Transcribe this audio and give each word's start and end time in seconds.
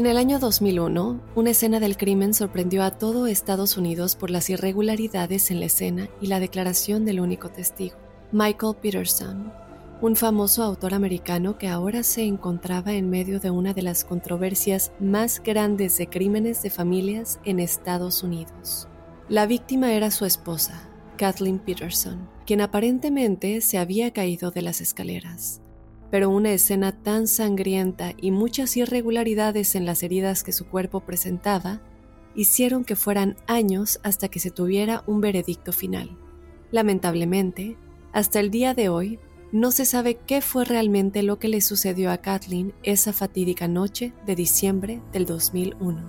En 0.00 0.06
el 0.06 0.16
año 0.16 0.38
2001, 0.38 1.20
una 1.34 1.50
escena 1.50 1.78
del 1.78 1.98
crimen 1.98 2.32
sorprendió 2.32 2.84
a 2.84 2.90
todo 2.90 3.26
Estados 3.26 3.76
Unidos 3.76 4.16
por 4.16 4.30
las 4.30 4.48
irregularidades 4.48 5.50
en 5.50 5.60
la 5.60 5.66
escena 5.66 6.08
y 6.22 6.28
la 6.28 6.40
declaración 6.40 7.04
del 7.04 7.20
único 7.20 7.50
testigo, 7.50 7.96
Michael 8.32 8.76
Peterson, 8.80 9.52
un 10.00 10.16
famoso 10.16 10.62
autor 10.62 10.94
americano 10.94 11.58
que 11.58 11.68
ahora 11.68 12.02
se 12.02 12.22
encontraba 12.22 12.94
en 12.94 13.10
medio 13.10 13.40
de 13.40 13.50
una 13.50 13.74
de 13.74 13.82
las 13.82 14.04
controversias 14.04 14.90
más 15.00 15.42
grandes 15.44 15.98
de 15.98 16.08
crímenes 16.08 16.62
de 16.62 16.70
familias 16.70 17.38
en 17.44 17.60
Estados 17.60 18.22
Unidos. 18.22 18.88
La 19.28 19.44
víctima 19.44 19.92
era 19.92 20.10
su 20.10 20.24
esposa, 20.24 20.88
Kathleen 21.18 21.58
Peterson, 21.58 22.26
quien 22.46 22.62
aparentemente 22.62 23.60
se 23.60 23.76
había 23.76 24.14
caído 24.14 24.50
de 24.50 24.62
las 24.62 24.80
escaleras 24.80 25.60
pero 26.10 26.28
una 26.28 26.52
escena 26.52 26.92
tan 26.92 27.28
sangrienta 27.28 28.14
y 28.16 28.30
muchas 28.32 28.76
irregularidades 28.76 29.74
en 29.74 29.86
las 29.86 30.02
heridas 30.02 30.42
que 30.42 30.52
su 30.52 30.66
cuerpo 30.66 31.00
presentaba 31.00 31.80
hicieron 32.34 32.84
que 32.84 32.96
fueran 32.96 33.36
años 33.46 34.00
hasta 34.02 34.28
que 34.28 34.40
se 34.40 34.50
tuviera 34.50 35.04
un 35.06 35.20
veredicto 35.20 35.72
final. 35.72 36.16
Lamentablemente, 36.70 37.76
hasta 38.12 38.40
el 38.40 38.50
día 38.50 38.74
de 38.74 38.88
hoy, 38.88 39.18
no 39.52 39.72
se 39.72 39.84
sabe 39.84 40.16
qué 40.26 40.40
fue 40.40 40.64
realmente 40.64 41.22
lo 41.22 41.38
que 41.38 41.48
le 41.48 41.60
sucedió 41.60 42.12
a 42.12 42.18
Kathleen 42.18 42.72
esa 42.84 43.12
fatídica 43.12 43.66
noche 43.66 44.12
de 44.26 44.36
diciembre 44.36 45.00
del 45.12 45.26
2001. 45.26 46.00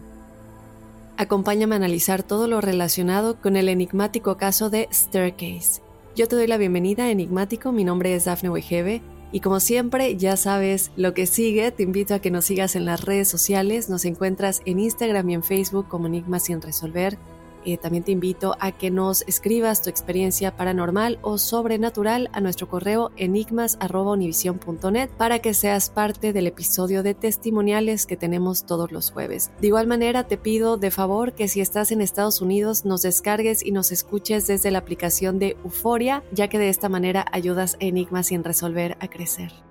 Acompáñame 1.17 1.75
a 1.75 1.77
analizar 1.77 2.23
todo 2.23 2.47
lo 2.47 2.61
relacionado 2.61 3.39
con 3.41 3.55
el 3.55 3.69
enigmático 3.69 4.37
caso 4.37 4.69
de 4.69 4.87
Staircase. 4.91 5.81
Yo 6.15 6.27
te 6.27 6.35
doy 6.35 6.47
la 6.47 6.57
bienvenida, 6.57 7.09
enigmático, 7.09 7.71
mi 7.71 7.83
nombre 7.83 8.15
es 8.15 8.25
Dafne 8.25 8.49
Wegebe 8.49 9.01
y 9.31 9.39
como 9.39 9.59
siempre, 9.59 10.17
ya 10.17 10.35
sabes 10.35 10.91
lo 10.95 11.13
que 11.13 11.25
sigue, 11.25 11.71
te 11.71 11.83
invito 11.83 12.13
a 12.13 12.19
que 12.19 12.31
nos 12.31 12.45
sigas 12.45 12.75
en 12.75 12.85
las 12.85 13.01
redes 13.01 13.29
sociales, 13.29 13.89
nos 13.89 14.05
encuentras 14.05 14.61
en 14.65 14.79
Instagram 14.79 15.29
y 15.29 15.33
en 15.35 15.43
Facebook 15.43 15.87
como 15.87 16.07
Enigma 16.07 16.39
sin 16.39 16.61
resolver. 16.61 17.17
Eh, 17.65 17.77
también 17.77 18.03
te 18.03 18.11
invito 18.11 18.55
a 18.59 18.71
que 18.71 18.91
nos 18.91 19.21
escribas 19.27 19.81
tu 19.81 19.89
experiencia 19.89 20.55
paranormal 20.55 21.19
o 21.21 21.37
sobrenatural 21.37 22.29
a 22.33 22.41
nuestro 22.41 22.67
correo 22.67 23.11
enigmas.univision.net 23.17 25.09
para 25.17 25.39
que 25.39 25.53
seas 25.53 25.89
parte 25.89 26.33
del 26.33 26.47
episodio 26.47 27.03
de 27.03 27.13
testimoniales 27.13 28.05
que 28.05 28.17
tenemos 28.17 28.65
todos 28.65 28.91
los 28.91 29.11
jueves. 29.11 29.51
De 29.61 29.67
igual 29.67 29.87
manera, 29.87 30.27
te 30.27 30.37
pido 30.37 30.77
de 30.77 30.91
favor 30.91 31.33
que 31.33 31.47
si 31.47 31.61
estás 31.61 31.91
en 31.91 32.01
Estados 32.01 32.41
Unidos 32.41 32.85
nos 32.85 33.01
descargues 33.01 33.65
y 33.65 33.71
nos 33.71 33.91
escuches 33.91 34.47
desde 34.47 34.71
la 34.71 34.79
aplicación 34.79 35.39
de 35.39 35.57
Euforia, 35.63 36.23
ya 36.31 36.47
que 36.47 36.59
de 36.59 36.69
esta 36.69 36.89
manera 36.89 37.25
ayudas 37.31 37.75
a 37.75 37.85
Enigmas 37.85 38.27
sin 38.27 38.43
resolver 38.43 38.97
a 38.99 39.07
crecer. 39.07 39.70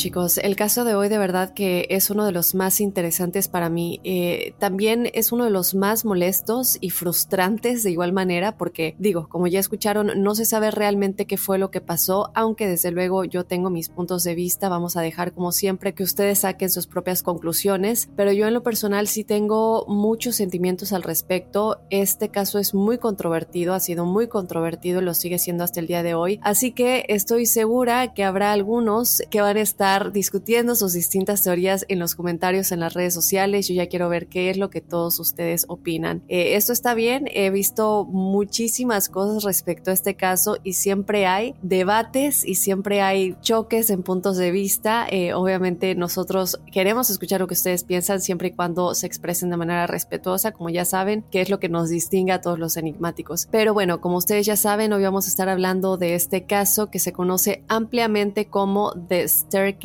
Chicos, 0.00 0.38
el 0.38 0.56
caso 0.56 0.84
de 0.84 0.94
hoy 0.94 1.10
de 1.10 1.18
verdad 1.18 1.52
que 1.52 1.86
es 1.90 2.08
uno 2.08 2.24
de 2.24 2.32
los 2.32 2.54
más 2.54 2.80
interesantes 2.80 3.48
para 3.48 3.68
mí. 3.68 4.00
Eh, 4.02 4.54
también 4.58 5.10
es 5.12 5.30
uno 5.30 5.44
de 5.44 5.50
los 5.50 5.74
más 5.74 6.06
molestos 6.06 6.78
y 6.80 6.88
frustrantes 6.88 7.82
de 7.82 7.90
igual 7.90 8.14
manera 8.14 8.56
porque 8.56 8.94
digo, 8.98 9.28
como 9.28 9.46
ya 9.46 9.60
escucharon, 9.60 10.22
no 10.22 10.34
se 10.34 10.46
sabe 10.46 10.70
realmente 10.70 11.26
qué 11.26 11.36
fue 11.36 11.58
lo 11.58 11.70
que 11.70 11.82
pasó, 11.82 12.30
aunque 12.34 12.66
desde 12.66 12.92
luego 12.92 13.24
yo 13.24 13.44
tengo 13.44 13.68
mis 13.68 13.90
puntos 13.90 14.24
de 14.24 14.34
vista, 14.34 14.70
vamos 14.70 14.96
a 14.96 15.02
dejar 15.02 15.34
como 15.34 15.52
siempre 15.52 15.92
que 15.92 16.02
ustedes 16.02 16.38
saquen 16.38 16.70
sus 16.70 16.86
propias 16.86 17.22
conclusiones, 17.22 18.08
pero 18.16 18.32
yo 18.32 18.48
en 18.48 18.54
lo 18.54 18.62
personal 18.62 19.06
sí 19.06 19.22
tengo 19.22 19.84
muchos 19.86 20.34
sentimientos 20.34 20.94
al 20.94 21.02
respecto. 21.02 21.82
Este 21.90 22.30
caso 22.30 22.58
es 22.58 22.72
muy 22.72 22.96
controvertido, 22.96 23.74
ha 23.74 23.80
sido 23.80 24.06
muy 24.06 24.28
controvertido, 24.28 25.02
lo 25.02 25.12
sigue 25.12 25.38
siendo 25.38 25.62
hasta 25.62 25.78
el 25.78 25.88
día 25.88 26.02
de 26.02 26.14
hoy, 26.14 26.40
así 26.42 26.72
que 26.72 27.04
estoy 27.08 27.44
segura 27.44 28.14
que 28.14 28.24
habrá 28.24 28.52
algunos 28.52 29.20
que 29.28 29.42
van 29.42 29.58
a 29.58 29.60
estar 29.60 29.89
discutiendo 29.98 30.74
sus 30.74 30.92
distintas 30.92 31.42
teorías 31.42 31.84
en 31.88 31.98
los 31.98 32.14
comentarios 32.14 32.70
en 32.72 32.80
las 32.80 32.94
redes 32.94 33.12
sociales. 33.12 33.66
Yo 33.68 33.74
ya 33.74 33.88
quiero 33.88 34.08
ver 34.08 34.28
qué 34.28 34.50
es 34.50 34.56
lo 34.56 34.70
que 34.70 34.80
todos 34.80 35.18
ustedes 35.18 35.64
opinan. 35.68 36.22
Eh, 36.28 36.54
esto 36.56 36.72
está 36.72 36.94
bien, 36.94 37.26
he 37.32 37.50
visto 37.50 38.04
muchísimas 38.04 39.08
cosas 39.08 39.42
respecto 39.42 39.90
a 39.90 39.94
este 39.94 40.14
caso 40.14 40.58
y 40.62 40.74
siempre 40.74 41.26
hay 41.26 41.54
debates 41.62 42.46
y 42.46 42.54
siempre 42.54 43.02
hay 43.02 43.36
choques 43.40 43.90
en 43.90 44.02
puntos 44.02 44.36
de 44.36 44.50
vista. 44.52 45.06
Eh, 45.10 45.34
obviamente 45.34 45.94
nosotros 45.94 46.60
queremos 46.72 47.10
escuchar 47.10 47.40
lo 47.40 47.48
que 47.48 47.54
ustedes 47.54 47.84
piensan 47.84 48.20
siempre 48.20 48.48
y 48.48 48.52
cuando 48.52 48.94
se 48.94 49.06
expresen 49.06 49.50
de 49.50 49.56
manera 49.56 49.86
respetuosa, 49.86 50.52
como 50.52 50.70
ya 50.70 50.84
saben, 50.84 51.24
que 51.30 51.40
es 51.40 51.50
lo 51.50 51.58
que 51.58 51.68
nos 51.68 51.88
distingue 51.88 52.32
a 52.32 52.40
todos 52.40 52.58
los 52.58 52.76
enigmáticos. 52.76 53.48
Pero 53.50 53.74
bueno, 53.74 54.00
como 54.00 54.18
ustedes 54.18 54.46
ya 54.46 54.56
saben, 54.56 54.92
hoy 54.92 55.02
vamos 55.02 55.26
a 55.26 55.28
estar 55.28 55.48
hablando 55.48 55.96
de 55.96 56.14
este 56.14 56.44
caso 56.44 56.90
que 56.90 57.00
se 57.00 57.12
conoce 57.12 57.64
ampliamente 57.68 58.46
como 58.46 58.92
The 59.08 59.26
Staircase 59.26 59.79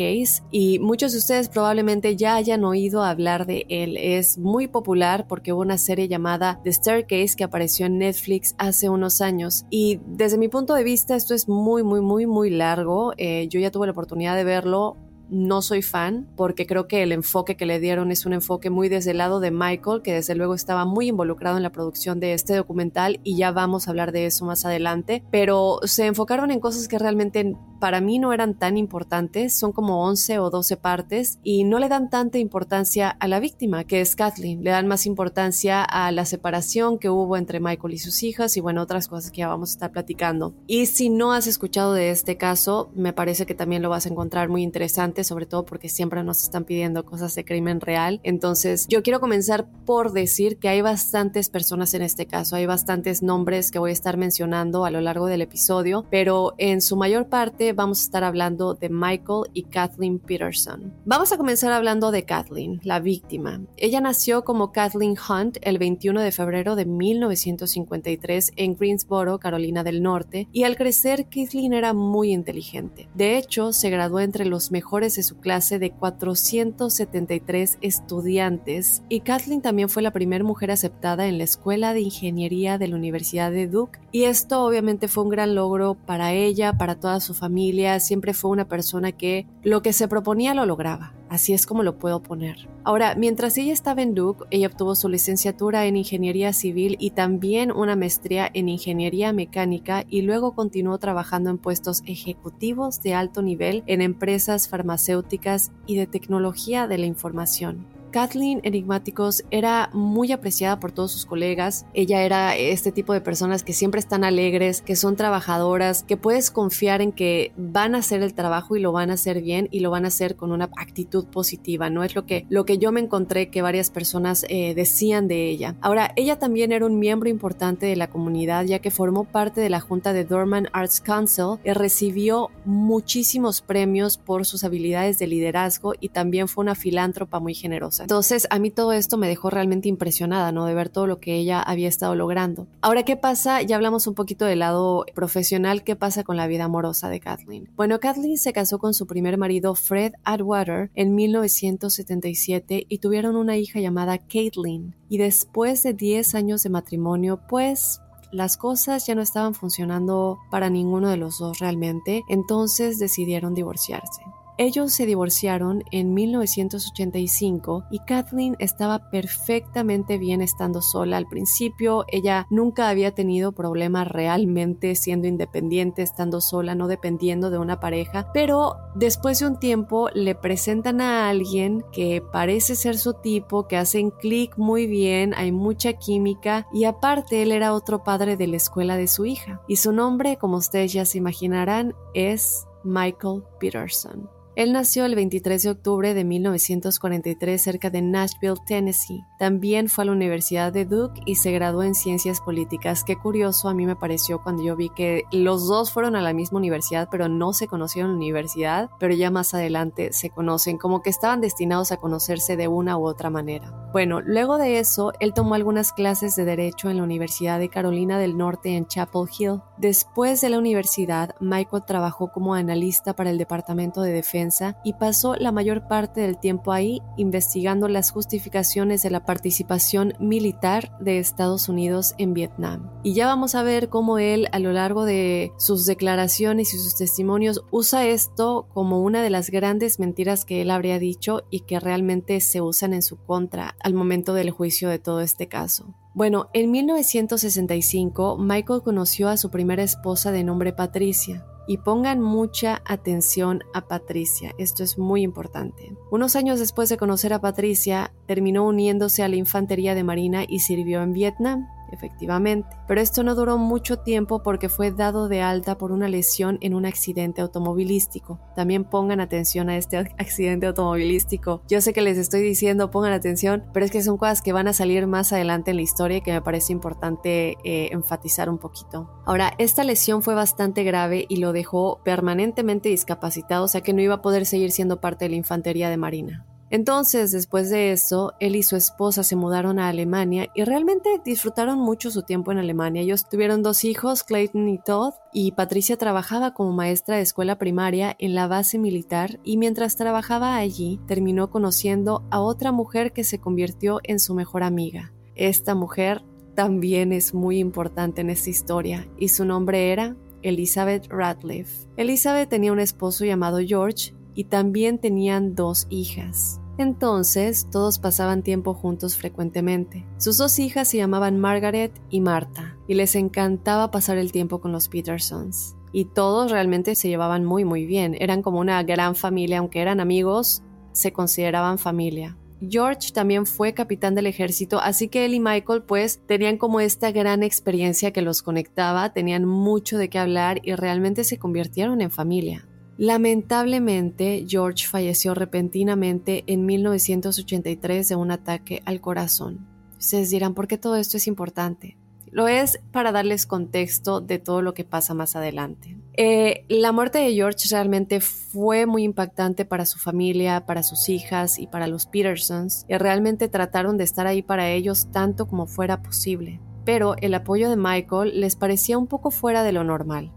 y 0.51 0.79
muchos 0.79 1.13
de 1.13 1.19
ustedes 1.19 1.49
probablemente 1.49 2.15
ya 2.15 2.35
hayan 2.35 2.63
oído 2.63 3.03
hablar 3.03 3.45
de 3.45 3.65
él. 3.69 3.97
Es 3.97 4.37
muy 4.37 4.67
popular 4.67 5.25
porque 5.27 5.53
hubo 5.53 5.61
una 5.61 5.77
serie 5.77 6.07
llamada 6.07 6.59
The 6.63 6.73
Staircase 6.73 7.35
que 7.37 7.43
apareció 7.43 7.85
en 7.85 7.99
Netflix 7.99 8.55
hace 8.57 8.89
unos 8.89 9.21
años 9.21 9.65
y 9.69 9.99
desde 10.05 10.37
mi 10.37 10.47
punto 10.47 10.73
de 10.73 10.83
vista 10.83 11.15
esto 11.15 11.33
es 11.33 11.47
muy 11.47 11.83
muy 11.83 12.01
muy 12.01 12.25
muy 12.25 12.49
largo. 12.49 13.13
Eh, 13.17 13.47
yo 13.49 13.59
ya 13.59 13.71
tuve 13.71 13.87
la 13.87 13.93
oportunidad 13.93 14.35
de 14.35 14.43
verlo 14.43 14.97
no 15.29 15.61
soy 15.61 15.81
fan 15.81 16.27
porque 16.35 16.65
creo 16.65 16.87
que 16.87 17.03
el 17.03 17.11
enfoque 17.11 17.55
que 17.55 17.65
le 17.65 17.79
dieron 17.79 18.11
es 18.11 18.25
un 18.25 18.33
enfoque 18.33 18.69
muy 18.69 18.89
desde 18.89 19.11
el 19.11 19.17
lado 19.17 19.39
de 19.39 19.51
Michael, 19.51 20.01
que 20.03 20.13
desde 20.13 20.35
luego 20.35 20.53
estaba 20.53 20.85
muy 20.85 21.07
involucrado 21.07 21.57
en 21.57 21.63
la 21.63 21.71
producción 21.71 22.19
de 22.19 22.33
este 22.33 22.55
documental 22.55 23.19
y 23.23 23.37
ya 23.37 23.51
vamos 23.51 23.87
a 23.87 23.91
hablar 23.91 24.11
de 24.11 24.25
eso 24.25 24.45
más 24.45 24.65
adelante, 24.65 25.23
pero 25.31 25.79
se 25.83 26.05
enfocaron 26.05 26.51
en 26.51 26.59
cosas 26.59 26.87
que 26.87 26.99
realmente 26.99 27.55
para 27.79 28.01
mí 28.01 28.19
no 28.19 28.33
eran 28.33 28.55
tan 28.57 28.77
importantes, 28.77 29.57
son 29.57 29.71
como 29.71 30.03
11 30.05 30.39
o 30.39 30.49
12 30.49 30.77
partes 30.77 31.39
y 31.43 31.63
no 31.65 31.79
le 31.79 31.89
dan 31.89 32.09
tanta 32.09 32.37
importancia 32.37 33.09
a 33.09 33.27
la 33.27 33.39
víctima, 33.39 33.83
que 33.83 34.01
es 34.01 34.15
Kathleen, 34.15 34.63
le 34.63 34.71
dan 34.71 34.87
más 34.87 35.05
importancia 35.05 35.83
a 35.83 36.11
la 36.11 36.25
separación 36.25 36.97
que 36.97 37.09
hubo 37.09 37.37
entre 37.37 37.59
Michael 37.59 37.93
y 37.93 37.97
sus 37.97 38.23
hijas 38.23 38.57
y 38.57 38.61
bueno, 38.61 38.81
otras 38.81 39.07
cosas 39.07 39.31
que 39.31 39.39
ya 39.39 39.49
vamos 39.49 39.69
a 39.69 39.73
estar 39.73 39.91
platicando. 39.91 40.53
Y 40.67 40.85
si 40.87 41.09
no 41.09 41.33
has 41.33 41.47
escuchado 41.47 41.93
de 41.93 42.09
este 42.09 42.37
caso, 42.37 42.89
me 42.95 43.13
parece 43.13 43.45
que 43.45 43.55
también 43.55 43.81
lo 43.81 43.89
vas 43.89 44.05
a 44.05 44.09
encontrar 44.09 44.49
muy 44.49 44.63
interesante, 44.63 45.14
sobre 45.23 45.45
todo 45.45 45.65
porque 45.65 45.89
siempre 45.89 46.23
nos 46.23 46.43
están 46.43 46.65
pidiendo 46.65 47.05
cosas 47.05 47.35
de 47.35 47.45
crimen 47.45 47.81
real. 47.81 48.19
Entonces, 48.23 48.87
yo 48.89 49.03
quiero 49.03 49.19
comenzar 49.19 49.67
por 49.85 50.11
decir 50.11 50.57
que 50.57 50.69
hay 50.69 50.81
bastantes 50.81 51.49
personas 51.49 51.93
en 51.93 52.01
este 52.01 52.25
caso, 52.25 52.55
hay 52.55 52.65
bastantes 52.65 53.23
nombres 53.23 53.71
que 53.71 53.79
voy 53.79 53.91
a 53.91 53.93
estar 53.93 54.17
mencionando 54.17 54.85
a 54.85 54.91
lo 54.91 55.01
largo 55.01 55.27
del 55.27 55.41
episodio, 55.41 56.05
pero 56.09 56.53
en 56.57 56.81
su 56.81 56.95
mayor 56.95 57.27
parte 57.27 57.73
vamos 57.73 57.99
a 57.99 58.03
estar 58.03 58.23
hablando 58.23 58.73
de 58.73 58.89
Michael 58.89 59.49
y 59.53 59.63
Kathleen 59.63 60.19
Peterson. 60.19 60.93
Vamos 61.05 61.31
a 61.31 61.37
comenzar 61.37 61.71
hablando 61.71 62.11
de 62.11 62.25
Kathleen, 62.25 62.79
la 62.83 62.99
víctima. 62.99 63.61
Ella 63.77 64.01
nació 64.01 64.43
como 64.43 64.71
Kathleen 64.71 65.15
Hunt 65.17 65.57
el 65.61 65.77
21 65.77 66.21
de 66.21 66.31
febrero 66.31 66.75
de 66.75 66.85
1953 66.85 68.53
en 68.55 68.75
Greensboro, 68.75 69.39
Carolina 69.39 69.83
del 69.83 70.01
Norte, 70.01 70.47
y 70.51 70.63
al 70.63 70.75
crecer 70.75 71.25
Kathleen 71.25 71.73
era 71.73 71.93
muy 71.93 72.31
inteligente. 72.31 73.07
De 73.13 73.37
hecho, 73.37 73.73
se 73.73 73.89
graduó 73.89 74.19
entre 74.19 74.45
los 74.45 74.71
mejores 74.71 75.04
de 75.13 75.21
su 75.21 75.37
clase 75.37 75.77
de 75.77 75.91
473 75.91 77.77
estudiantes 77.81 79.03
y 79.09 79.19
Kathleen 79.19 79.61
también 79.61 79.89
fue 79.89 80.01
la 80.01 80.09
primera 80.09 80.43
mujer 80.43 80.71
aceptada 80.71 81.27
en 81.27 81.37
la 81.37 81.43
Escuela 81.43 81.93
de 81.93 82.01
Ingeniería 82.01 82.79
de 82.79 82.87
la 82.87 82.95
Universidad 82.95 83.51
de 83.51 83.67
Duke 83.67 83.99
y 84.11 84.23
esto 84.23 84.63
obviamente 84.63 85.07
fue 85.07 85.25
un 85.25 85.29
gran 85.29 85.53
logro 85.53 85.93
para 85.93 86.33
ella, 86.33 86.73
para 86.73 86.95
toda 86.95 87.19
su 87.19 87.35
familia 87.35 87.99
siempre 87.99 88.33
fue 88.33 88.49
una 88.49 88.67
persona 88.67 89.11
que 89.11 89.45
lo 89.61 89.83
que 89.83 89.93
se 89.93 90.07
proponía 90.07 90.55
lo 90.55 90.65
lograba. 90.65 91.13
Así 91.29 91.53
es 91.53 91.65
como 91.65 91.83
lo 91.83 91.97
puedo 91.97 92.21
poner. 92.21 92.69
Ahora, 92.83 93.15
mientras 93.15 93.57
ella 93.57 93.73
estaba 93.73 94.03
en 94.03 94.13
Duke, 94.13 94.45
ella 94.51 94.67
obtuvo 94.67 94.95
su 94.95 95.09
licenciatura 95.09 95.85
en 95.85 95.97
Ingeniería 95.97 96.53
Civil 96.53 96.97
y 96.99 97.11
también 97.11 97.71
una 97.71 97.95
maestría 97.95 98.49
en 98.53 98.69
Ingeniería 98.69 99.33
Mecánica 99.33 100.05
y 100.07 100.21
luego 100.21 100.53
continuó 100.53 100.97
trabajando 100.99 101.49
en 101.49 101.57
puestos 101.57 102.03
ejecutivos 102.05 103.01
de 103.01 103.15
alto 103.15 103.41
nivel 103.41 103.83
en 103.87 104.01
empresas 104.01 104.67
farmacéuticas 104.67 105.71
y 105.87 105.95
de 105.97 106.05
tecnología 106.05 106.87
de 106.87 106.99
la 106.99 107.07
información. 107.07 107.94
Kathleen 108.15 108.61
Enigmáticos 108.63 109.43
era 109.51 109.89
muy 109.91 110.31
apreciada 110.31 110.79
por 110.79 110.93
todos 110.93 111.11
sus 111.11 111.25
colegas. 111.25 111.85
Ella 111.93 112.23
era 112.23 112.55
este 112.55 112.93
tipo 112.93 113.11
de 113.11 113.19
personas 113.19 113.61
que 113.61 113.73
siempre 113.73 113.99
están 113.99 114.23
alegres, 114.23 114.81
que 114.81 114.95
son 114.95 115.17
trabajadoras, 115.17 116.03
que 116.03 116.15
puedes 116.15 116.49
confiar 116.49 117.01
en 117.01 117.11
que 117.11 117.51
van 117.57 117.93
a 117.93 117.97
hacer 117.97 118.23
el 118.23 118.33
trabajo 118.33 118.77
y 118.77 118.79
lo 118.79 118.93
van 118.93 119.09
a 119.09 119.15
hacer 119.15 119.41
bien 119.41 119.67
y 119.69 119.81
lo 119.81 119.91
van 119.91 120.05
a 120.05 120.07
hacer 120.07 120.37
con 120.37 120.53
una 120.53 120.69
actitud 120.77 121.25
positiva. 121.25 121.89
No 121.89 122.05
es 122.05 122.15
lo 122.15 122.25
que, 122.25 122.45
lo 122.47 122.63
que 122.63 122.77
yo 122.77 122.93
me 122.93 123.01
encontré 123.01 123.49
que 123.49 123.61
varias 123.61 123.89
personas 123.89 124.45
eh, 124.47 124.73
decían 124.75 125.27
de 125.27 125.49
ella. 125.49 125.75
Ahora, 125.81 126.13
ella 126.15 126.39
también 126.39 126.71
era 126.71 126.85
un 126.85 126.99
miembro 126.99 127.27
importante 127.27 127.85
de 127.85 127.97
la 127.97 128.09
comunidad 128.09 128.63
ya 128.63 128.79
que 128.79 128.91
formó 128.91 129.25
parte 129.25 129.59
de 129.59 129.69
la 129.69 129.81
junta 129.81 130.13
de 130.13 130.23
Dorman 130.23 130.69
Arts 130.71 131.01
Council 131.01 131.59
y 131.65 131.71
recibió 131.71 132.49
muchísimos 132.63 133.59
premios 133.59 134.17
por 134.17 134.45
sus 134.45 134.63
habilidades 134.63 135.19
de 135.19 135.27
liderazgo 135.27 135.95
y 135.99 136.07
también 136.07 136.47
fue 136.47 136.61
una 136.61 136.75
filántropa 136.75 137.41
muy 137.41 137.53
generosa. 137.53 138.04
Entonces, 138.05 138.45
a 138.51 138.59
mí 138.59 138.69
todo 138.69 138.93
esto 138.93 139.17
me 139.17 139.27
dejó 139.27 139.49
realmente 139.49 139.89
impresionada, 139.89 140.51
¿no? 140.51 140.67
De 140.67 140.75
ver 140.75 140.89
todo 140.89 141.07
lo 141.07 141.19
que 141.19 141.37
ella 141.37 141.59
había 141.59 141.87
estado 141.87 142.13
logrando. 142.13 142.67
Ahora, 142.81 143.01
¿qué 143.01 143.17
pasa? 143.17 143.63
Ya 143.63 143.77
hablamos 143.77 144.05
un 144.05 144.13
poquito 144.13 144.45
del 144.45 144.59
lado 144.59 145.07
profesional, 145.15 145.83
¿qué 145.83 145.95
pasa 145.95 146.23
con 146.23 146.37
la 146.37 146.45
vida 146.45 146.65
amorosa 146.65 147.09
de 147.09 147.19
Kathleen? 147.19 147.67
Bueno, 147.75 147.99
Kathleen 147.99 148.37
se 148.37 148.53
casó 148.53 148.77
con 148.77 148.93
su 148.93 149.07
primer 149.07 149.39
marido, 149.39 149.73
Fred 149.73 150.13
Atwater, 150.23 150.91
en 150.93 151.15
1977 151.15 152.85
y 152.87 152.99
tuvieron 152.99 153.35
una 153.35 153.57
hija 153.57 153.79
llamada 153.79 154.19
Caitlin. 154.19 154.93
Y 155.09 155.17
después 155.17 155.81
de 155.81 155.95
10 155.95 156.35
años 156.35 156.61
de 156.61 156.69
matrimonio, 156.69 157.39
pues 157.49 158.01
las 158.31 158.55
cosas 158.55 159.07
ya 159.07 159.15
no 159.15 159.23
estaban 159.23 159.55
funcionando 159.55 160.37
para 160.51 160.69
ninguno 160.69 161.09
de 161.09 161.17
los 161.17 161.39
dos 161.39 161.57
realmente, 161.57 162.21
entonces 162.29 162.99
decidieron 162.99 163.55
divorciarse. 163.55 164.21
Ellos 164.57 164.93
se 164.93 165.05
divorciaron 165.05 165.83
en 165.91 166.13
1985 166.13 167.85
y 167.91 167.99
Kathleen 167.99 168.55
estaba 168.59 169.09
perfectamente 169.09 170.17
bien 170.17 170.41
estando 170.41 170.81
sola 170.81 171.17
al 171.17 171.27
principio. 171.27 172.05
Ella 172.07 172.47
nunca 172.49 172.87
había 172.87 173.11
tenido 173.11 173.51
problemas 173.51 174.07
realmente 174.07 174.95
siendo 174.95 175.27
independiente, 175.27 176.03
estando 176.03 176.39
sola, 176.39 176.73
no 176.73 176.87
dependiendo 176.87 177.49
de 177.49 177.57
una 177.57 177.81
pareja. 177.81 178.31
Pero 178.33 178.77
después 178.95 179.39
de 179.39 179.47
un 179.47 179.59
tiempo 179.59 180.09
le 180.13 180.35
presentan 180.35 181.01
a 181.01 181.27
alguien 181.27 181.83
que 181.91 182.23
parece 182.31 182.75
ser 182.75 182.97
su 182.97 183.13
tipo, 183.13 183.67
que 183.67 183.75
hacen 183.75 184.09
clic 184.09 184.57
muy 184.57 184.87
bien, 184.87 185.33
hay 185.35 185.51
mucha 185.51 185.93
química 185.93 186.65
y 186.71 186.85
aparte 186.85 187.41
él 187.41 187.51
era 187.51 187.73
otro 187.73 188.05
padre 188.05 188.37
de 188.37 188.47
la 188.47 188.55
escuela 188.55 188.95
de 188.95 189.09
su 189.09 189.25
hija. 189.25 189.61
Y 189.67 189.75
su 189.75 189.91
nombre, 189.91 190.37
como 190.37 190.55
ustedes 190.55 190.93
ya 190.93 191.03
se 191.03 191.17
imaginarán, 191.17 191.93
es 192.13 192.65
Michael 192.85 193.43
Peterson. 193.59 194.34
Él 194.55 194.71
nació 194.71 195.03
el 195.03 195.15
23 195.15 195.63
de 195.63 195.69
octubre 195.69 196.13
de 196.13 196.23
1943 196.23 197.61
cerca 197.61 197.89
de 197.89 198.01
Nashville, 198.01 198.55
Tennessee. 198.65 199.25
También 199.37 199.89
fue 199.89 200.05
a 200.05 200.05
la 200.05 200.13
Universidad 200.13 200.71
de 200.71 200.85
Duke 200.85 201.19
y 201.25 201.35
se 201.35 201.51
graduó 201.51 201.83
en 201.83 201.93
Ciencias 201.93 202.39
Políticas. 202.39 203.03
Qué 203.03 203.17
curioso 203.17 203.67
a 203.67 203.73
mí 203.73 203.85
me 203.85 203.97
pareció 203.97 204.41
cuando 204.41 204.63
yo 204.63 204.77
vi 204.77 204.89
que 204.95 205.23
los 205.33 205.67
dos 205.67 205.91
fueron 205.91 206.15
a 206.15 206.21
la 206.21 206.31
misma 206.31 206.59
universidad, 206.59 207.09
pero 207.11 207.27
no 207.27 207.51
se 207.51 207.67
conocieron 207.67 208.11
en 208.11 208.15
la 208.15 208.23
universidad, 208.23 208.89
pero 208.97 209.13
ya 209.13 209.29
más 209.29 209.53
adelante 209.53 210.13
se 210.13 210.29
conocen, 210.29 210.77
como 210.77 211.01
que 211.01 211.09
estaban 211.09 211.41
destinados 211.41 211.91
a 211.91 211.97
conocerse 211.97 212.55
de 212.55 212.69
una 212.69 212.97
u 212.97 213.05
otra 213.05 213.29
manera. 213.29 213.73
Bueno, 213.91 214.21
luego 214.21 214.57
de 214.57 214.79
eso, 214.79 215.11
él 215.19 215.33
tomó 215.33 215.55
algunas 215.55 215.91
clases 215.91 216.33
de 216.35 216.45
Derecho 216.45 216.89
en 216.89 216.97
la 216.97 217.03
Universidad 217.03 217.59
de 217.59 217.69
Carolina 217.69 218.19
del 218.19 218.37
Norte 218.37 218.77
en 218.77 218.87
Chapel 218.87 219.23
Hill 219.37 219.61
Después 219.77 220.39
de 220.39 220.49
la 220.49 220.57
universidad, 220.57 221.35
Michael 221.41 221.83
trabajó 221.85 222.31
como 222.31 222.55
analista 222.55 223.13
para 223.13 223.29
el 223.29 223.37
Departamento 223.37 224.01
de 224.01 224.13
Defensa 224.13 224.44
y 224.83 224.93
pasó 224.93 225.35
la 225.35 225.51
mayor 225.51 225.87
parte 225.87 226.21
del 226.21 226.37
tiempo 226.37 226.71
ahí 226.71 227.01
investigando 227.17 227.87
las 227.87 228.11
justificaciones 228.11 229.01
de 229.03 229.09
la 229.09 229.25
participación 229.25 230.13
militar 230.19 230.97
de 230.99 231.19
Estados 231.19 231.69
Unidos 231.69 232.13
en 232.17 232.33
Vietnam. 232.33 232.91
Y 233.03 233.13
ya 233.13 233.27
vamos 233.27 233.55
a 233.55 233.63
ver 233.63 233.89
cómo 233.89 234.17
él 234.17 234.47
a 234.51 234.59
lo 234.59 234.71
largo 234.71 235.05
de 235.05 235.51
sus 235.57 235.85
declaraciones 235.85 236.73
y 236.73 236.77
sus 236.77 236.95
testimonios 236.95 237.63
usa 237.71 238.05
esto 238.05 238.67
como 238.73 239.01
una 239.01 239.21
de 239.23 239.29
las 239.29 239.49
grandes 239.49 239.99
mentiras 239.99 240.45
que 240.45 240.61
él 240.61 240.71
habría 240.71 240.99
dicho 240.99 241.43
y 241.49 241.61
que 241.61 241.79
realmente 241.79 242.39
se 242.41 242.61
usan 242.61 242.93
en 242.93 243.01
su 243.01 243.17
contra 243.17 243.75
al 243.81 243.93
momento 243.93 244.33
del 244.33 244.51
juicio 244.51 244.89
de 244.89 244.99
todo 244.99 245.21
este 245.21 245.47
caso. 245.47 245.95
Bueno, 246.13 246.49
en 246.53 246.71
1965 246.71 248.37
Michael 248.37 248.81
conoció 248.83 249.27
a 249.27 249.35
su 249.35 249.51
primera 249.51 249.83
esposa 249.83 250.31
de 250.31 250.45
nombre 250.45 250.71
Patricia. 250.71 251.45
Y 251.67 251.77
pongan 251.77 252.21
mucha 252.21 252.81
atención 252.85 253.63
a 253.73 253.87
Patricia, 253.87 254.53
esto 254.57 254.83
es 254.83 254.97
muy 254.97 255.23
importante. 255.23 255.95
Unos 256.11 256.35
años 256.35 256.59
después 256.59 256.89
de 256.89 256.97
conocer 256.97 257.33
a 257.33 257.41
Patricia, 257.41 258.13
terminó 258.27 258.65
uniéndose 258.65 259.23
a 259.23 259.29
la 259.29 259.35
Infantería 259.35 259.95
de 259.95 260.03
Marina 260.03 260.43
y 260.47 260.59
sirvió 260.59 261.01
en 261.01 261.13
Vietnam 261.13 261.67
efectivamente. 261.95 262.69
Pero 262.87 263.01
esto 263.01 263.23
no 263.23 263.35
duró 263.35 263.57
mucho 263.57 263.97
tiempo 263.97 264.43
porque 264.43 264.69
fue 264.69 264.91
dado 264.91 265.27
de 265.27 265.41
alta 265.41 265.77
por 265.77 265.91
una 265.91 266.07
lesión 266.07 266.57
en 266.61 266.73
un 266.73 266.85
accidente 266.85 267.41
automovilístico. 267.41 268.39
También 268.55 268.83
pongan 268.83 269.19
atención 269.19 269.69
a 269.69 269.77
este 269.77 269.97
accidente 269.97 270.67
automovilístico. 270.67 271.63
Yo 271.67 271.81
sé 271.81 271.93
que 271.93 272.01
les 272.01 272.17
estoy 272.17 272.41
diciendo 272.41 272.91
pongan 272.91 273.13
atención, 273.13 273.63
pero 273.73 273.85
es 273.85 273.91
que 273.91 274.03
son 274.03 274.17
cosas 274.17 274.41
que 274.41 274.53
van 274.53 274.67
a 274.67 274.73
salir 274.73 275.07
más 275.07 275.33
adelante 275.33 275.71
en 275.71 275.77
la 275.77 275.83
historia 275.83 276.17
y 276.17 276.21
que 276.21 276.33
me 276.33 276.41
parece 276.41 276.73
importante 276.73 277.57
eh, 277.63 277.89
enfatizar 277.91 278.49
un 278.49 278.57
poquito. 278.57 279.09
Ahora, 279.25 279.53
esta 279.57 279.83
lesión 279.83 280.21
fue 280.21 280.35
bastante 280.35 280.83
grave 280.83 281.25
y 281.27 281.37
lo 281.37 281.53
dejó 281.53 282.01
permanentemente 282.03 282.89
discapacitado, 282.89 283.65
o 283.65 283.67
sea 283.67 283.81
que 283.81 283.93
no 283.93 284.01
iba 284.01 284.15
a 284.15 284.21
poder 284.21 284.45
seguir 284.45 284.71
siendo 284.71 285.01
parte 285.01 285.25
de 285.25 285.29
la 285.29 285.35
infantería 285.35 285.89
de 285.89 285.97
Marina. 285.97 286.45
Entonces, 286.75 287.31
después 287.31 287.69
de 287.69 287.93
eso, 287.93 288.33
él 288.41 288.57
y 288.57 288.61
su 288.61 288.75
esposa 288.75 289.23
se 289.23 289.37
mudaron 289.37 289.79
a 289.79 289.87
Alemania 289.87 290.49
y 290.53 290.65
realmente 290.65 291.21
disfrutaron 291.23 291.79
mucho 291.79 292.11
su 292.11 292.23
tiempo 292.23 292.51
en 292.51 292.57
Alemania. 292.57 293.01
Ellos 293.01 293.29
tuvieron 293.29 293.63
dos 293.63 293.85
hijos, 293.85 294.23
Clayton 294.23 294.67
y 294.67 294.77
Todd, 294.77 295.13
y 295.31 295.53
Patricia 295.53 295.95
trabajaba 295.95 296.53
como 296.53 296.73
maestra 296.73 297.15
de 297.15 297.21
escuela 297.21 297.57
primaria 297.57 298.17
en 298.19 298.35
la 298.35 298.47
base 298.47 298.77
militar 298.77 299.39
y 299.45 299.55
mientras 299.55 299.95
trabajaba 299.95 300.57
allí 300.57 300.99
terminó 301.07 301.49
conociendo 301.49 302.25
a 302.29 302.41
otra 302.41 302.73
mujer 302.73 303.13
que 303.13 303.23
se 303.23 303.39
convirtió 303.39 304.01
en 304.03 304.19
su 304.19 304.35
mejor 304.35 304.61
amiga. 304.61 305.13
Esta 305.35 305.75
mujer 305.75 306.25
también 306.55 307.13
es 307.13 307.33
muy 307.33 307.59
importante 307.59 308.19
en 308.19 308.29
esta 308.29 308.49
historia 308.49 309.07
y 309.17 309.29
su 309.29 309.45
nombre 309.45 309.93
era 309.93 310.17
Elizabeth 310.41 311.07
Radcliffe. 311.07 311.87
Elizabeth 311.95 312.49
tenía 312.49 312.73
un 312.73 312.81
esposo 312.81 313.23
llamado 313.23 313.59
George 313.65 314.13
y 314.33 314.43
también 314.43 314.99
tenían 314.99 315.55
dos 315.55 315.87
hijas. 315.89 316.59
Entonces, 316.77 317.67
todos 317.71 317.99
pasaban 317.99 318.43
tiempo 318.43 318.73
juntos 318.73 319.15
frecuentemente. 319.15 320.05
Sus 320.17 320.37
dos 320.37 320.59
hijas 320.59 320.89
se 320.89 320.97
llamaban 320.97 321.39
Margaret 321.39 321.91
y 322.09 322.19
Marta, 322.19 322.77
y 322.87 322.95
les 322.95 323.15
encantaba 323.15 323.91
pasar 323.91 324.17
el 324.17 324.31
tiempo 324.31 324.59
con 324.59 324.71
los 324.71 324.89
Petersons. 324.89 325.77
Y 325.93 326.05
todos 326.05 326.51
realmente 326.51 326.95
se 326.95 327.07
llevaban 327.07 327.45
muy 327.45 327.63
muy 327.63 327.85
bien, 327.85 328.17
eran 328.19 328.41
como 328.41 328.59
una 328.59 328.83
gran 328.83 329.15
familia, 329.15 329.59
aunque 329.59 329.81
eran 329.81 330.01
amigos, 330.01 330.63
se 330.91 331.13
consideraban 331.13 331.77
familia. 331.77 332.37
George 332.69 333.11
también 333.13 333.45
fue 333.45 333.73
capitán 333.73 334.15
del 334.15 334.27
ejército, 334.27 334.79
así 334.79 335.07
que 335.07 335.25
él 335.25 335.33
y 335.33 335.39
Michael 335.39 335.83
pues 335.83 336.19
tenían 336.25 336.57
como 336.57 336.79
esta 336.79 337.11
gran 337.11 337.43
experiencia 337.43 338.11
que 338.11 338.21
los 338.21 338.41
conectaba, 338.41 339.13
tenían 339.13 339.45
mucho 339.45 339.97
de 339.97 340.09
qué 340.09 340.19
hablar 340.19 340.59
y 340.63 340.73
realmente 340.73 341.23
se 341.23 341.37
convirtieron 341.37 342.01
en 342.01 342.11
familia. 342.11 342.67
Lamentablemente, 342.97 344.45
George 344.47 344.87
falleció 344.87 345.33
repentinamente 345.33 346.45
en 346.47 346.65
1983 346.65 348.07
de 348.07 348.15
un 348.15 348.31
ataque 348.31 348.81
al 348.85 349.01
corazón. 349.01 349.67
Ustedes 349.99 350.29
dirán, 350.29 350.53
¿por 350.53 350.67
qué 350.67 350.77
todo 350.77 350.95
esto 350.95 351.17
es 351.17 351.27
importante? 351.27 351.97
Lo 352.31 352.47
es 352.47 352.79
para 352.91 353.11
darles 353.11 353.45
contexto 353.45 354.21
de 354.21 354.39
todo 354.39 354.61
lo 354.61 354.73
que 354.73 354.83
pasa 354.83 355.13
más 355.13 355.35
adelante. 355.35 355.97
Eh, 356.17 356.65
la 356.69 356.93
muerte 356.93 357.19
de 357.19 357.33
George 357.33 357.67
realmente 357.69 358.21
fue 358.21 358.85
muy 358.85 359.03
impactante 359.03 359.65
para 359.65 359.85
su 359.85 359.99
familia, 359.99 360.65
para 360.65 360.83
sus 360.83 361.09
hijas 361.09 361.59
y 361.59 361.67
para 361.67 361.87
los 361.87 362.05
Petersons, 362.05 362.85
y 362.87 362.97
realmente 362.97 363.49
trataron 363.49 363.97
de 363.97 364.05
estar 364.05 364.27
ahí 364.27 364.41
para 364.41 364.69
ellos 364.69 365.11
tanto 365.11 365.47
como 365.47 365.65
fuera 365.65 366.01
posible. 366.01 366.61
Pero 366.85 367.15
el 367.17 367.33
apoyo 367.33 367.69
de 367.69 367.77
Michael 367.77 368.39
les 368.39 368.55
parecía 368.55 368.97
un 368.97 369.07
poco 369.07 369.31
fuera 369.31 369.63
de 369.63 369.73
lo 369.73 369.83
normal 369.83 370.31